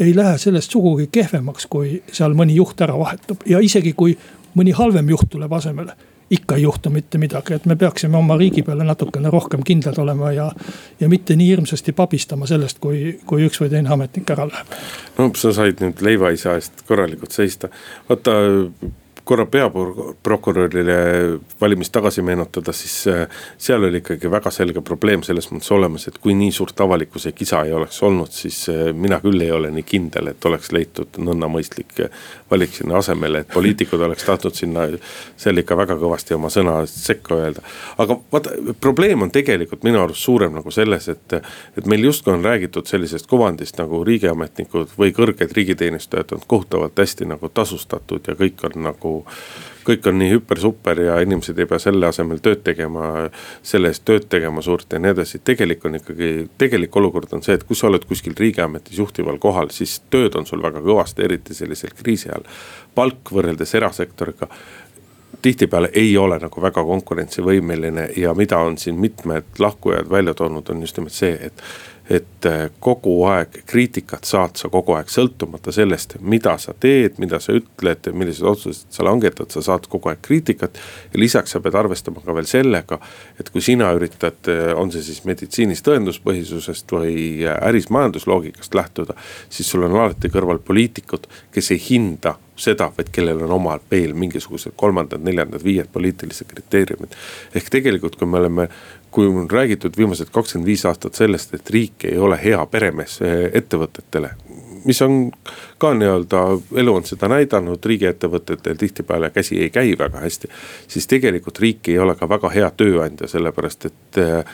ei 0.00 0.16
lähe 0.16 0.38
sellest 0.38 0.70
sugugi 0.70 1.08
kehvemaks, 1.12 1.66
kui 1.66 2.02
seal 2.12 2.36
mõni 2.38 2.58
juht 2.58 2.80
ära 2.80 2.98
vahetub 2.98 3.42
ja 3.46 3.60
isegi 3.64 3.92
kui 3.92 4.16
mõni 4.58 4.74
halvem 4.76 5.10
juht 5.10 5.30
tuleb 5.30 5.52
asemele 5.52 5.96
ikka 6.30 6.56
ei 6.56 6.62
juhtu 6.62 6.90
mitte 6.90 7.18
midagi, 7.18 7.54
et 7.54 7.66
me 7.66 7.76
peaksime 7.76 8.16
oma 8.16 8.36
riigi 8.36 8.62
peale 8.62 8.84
natukene 8.84 9.30
rohkem 9.32 9.62
kindlad 9.64 9.98
olema 9.98 10.32
ja. 10.32 10.50
ja 11.00 11.08
mitte 11.08 11.36
nii 11.36 11.48
hirmsasti 11.48 11.92
pabistama 11.96 12.46
sellest, 12.46 12.78
kui, 12.84 13.18
kui 13.26 13.46
üks 13.46 13.62
või 13.62 13.72
teine 13.72 13.92
ametnik 13.94 14.30
ära 14.36 14.48
läheb. 14.50 14.78
no 15.18 15.30
sa 15.40 15.54
said 15.56 15.80
nüüd 15.84 16.02
leivaisa 16.04 16.58
eest 16.58 16.84
korralikult 16.88 17.32
seista, 17.32 17.72
vaata 18.10 18.36
korra 19.28 19.44
peaprokurörile 19.46 20.94
valimist 21.60 21.92
tagasi 21.92 22.22
meenutada, 22.24 22.72
siis 22.72 22.94
äh, 23.12 23.26
seal 23.60 23.84
oli 23.84 24.00
ikkagi 24.00 24.30
väga 24.32 24.50
selge 24.54 24.80
probleem 24.80 25.22
selles 25.26 25.50
mõttes 25.52 25.68
olemas, 25.76 26.08
et 26.08 26.16
kui 26.22 26.32
nii 26.38 26.52
suurt 26.54 26.80
avalikkuse 26.80 27.34
kisa 27.36 27.60
ei 27.68 27.74
oleks 27.76 28.00
olnud, 28.08 28.32
siis 28.32 28.62
äh, 28.72 28.88
mina 28.96 29.20
küll 29.24 29.44
ei 29.44 29.52
ole 29.52 29.70
nii 29.74 29.84
kindel, 29.88 30.32
et 30.32 30.48
oleks 30.48 30.72
leitud 30.72 31.20
nõnda 31.20 31.50
mõistlik 31.52 31.92
valik 32.50 32.72
sinna 32.72 32.96
asemele, 33.02 33.42
et 33.44 33.52
poliitikud 33.52 34.00
oleks 34.06 34.24
tahtnud 34.24 34.56
sinna 34.56 34.86
seal 35.36 35.60
ikka 35.60 35.76
väga 35.76 35.98
kõvasti 36.00 36.36
oma 36.36 36.48
sõna 36.52 36.78
sekka 36.88 37.36
öelda. 37.36 37.64
aga 37.98 38.16
vaata, 38.32 38.54
probleem 38.80 39.26
on 39.26 39.32
tegelikult 39.34 39.84
minu 39.84 40.00
arust 40.02 40.24
suurem 40.24 40.56
nagu 40.56 40.72
selles, 40.72 41.08
et, 41.12 41.36
et 41.76 41.86
meil 41.86 42.08
justkui 42.08 42.32
on 42.32 42.44
räägitud 42.44 42.88
sellisest 42.88 43.28
kuvandist 43.28 43.76
nagu 43.78 44.00
riigiametnikud 44.08 44.96
või 44.98 45.12
kõrged 45.16 45.52
riigiteenistujad 45.52 46.32
on 46.32 46.44
kohutavalt 46.46 46.98
hästi 46.98 47.28
nagu 47.28 47.52
tasustatud 47.52 48.24
ja 48.28 48.36
kõik 48.38 48.64
on 48.70 48.82
nagu 48.88 49.17
kõik 49.88 50.08
on 50.10 50.18
nii 50.20 50.32
hüper-super 50.34 51.00
ja 51.00 51.18
inimesed 51.24 51.58
ei 51.58 51.68
pea 51.68 51.78
selle 51.80 52.08
asemel 52.10 52.42
tööd 52.44 52.60
tegema, 52.66 53.28
selle 53.64 53.92
eest 53.92 54.04
tööd 54.08 54.26
tegema 54.30 54.62
suurt 54.64 54.92
ja 54.92 55.00
nii 55.00 55.14
edasi. 55.14 55.40
tegelik 55.44 55.84
on 55.88 55.96
ikkagi, 56.00 56.32
tegelik 56.60 56.96
olukord 56.96 57.32
on 57.32 57.44
see, 57.44 57.56
et 57.56 57.64
kui 57.68 57.78
sa 57.78 57.88
oled 57.88 58.04
kuskil 58.08 58.36
riigiametis 58.38 58.98
juhtival 59.00 59.40
kohal, 59.40 59.72
siis 59.74 60.00
tööd 60.12 60.36
on 60.36 60.46
sul 60.46 60.62
väga 60.62 60.84
kõvasti, 60.84 61.24
eriti 61.24 61.56
sellisel 61.56 61.96
kriisi 61.96 62.28
ajal. 62.28 62.44
palk 62.94 63.32
võrreldes 63.32 63.74
erasektoriga 63.78 64.50
tihtipeale 65.42 65.90
ei 65.92 66.16
ole 66.18 66.38
nagu 66.42 66.62
väga 66.62 66.82
konkurentsivõimeline 66.84 68.08
ja 68.16 68.34
mida 68.34 68.58
on 68.58 68.78
siin 68.78 68.98
mitmed 69.00 69.58
lahkujad 69.58 70.10
välja 70.10 70.34
toonud, 70.34 70.68
on 70.70 70.80
just 70.82 70.98
nimelt 70.98 71.14
see, 71.14 71.36
et 71.46 71.62
et 72.08 72.46
äh, 72.46 72.70
kogu 72.80 73.12
aeg 73.28 73.60
kriitikat 73.68 74.24
saad 74.24 74.56
sa 74.56 74.70
kogu 74.72 74.94
aeg, 74.96 75.10
sõltumata 75.12 75.72
sellest, 75.74 76.16
mida 76.24 76.54
sa 76.60 76.72
teed, 76.80 77.18
mida 77.20 77.40
sa 77.42 77.52
ütled, 77.58 78.08
millised 78.16 78.48
otsused 78.48 78.88
sa 78.94 79.04
langetad, 79.04 79.52
sa 79.52 79.62
saad 79.64 79.88
kogu 79.92 80.08
aeg 80.12 80.22
kriitikat. 80.24 80.80
ja 81.12 81.20
lisaks 81.20 81.52
sa 81.52 81.60
pead 81.60 81.76
arvestama 81.76 82.24
ka 82.24 82.34
veel 82.34 82.48
sellega, 82.48 83.00
et 83.40 83.52
kui 83.52 83.60
sina 83.64 83.92
üritad, 83.96 84.40
äh, 84.48 84.72
on 84.72 84.92
see 84.94 85.04
siis 85.04 85.24
meditsiinis 85.28 85.84
tõenduspõhisusest 85.84 86.96
või 86.96 87.44
äh, 87.44 87.60
äris 87.68 87.90
majandusloogikast 87.92 88.74
lähtuda. 88.74 89.14
siis 89.50 89.68
sul 89.70 89.84
on 89.84 89.96
alati 90.00 90.32
kõrval 90.32 90.64
poliitikud, 90.64 91.28
kes 91.52 91.72
ei 91.76 91.82
hinda 91.90 92.38
seda, 92.58 92.88
vaid 92.96 93.10
kellel 93.14 93.42
on 93.46 93.54
omal 93.58 93.82
veel 93.90 94.14
mingisugused 94.18 94.74
kolmandad, 94.76 95.22
neljandad, 95.24 95.62
viied 95.64 95.90
poliitilised 95.92 96.48
kriteeriumid. 96.50 97.14
ehk 97.54 97.70
tegelikult, 97.70 98.16
kui 98.16 98.26
me 98.26 98.38
oleme 98.38 98.68
kui 99.10 99.26
on 99.26 99.50
räägitud 99.50 99.96
viimased 99.96 100.30
kakskümmend 100.32 100.66
viis 100.66 100.84
aastat 100.86 101.14
sellest, 101.14 101.54
et 101.54 101.70
riik 101.70 102.04
ei 102.04 102.18
ole 102.18 102.38
hea 102.42 102.60
peremees 102.66 103.20
eh, 103.22 103.50
ettevõtetele. 103.60 104.30
mis 104.84 105.02
on 105.02 105.30
ka 105.78 105.90
nii-öelda, 105.94 106.42
elu 106.80 106.94
on 106.94 107.04
seda 107.04 107.28
näidanud, 107.28 107.84
riigiettevõtetel 107.84 108.76
tihtipeale 108.78 109.30
käsi 109.30 109.60
ei 109.60 109.70
käi 109.70 109.94
väga 109.98 110.20
hästi. 110.20 110.48
siis 110.88 111.06
tegelikult 111.06 111.58
riik 111.58 111.88
ei 111.88 111.98
ole 111.98 112.14
ka 112.14 112.28
väga 112.28 112.48
hea 112.48 112.70
tööandja, 112.70 113.28
sellepärast 113.28 113.86
et 113.86 114.18
eh, 114.18 114.44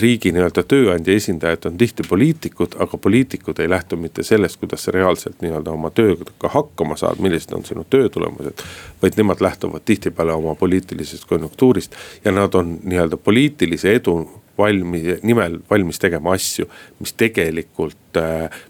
riigi 0.00 0.30
nii-öelda 0.32 0.62
tööandja 0.68 1.14
esindajad 1.18 1.66
on 1.68 1.78
tihti 1.78 2.04
poliitikud, 2.08 2.76
aga 2.80 2.98
poliitikud 2.98 3.58
ei 3.60 3.70
lähtu 3.70 3.98
mitte 4.00 4.22
sellest, 4.22 4.56
kuidas 4.60 4.86
sa 4.86 4.94
reaalselt 4.94 5.42
nii-öelda 5.42 5.74
oma 5.74 5.90
tööga 5.90 6.50
hakkama 6.54 6.96
saad, 6.96 7.20
millised 7.22 7.52
on 7.56 7.64
sinu 7.66 7.84
töö 7.90 8.08
tulemused. 8.08 8.62
vaid 9.02 9.18
nemad 9.18 9.40
lähtuvad 9.40 9.82
tihtipeale 9.84 10.32
oma 10.32 10.54
poliitilisest 10.54 11.24
konjunktuurist 11.24 11.94
ja 12.24 12.32
nad 12.32 12.54
on 12.54 12.78
nii-öelda 12.84 13.16
poliitilise 13.16 13.94
edu 13.94 14.16
valmis, 14.58 15.22
nimel 15.22 15.58
valmis 15.70 15.98
tegema 15.98 16.32
asju, 16.32 16.66
mis 17.00 17.12
tegelikult, 17.12 18.22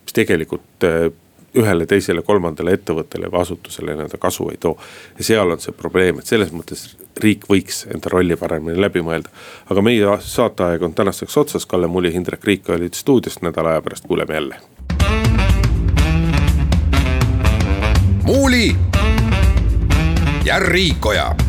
mis 0.05 0.15
tegelikult 0.15 0.89
ühele, 1.59 1.87
teisele, 1.89 2.23
kolmandale 2.23 2.75
ettevõttele 2.77 3.31
või 3.33 3.41
asutusele 3.41 3.95
nii-öelda 3.95 4.21
kasu 4.21 4.51
ei 4.53 4.61
too. 4.61 4.77
ja 5.19 5.25
seal 5.25 5.51
on 5.51 5.61
see 5.61 5.73
probleem, 5.73 6.19
et 6.19 6.27
selles 6.27 6.53
mõttes 6.53 6.91
riik 7.23 7.47
võiks 7.51 7.85
enda 7.95 8.11
rolli 8.13 8.37
paremini 8.37 8.81
läbi 8.81 9.03
mõelda. 9.05 9.29
aga 9.71 9.83
meie 9.83 10.19
saateaeg 10.21 10.83
on 10.83 10.95
tänaseks 10.95 11.37
otsas, 11.37 11.67
Kalle 11.67 11.87
Muli, 11.87 12.13
Hindrek 12.13 12.45
Riik 12.45 12.69
olid 12.69 12.95
stuudios, 12.95 13.43
nädala 13.43 13.77
aja 13.77 13.83
pärast 13.83 14.07
kuuleme 14.07 14.35
jälle. 14.35 14.57
muuli 18.23 18.77
ja 20.45 20.59
Riikoja 20.59 21.48